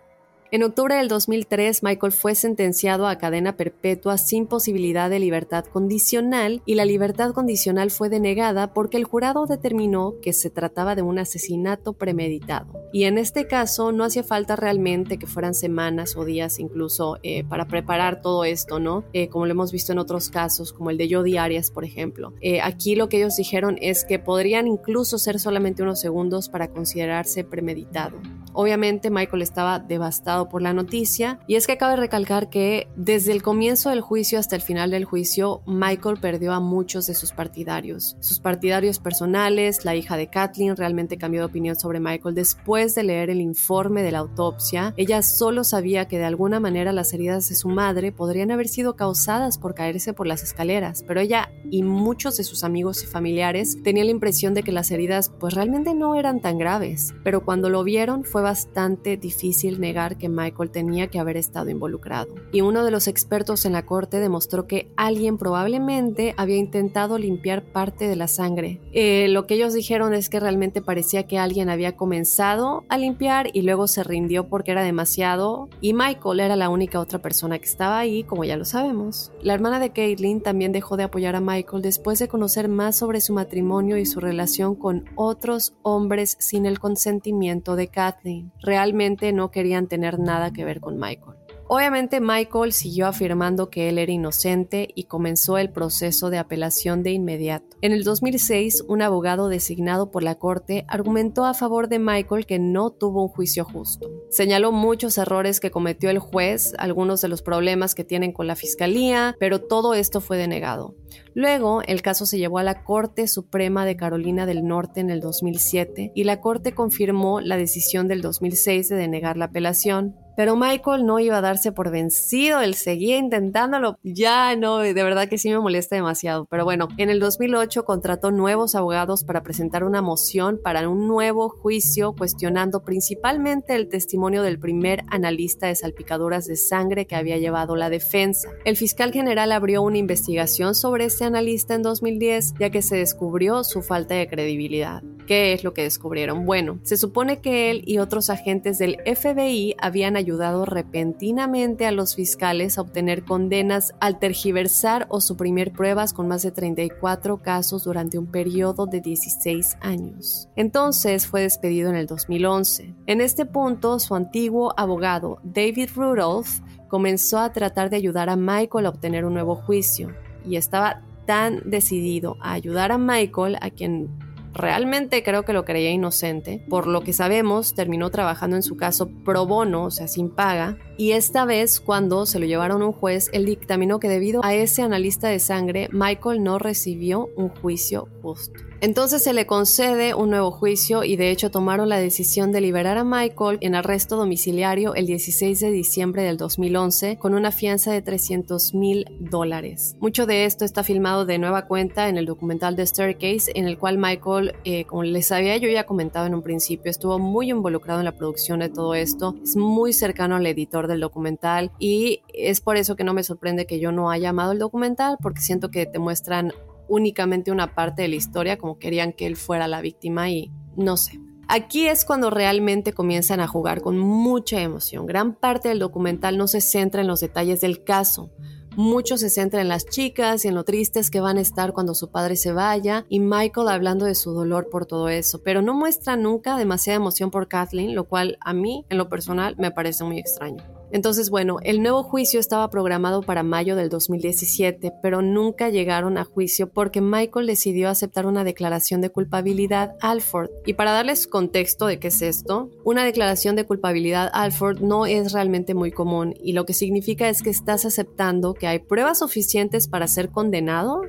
En 0.53 0.61
octubre 0.61 0.93
del 0.97 1.07
2003, 1.07 1.81
Michael 1.81 2.13
fue 2.13 2.35
sentenciado 2.35 3.07
a 3.07 3.17
cadena 3.17 3.57
perpetua 3.57 4.19
sin 4.19 4.45
posibilidad 4.45 5.09
de 5.09 5.17
libertad 5.17 5.65
condicional 5.65 6.61
y 6.67 6.75
la 6.75 6.85
libertad 6.85 7.31
condicional 7.31 7.89
fue 7.89 8.09
denegada 8.09 8.71
porque 8.71 8.97
el 8.97 9.03
jurado 9.03 9.47
determinó 9.47 10.13
que 10.21 10.31
se 10.31 10.51
trataba 10.51 10.93
de 10.93 11.01
un 11.01 11.17
asesinato 11.17 11.93
premeditado. 11.93 12.67
Y 12.93 13.05
en 13.05 13.17
este 13.17 13.47
caso 13.47 13.91
no 13.91 14.03
hacía 14.03 14.21
falta 14.21 14.55
realmente 14.55 15.17
que 15.17 15.25
fueran 15.25 15.55
semanas 15.55 16.15
o 16.15 16.23
días 16.23 16.59
incluso 16.59 17.17
eh, 17.23 17.43
para 17.43 17.67
preparar 17.67 18.21
todo 18.21 18.43
esto, 18.43 18.79
¿no? 18.79 19.05
Eh, 19.11 19.29
como 19.29 19.47
lo 19.47 19.53
hemos 19.53 19.71
visto 19.71 19.91
en 19.91 19.97
otros 19.97 20.29
casos, 20.29 20.71
como 20.71 20.91
el 20.91 20.99
de 20.99 21.09
Jodi 21.11 21.35
Arias, 21.35 21.71
por 21.71 21.83
ejemplo. 21.83 22.31
Eh, 22.41 22.61
aquí 22.61 22.93
lo 22.93 23.09
que 23.09 23.17
ellos 23.17 23.37
dijeron 23.37 23.79
es 23.81 24.05
que 24.05 24.19
podrían 24.19 24.67
incluso 24.67 25.17
ser 25.17 25.39
solamente 25.39 25.81
unos 25.81 25.99
segundos 25.99 26.47
para 26.47 26.67
considerarse 26.67 27.43
premeditado. 27.43 28.19
Obviamente 28.53 29.09
Michael 29.09 29.41
estaba 29.41 29.79
devastado 29.79 30.42
por 30.49 30.61
la 30.61 30.73
noticia 30.73 31.39
y 31.47 31.55
es 31.55 31.67
que 31.67 31.77
cabe 31.77 31.95
recalcar 31.95 32.49
que 32.49 32.87
desde 32.95 33.31
el 33.31 33.43
comienzo 33.43 33.89
del 33.89 34.01
juicio 34.01 34.39
hasta 34.39 34.55
el 34.55 34.61
final 34.61 34.91
del 34.91 35.05
juicio 35.05 35.61
Michael 35.65 36.19
perdió 36.19 36.53
a 36.53 36.59
muchos 36.59 37.07
de 37.07 37.13
sus 37.13 37.31
partidarios. 37.31 38.17
Sus 38.19 38.39
partidarios 38.39 38.99
personales, 38.99 39.85
la 39.85 39.95
hija 39.95 40.17
de 40.17 40.27
Kathleen 40.27 40.75
realmente 40.75 41.17
cambió 41.17 41.41
de 41.41 41.45
opinión 41.45 41.75
sobre 41.75 41.99
Michael 41.99 42.35
después 42.35 42.95
de 42.95 43.03
leer 43.03 43.29
el 43.29 43.41
informe 43.41 44.03
de 44.03 44.11
la 44.11 44.19
autopsia. 44.19 44.93
Ella 44.97 45.21
solo 45.21 45.63
sabía 45.63 46.07
que 46.07 46.17
de 46.17 46.25
alguna 46.25 46.59
manera 46.59 46.93
las 46.93 47.13
heridas 47.13 47.49
de 47.49 47.55
su 47.55 47.69
madre 47.69 48.11
podrían 48.11 48.51
haber 48.51 48.67
sido 48.67 48.95
causadas 48.95 49.57
por 49.57 49.75
caerse 49.75 50.13
por 50.13 50.27
las 50.27 50.43
escaleras, 50.43 51.03
pero 51.07 51.19
ella 51.19 51.51
y 51.69 51.83
muchos 51.83 52.37
de 52.37 52.43
sus 52.43 52.63
amigos 52.63 53.03
y 53.03 53.07
familiares 53.07 53.77
tenían 53.83 54.07
la 54.07 54.11
impresión 54.11 54.53
de 54.53 54.63
que 54.63 54.71
las 54.71 54.91
heridas 54.91 55.31
pues 55.39 55.53
realmente 55.53 55.93
no 55.93 56.15
eran 56.15 56.41
tan 56.41 56.57
graves, 56.57 57.13
pero 57.23 57.43
cuando 57.43 57.69
lo 57.69 57.83
vieron 57.83 58.23
fue 58.23 58.41
bastante 58.41 59.17
difícil 59.17 59.79
negar 59.79 60.17
que 60.17 60.29
Michael 60.33 60.71
tenía 60.71 61.07
que 61.07 61.19
haber 61.19 61.37
estado 61.37 61.69
involucrado. 61.69 62.33
Y 62.51 62.61
uno 62.61 62.83
de 62.83 62.91
los 62.91 63.07
expertos 63.07 63.65
en 63.65 63.73
la 63.73 63.85
corte 63.85 64.19
demostró 64.19 64.67
que 64.67 64.91
alguien 64.97 65.37
probablemente 65.37 66.33
había 66.37 66.57
intentado 66.57 67.17
limpiar 67.17 67.63
parte 67.63 68.07
de 68.07 68.15
la 68.15 68.27
sangre. 68.27 68.81
Eh, 68.91 69.27
lo 69.29 69.47
que 69.47 69.55
ellos 69.55 69.73
dijeron 69.73 70.13
es 70.13 70.29
que 70.29 70.39
realmente 70.39 70.81
parecía 70.81 71.27
que 71.27 71.37
alguien 71.37 71.69
había 71.69 71.95
comenzado 71.95 72.83
a 72.89 72.97
limpiar 72.97 73.49
y 73.53 73.61
luego 73.61 73.87
se 73.87 74.03
rindió 74.03 74.47
porque 74.47 74.71
era 74.71 74.83
demasiado 74.83 75.69
y 75.81 75.93
Michael 75.93 76.39
era 76.39 76.55
la 76.55 76.69
única 76.69 76.99
otra 76.99 77.19
persona 77.19 77.59
que 77.59 77.65
estaba 77.65 77.99
ahí, 77.99 78.23
como 78.23 78.43
ya 78.43 78.57
lo 78.57 78.65
sabemos. 78.65 79.31
La 79.41 79.53
hermana 79.53 79.79
de 79.79 79.91
Caitlin 79.91 80.41
también 80.41 80.71
dejó 80.71 80.97
de 80.97 81.03
apoyar 81.03 81.35
a 81.35 81.41
Michael 81.41 81.81
después 81.81 82.19
de 82.19 82.27
conocer 82.27 82.67
más 82.67 82.97
sobre 82.97 83.21
su 83.21 83.33
matrimonio 83.33 83.97
y 83.97 84.05
su 84.05 84.19
relación 84.19 84.75
con 84.75 85.05
otros 85.15 85.73
hombres 85.81 86.35
sin 86.39 86.65
el 86.65 86.79
consentimiento 86.79 87.75
de 87.75 87.87
Kathleen 87.87 88.51
realmente 88.61 89.31
no 89.33 89.51
querían 89.51 89.87
tener 89.87 90.19
nada 90.23 90.51
que 90.51 90.65
ver 90.65 90.79
con 90.79 90.97
Michael. 90.97 91.42
Obviamente 91.67 92.19
Michael 92.19 92.73
siguió 92.73 93.07
afirmando 93.07 93.69
que 93.69 93.89
él 93.89 93.97
era 93.97 94.11
inocente 94.11 94.89
y 94.95 95.05
comenzó 95.05 95.57
el 95.57 95.71
proceso 95.71 96.29
de 96.29 96.37
apelación 96.37 97.03
de 97.03 97.11
inmediato. 97.11 97.77
En 97.81 97.91
el 97.91 98.03
2006, 98.03 98.83
un 98.87 99.01
abogado 99.01 99.47
designado 99.47 100.11
por 100.11 100.23
la 100.23 100.35
corte 100.35 100.85
argumentó 100.87 101.45
a 101.45 101.53
favor 101.53 101.87
de 101.87 101.99
Michael 101.99 102.45
que 102.45 102.59
no 102.59 102.91
tuvo 102.91 103.23
un 103.23 103.29
juicio 103.29 103.65
justo. 103.65 104.09
Señaló 104.29 104.71
muchos 104.71 105.17
errores 105.17 105.59
que 105.59 105.71
cometió 105.71 106.09
el 106.09 106.19
juez, 106.19 106.73
algunos 106.77 107.21
de 107.21 107.29
los 107.29 107.41
problemas 107.41 107.95
que 107.95 108.03
tienen 108.03 108.33
con 108.33 108.47
la 108.47 108.55
fiscalía, 108.55 109.35
pero 109.39 109.59
todo 109.59 109.93
esto 109.93 110.21
fue 110.21 110.37
denegado. 110.37 110.95
Luego, 111.33 111.81
el 111.83 112.01
caso 112.01 112.25
se 112.25 112.37
llevó 112.37 112.59
a 112.59 112.63
la 112.63 112.83
Corte 112.83 113.27
Suprema 113.27 113.85
de 113.85 113.95
Carolina 113.95 114.45
del 114.45 114.65
Norte 114.65 114.99
en 114.99 115.09
el 115.09 115.19
2007 115.19 116.11
y 116.13 116.23
la 116.23 116.41
Corte 116.41 116.73
confirmó 116.73 117.41
la 117.41 117.57
decisión 117.57 118.07
del 118.07 118.21
2006 118.21 118.89
de 118.89 118.95
denegar 118.95 119.37
la 119.37 119.45
apelación. 119.45 120.15
Pero 120.35 120.55
Michael 120.55 121.05
no 121.05 121.19
iba 121.19 121.37
a 121.37 121.41
darse 121.41 121.71
por 121.71 121.91
vencido, 121.91 122.61
él 122.61 122.75
seguía 122.75 123.17
intentándolo. 123.17 123.97
Ya 124.03 124.55
no, 124.55 124.79
de 124.79 124.93
verdad 124.93 125.27
que 125.27 125.37
sí 125.37 125.49
me 125.49 125.59
molesta 125.59 125.95
demasiado. 125.95 126.45
Pero 126.45 126.65
bueno, 126.65 126.87
en 126.97 127.09
el 127.09 127.19
2008 127.19 127.85
contrató 127.85 128.31
nuevos 128.31 128.75
abogados 128.75 129.23
para 129.23 129.43
presentar 129.43 129.83
una 129.83 130.01
moción 130.01 130.59
para 130.63 130.87
un 130.89 131.07
nuevo 131.07 131.49
juicio 131.49 132.13
cuestionando 132.13 132.83
principalmente 132.83 133.75
el 133.75 133.89
testimonio 133.89 134.41
del 134.43 134.59
primer 134.59 135.03
analista 135.09 135.67
de 135.67 135.75
salpicaduras 135.75 136.47
de 136.47 136.55
sangre 136.55 137.05
que 137.05 137.15
había 137.15 137.37
llevado 137.37 137.75
la 137.75 137.89
defensa. 137.89 138.49
El 138.65 138.77
fiscal 138.77 139.11
general 139.11 139.51
abrió 139.51 139.81
una 139.81 139.97
investigación 139.97 140.75
sobre 140.75 141.05
este 141.05 141.25
analista 141.25 141.75
en 141.75 141.83
2010 141.83 142.55
ya 142.59 142.69
que 142.69 142.81
se 142.81 142.95
descubrió 142.95 143.63
su 143.63 143.81
falta 143.81 144.15
de 144.15 144.27
credibilidad. 144.27 145.03
¿Qué 145.27 145.53
es 145.53 145.63
lo 145.63 145.73
que 145.73 145.83
descubrieron? 145.83 146.45
Bueno, 146.45 146.79
se 146.83 146.97
supone 146.97 147.39
que 147.39 147.71
él 147.71 147.83
y 147.85 147.99
otros 147.99 148.29
agentes 148.29 148.77
del 148.77 148.97
FBI 149.05 149.75
habían 149.79 150.17
ayudado 150.17 150.65
repentinamente 150.65 151.85
a 151.85 151.91
los 151.91 152.15
fiscales 152.15 152.77
a 152.77 152.81
obtener 152.81 153.23
condenas 153.23 153.93
al 153.99 154.19
tergiversar 154.19 155.05
o 155.09 155.21
suprimir 155.21 155.71
pruebas 155.71 156.13
con 156.13 156.27
más 156.27 156.43
de 156.43 156.51
34 156.51 157.37
casos 157.41 157.83
durante 157.85 158.17
un 158.17 158.27
periodo 158.27 158.85
de 158.85 158.99
16 158.99 159.77
años. 159.81 160.49
Entonces 160.55 161.25
fue 161.25 161.41
despedido 161.41 161.89
en 161.89 161.95
el 161.95 162.07
2011. 162.07 162.93
En 163.05 163.21
este 163.21 163.45
punto, 163.45 163.99
su 163.99 164.15
antiguo 164.15 164.73
abogado, 164.77 165.39
David 165.43 165.89
Rudolph, 165.95 166.59
comenzó 166.89 167.39
a 167.39 167.51
tratar 167.53 167.89
de 167.89 167.95
ayudar 167.95 168.29
a 168.29 168.35
Michael 168.35 168.85
a 168.85 168.89
obtener 168.89 169.25
un 169.25 169.33
nuevo 169.33 169.55
juicio 169.55 170.13
y 170.45 170.57
estaba 170.57 171.01
tan 171.25 171.61
decidido 171.69 172.37
a 172.41 172.53
ayudar 172.53 172.91
a 172.91 172.97
Michael, 172.97 173.57
a 173.61 173.69
quien 173.69 174.09
realmente 174.53 175.23
creo 175.23 175.43
que 175.43 175.53
lo 175.53 175.65
creía 175.65 175.91
inocente. 175.91 176.63
Por 176.69 176.87
lo 176.87 177.01
que 177.01 177.13
sabemos, 177.13 177.73
terminó 177.73 178.09
trabajando 178.09 178.55
en 178.55 178.63
su 178.63 178.77
caso 178.77 179.09
pro 179.23 179.45
bono, 179.45 179.85
o 179.85 179.91
sea, 179.91 180.07
sin 180.07 180.29
paga. 180.29 180.77
Y 180.97 181.11
esta 181.11 181.45
vez, 181.45 181.79
cuando 181.79 182.25
se 182.25 182.39
lo 182.39 182.45
llevaron 182.45 182.81
a 182.81 182.87
un 182.87 182.93
juez, 182.93 183.29
él 183.33 183.45
dictaminó 183.45 183.99
que 183.99 184.09
debido 184.09 184.43
a 184.43 184.53
ese 184.53 184.81
analista 184.81 185.27
de 185.27 185.39
sangre, 185.39 185.89
Michael 185.91 186.43
no 186.43 186.59
recibió 186.59 187.29
un 187.35 187.49
juicio 187.49 188.07
justo. 188.21 188.59
Entonces 188.83 189.23
se 189.23 189.31
le 189.31 189.47
concede 189.47 190.13
un 190.13 190.29
nuevo 190.29 190.51
juicio 190.51 191.05
y 191.05 191.15
de 191.15 191.31
hecho 191.31 191.49
tomaron 191.49 191.87
la 191.87 191.99
decisión 191.99 192.51
de 192.51 192.59
liberar 192.59 192.97
a 192.97 193.05
Michael 193.05 193.57
en 193.61 193.75
arresto 193.75 194.17
domiciliario 194.17 194.93
el 194.93 195.05
16 195.05 195.57
de 195.61 195.71
diciembre 195.71 196.23
del 196.23 196.35
2011 196.35 197.17
con 197.17 197.33
una 197.33 197.53
fianza 197.53 197.93
de 197.93 198.01
300 198.01 198.73
mil 198.73 199.05
dólares. 199.21 199.95
Mucho 200.01 200.25
de 200.25 200.43
esto 200.43 200.65
está 200.65 200.83
filmado 200.83 201.25
de 201.25 201.37
nueva 201.37 201.65
cuenta 201.65 202.09
en 202.09 202.17
el 202.17 202.25
documental 202.25 202.75
The 202.75 202.85
Staircase 202.85 203.53
en 203.55 203.69
el 203.69 203.77
cual 203.77 203.97
Michael, 203.97 204.53
eh, 204.65 204.83
como 204.83 205.03
les 205.03 205.31
había 205.31 205.55
yo 205.55 205.69
ya 205.69 205.85
comentado 205.85 206.25
en 206.25 206.35
un 206.35 206.43
principio, 206.43 206.91
estuvo 206.91 207.19
muy 207.19 207.51
involucrado 207.51 208.01
en 208.01 208.05
la 208.05 208.17
producción 208.17 208.59
de 208.59 208.67
todo 208.67 208.95
esto, 208.95 209.37
es 209.41 209.55
muy 209.55 209.93
cercano 209.93 210.35
al 210.35 210.45
editor 210.45 210.89
del 210.89 210.99
documental 210.99 211.71
y 211.79 212.19
es 212.33 212.59
por 212.59 212.75
eso 212.75 212.97
que 212.97 213.05
no 213.05 213.13
me 213.13 213.23
sorprende 213.23 213.65
que 213.65 213.79
yo 213.79 213.93
no 213.93 214.11
haya 214.11 214.31
amado 214.31 214.51
el 214.51 214.59
documental 214.59 215.15
porque 215.21 215.39
siento 215.39 215.71
que 215.71 215.85
te 215.85 215.99
muestran 215.99 216.51
únicamente 216.87 217.51
una 217.51 217.75
parte 217.75 218.03
de 218.03 218.07
la 218.07 218.15
historia, 218.15 218.57
como 218.57 218.79
querían 218.79 219.13
que 219.13 219.25
él 219.25 219.35
fuera 219.35 219.67
la 219.67 219.81
víctima 219.81 220.29
y 220.29 220.51
no 220.75 220.97
sé. 220.97 221.19
Aquí 221.47 221.87
es 221.87 222.05
cuando 222.05 222.29
realmente 222.29 222.93
comienzan 222.93 223.39
a 223.39 223.47
jugar 223.47 223.81
con 223.81 223.99
mucha 223.99 224.61
emoción. 224.61 225.05
Gran 225.05 225.35
parte 225.35 225.69
del 225.69 225.79
documental 225.79 226.37
no 226.37 226.47
se 226.47 226.61
centra 226.61 227.01
en 227.01 227.07
los 227.07 227.19
detalles 227.19 227.61
del 227.61 227.83
caso. 227.83 228.31
Mucho 228.75 229.17
se 229.17 229.29
centra 229.29 229.61
en 229.61 229.67
las 229.67 229.85
chicas 229.85 230.45
y 230.45 230.47
en 230.47 230.55
lo 230.55 230.63
tristes 230.63 231.11
que 231.11 231.19
van 231.19 231.37
a 231.37 231.41
estar 231.41 231.73
cuando 231.73 231.93
su 231.93 232.09
padre 232.09 232.37
se 232.37 232.53
vaya 232.53 233.05
y 233.07 233.19
Michael 233.19 233.67
hablando 233.67 234.05
de 234.05 234.15
su 234.15 234.31
dolor 234.31 234.69
por 234.71 234.87
todo 234.87 235.09
eso, 235.09 235.43
pero 235.43 235.61
no 235.61 235.75
muestra 235.75 236.15
nunca 236.15 236.57
demasiada 236.57 236.97
emoción 236.97 237.29
por 237.29 237.47
Kathleen, 237.47 237.93
lo 237.93 238.05
cual 238.05 238.37
a 238.41 238.53
mí 238.53 238.83
en 238.89 238.97
lo 238.97 239.09
personal 239.09 239.55
me 239.59 239.69
parece 239.69 240.03
muy 240.03 240.17
extraño. 240.17 240.63
Entonces, 240.93 241.31
bueno, 241.31 241.57
el 241.63 241.81
nuevo 241.81 242.03
juicio 242.03 242.39
estaba 242.39 242.69
programado 242.69 243.23
para 243.23 243.41
mayo 243.41 243.75
del 243.75 243.89
2017, 243.89 244.93
pero 245.01 245.23
nunca 245.23 245.69
llegaron 245.69 246.19
a 246.19 246.23
juicio 246.23 246.69
porque 246.69 247.01
Michael 247.01 247.47
decidió 247.47 247.89
aceptar 247.89 248.27
una 248.27 248.43
declaración 248.43 249.01
de 249.01 249.09
culpabilidad 249.09 249.95
Alford. 250.01 250.51
Y 250.67 250.73
para 250.73 250.91
darles 250.91 251.25
contexto 251.25 251.87
de 251.87 251.97
qué 251.97 252.09
es 252.09 252.21
esto, 252.21 252.69
una 252.83 253.03
declaración 253.05 253.55
de 253.55 253.65
culpabilidad 253.65 254.29
Alford 254.33 254.81
no 254.81 255.07
es 255.07 255.33
realmente 255.33 255.73
muy 255.73 255.91
común 255.91 256.35
y 256.39 256.53
lo 256.53 256.67
que 256.67 256.75
significa 256.75 257.27
es 257.27 257.41
que 257.41 257.49
estás 257.49 257.85
aceptando 257.85 258.53
que 258.53 258.67
hay 258.67 258.77
pruebas 258.77 259.17
suficientes 259.17 259.87
para 259.87 260.07
ser 260.07 260.29
condenado, 260.29 261.01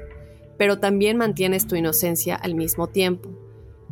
pero 0.56 0.78
también 0.78 1.18
mantienes 1.18 1.66
tu 1.66 1.76
inocencia 1.76 2.36
al 2.36 2.54
mismo 2.54 2.86
tiempo. 2.86 3.28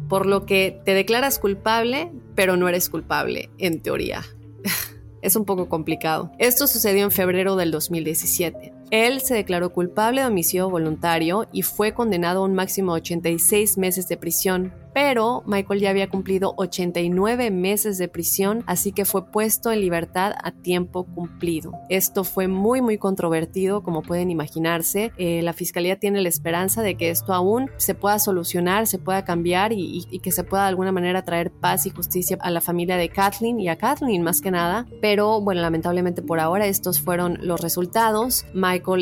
Por 0.08 0.24
lo 0.24 0.46
que 0.46 0.80
te 0.86 0.94
declaras 0.94 1.38
culpable, 1.38 2.10
pero 2.34 2.56
no 2.56 2.66
eres 2.66 2.88
culpable, 2.88 3.50
en 3.58 3.82
teoría 3.82 4.22
es 5.22 5.36
un 5.36 5.44
poco 5.44 5.68
complicado. 5.68 6.30
Esto 6.38 6.66
sucedió 6.66 7.04
en 7.04 7.10
febrero 7.10 7.56
del 7.56 7.70
2017. 7.70 8.81
Él 8.92 9.22
se 9.22 9.34
declaró 9.34 9.72
culpable 9.72 10.20
de 10.20 10.26
homicidio 10.26 10.68
voluntario 10.68 11.48
y 11.50 11.62
fue 11.62 11.94
condenado 11.94 12.42
a 12.42 12.44
un 12.44 12.52
máximo 12.52 12.92
de 12.92 13.00
86 13.00 13.78
meses 13.78 14.06
de 14.06 14.18
prisión, 14.18 14.74
pero 14.92 15.42
Michael 15.46 15.80
ya 15.80 15.88
había 15.88 16.10
cumplido 16.10 16.52
89 16.58 17.50
meses 17.50 17.96
de 17.96 18.08
prisión, 18.08 18.62
así 18.66 18.92
que 18.92 19.06
fue 19.06 19.30
puesto 19.30 19.72
en 19.72 19.80
libertad 19.80 20.34
a 20.42 20.52
tiempo 20.52 21.04
cumplido. 21.04 21.72
Esto 21.88 22.24
fue 22.24 22.48
muy 22.48 22.82
muy 22.82 22.98
controvertido, 22.98 23.82
como 23.82 24.02
pueden 24.02 24.30
imaginarse. 24.30 25.12
Eh, 25.16 25.40
la 25.42 25.54
fiscalía 25.54 25.98
tiene 25.98 26.20
la 26.20 26.28
esperanza 26.28 26.82
de 26.82 26.96
que 26.96 27.08
esto 27.08 27.32
aún 27.32 27.70
se 27.78 27.94
pueda 27.94 28.18
solucionar, 28.18 28.86
se 28.86 28.98
pueda 28.98 29.24
cambiar 29.24 29.72
y, 29.72 30.04
que 30.22 30.30
se 30.30 30.44
pueda 30.44 30.64
de 30.64 30.68
alguna 30.68 30.92
manera 30.92 31.24
traer 31.24 31.50
paz 31.50 31.86
y 31.86 31.90
justicia 31.90 32.36
a 32.40 32.50
la 32.50 32.60
familia 32.60 32.96
de 32.96 33.08
Kathleen 33.08 33.58
y 33.58 33.68
a 33.68 33.76
Kathleen 33.76 34.22
más 34.22 34.42
que 34.42 34.50
nada. 34.50 34.86
Pero 35.00 35.40
bueno, 35.40 35.62
lamentablemente 35.62 36.20
por 36.20 36.38
ahora 36.38 36.66
estos 36.66 37.00
fueron 37.00 37.38
los 37.40 37.60
resultados. 37.60 38.44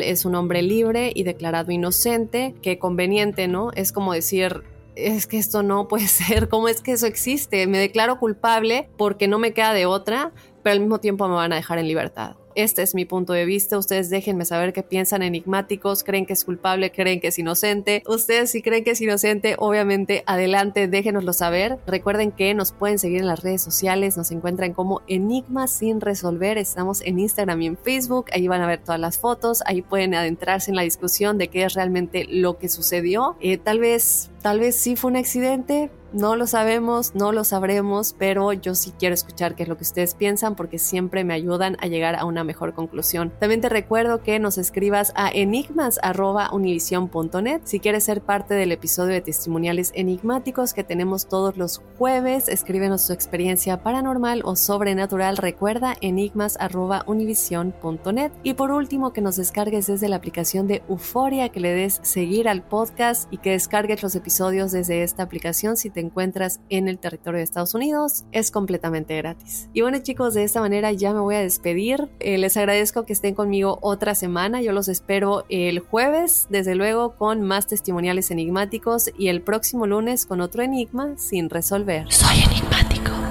Es 0.01 0.25
un 0.25 0.35
hombre 0.35 0.61
libre 0.61 1.11
y 1.13 1.23
declarado 1.23 1.71
inocente. 1.71 2.55
Qué 2.61 2.79
conveniente, 2.79 3.47
¿no? 3.47 3.71
Es 3.75 3.91
como 3.91 4.13
decir, 4.13 4.63
es 4.95 5.27
que 5.27 5.37
esto 5.37 5.63
no 5.63 5.87
puede 5.87 6.07
ser, 6.09 6.49
¿cómo 6.49 6.67
es 6.67 6.81
que 6.81 6.93
eso 6.93 7.07
existe? 7.07 7.67
Me 7.67 7.77
declaro 7.77 8.19
culpable 8.19 8.89
porque 8.97 9.27
no 9.27 9.39
me 9.39 9.53
queda 9.53 9.73
de 9.73 9.85
otra, 9.85 10.31
pero 10.63 10.73
al 10.73 10.79
mismo 10.79 10.99
tiempo 10.99 11.27
me 11.27 11.35
van 11.35 11.53
a 11.53 11.57
dejar 11.57 11.77
en 11.79 11.87
libertad. 11.87 12.35
Este 12.55 12.81
es 12.81 12.95
mi 12.95 13.05
punto 13.05 13.33
de 13.33 13.45
vista. 13.45 13.77
Ustedes 13.77 14.09
déjenme 14.09 14.45
saber 14.45 14.73
qué 14.73 14.83
piensan 14.83 15.21
enigmáticos. 15.21 16.03
¿Creen 16.03 16.25
que 16.25 16.33
es 16.33 16.45
culpable? 16.45 16.91
¿Creen 16.91 17.19
que 17.19 17.27
es 17.27 17.39
inocente? 17.39 18.03
Ustedes 18.07 18.51
si 18.51 18.61
creen 18.61 18.83
que 18.83 18.91
es 18.91 19.01
inocente, 19.01 19.55
obviamente 19.57 20.23
adelante, 20.25 20.87
déjenoslo 20.87 21.33
saber. 21.33 21.79
Recuerden 21.87 22.31
que 22.31 22.53
nos 22.53 22.71
pueden 22.71 22.99
seguir 22.99 23.19
en 23.19 23.27
las 23.27 23.41
redes 23.41 23.61
sociales. 23.61 24.17
Nos 24.17 24.31
encuentran 24.31 24.73
como 24.73 25.01
Enigmas 25.07 25.71
sin 25.71 26.01
resolver. 26.01 26.57
Estamos 26.57 27.01
en 27.01 27.19
Instagram 27.19 27.61
y 27.61 27.67
en 27.67 27.77
Facebook. 27.77 28.25
Ahí 28.33 28.47
van 28.47 28.61
a 28.61 28.67
ver 28.67 28.83
todas 28.83 28.99
las 28.99 29.17
fotos. 29.17 29.63
Ahí 29.65 29.81
pueden 29.81 30.15
adentrarse 30.15 30.71
en 30.71 30.75
la 30.75 30.83
discusión 30.83 31.37
de 31.37 31.47
qué 31.47 31.63
es 31.63 31.73
realmente 31.73 32.25
lo 32.29 32.57
que 32.57 32.69
sucedió. 32.69 33.35
Eh, 33.39 33.57
tal 33.57 33.79
vez, 33.79 34.31
tal 34.41 34.59
vez 34.59 34.75
sí 34.75 34.95
fue 34.95 35.11
un 35.11 35.17
accidente 35.17 35.89
no 36.13 36.35
lo 36.35 36.47
sabemos, 36.47 37.13
no 37.15 37.31
lo 37.31 37.43
sabremos, 37.43 38.15
pero 38.17 38.53
yo 38.53 38.73
sí 38.75 38.93
quiero 38.97 39.13
escuchar 39.13 39.55
qué 39.55 39.63
es 39.63 39.69
lo 39.69 39.75
que 39.77 39.83
ustedes 39.83 40.15
piensan 40.15 40.55
porque 40.55 40.79
siempre 40.79 41.23
me 41.23 41.33
ayudan 41.33 41.77
a 41.79 41.87
llegar 41.87 42.15
a 42.15 42.25
una 42.25 42.43
mejor 42.43 42.73
conclusión. 42.73 43.31
También 43.39 43.61
te 43.61 43.69
recuerdo 43.69 44.21
que 44.21 44.37
nos 44.39 44.57
escribas 44.57 45.13
a 45.15 45.29
enigmas.univision.net 45.29 47.61
si 47.63 47.79
quieres 47.79 48.03
ser 48.03 48.19
parte 48.21 48.55
del 48.55 48.71
episodio 48.71 49.13
de 49.13 49.21
testimoniales 49.21 49.91
enigmáticos 49.95 50.73
que 50.73 50.83
tenemos 50.83 51.27
todos 51.27 51.55
los 51.57 51.83
jueves. 51.97 52.49
Escríbenos 52.49 53.07
tu 53.07 53.13
experiencia 53.13 53.81
paranormal 53.83 54.41
o 54.43 54.55
sobrenatural. 54.55 55.37
Recuerda 55.37 55.95
enigmas.univision.net. 56.01 58.31
Y 58.43 58.55
por 58.55 58.71
último, 58.71 59.13
que 59.13 59.21
nos 59.21 59.37
descargues 59.37 59.87
desde 59.87 60.09
la 60.09 60.17
aplicación 60.17 60.67
de 60.67 60.83
Euforia, 60.89 61.49
que 61.49 61.59
le 61.59 61.73
des 61.73 61.99
seguir 62.03 62.47
al 62.49 62.63
podcast 62.63 63.31
y 63.31 63.37
que 63.37 63.51
descargues 63.51 64.01
los 64.03 64.15
episodios 64.15 64.71
desde 64.71 65.03
esta 65.03 65.23
aplicación 65.23 65.77
si 65.77 65.89
te 65.89 66.00
encuentras 66.01 66.59
en 66.69 66.87
el 66.87 66.99
territorio 66.99 67.37
de 67.37 67.43
Estados 67.43 67.73
Unidos. 67.73 68.25
Es 68.31 68.51
completamente 68.51 69.15
gratis. 69.17 69.69
Y 69.73 69.81
bueno 69.81 69.99
chicos, 69.99 70.33
de 70.33 70.43
esta 70.43 70.61
manera 70.61 70.91
ya 70.91 71.13
me 71.13 71.19
voy 71.19 71.35
a 71.35 71.39
despedir. 71.39 72.09
Eh, 72.19 72.37
les 72.37 72.57
agradezco 72.57 73.05
que 73.05 73.13
estén 73.13 73.35
conmigo 73.35 73.79
otra 73.81 74.15
semana. 74.15 74.61
Yo 74.61 74.71
los 74.73 74.87
espero 74.87 75.45
el 75.49 75.79
jueves, 75.79 76.47
desde 76.49 76.75
luego, 76.75 77.15
con 77.15 77.41
más 77.41 77.67
testimoniales 77.67 78.31
enigmáticos 78.31 79.11
y 79.17 79.27
el 79.29 79.41
próximo 79.41 79.87
lunes 79.87 80.25
con 80.25 80.41
otro 80.41 80.63
enigma 80.63 81.13
sin 81.17 81.49
resolver. 81.49 82.11
Soy 82.11 82.43
enigmático. 82.43 83.30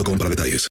para 0.03 0.29
detalles. 0.29 0.69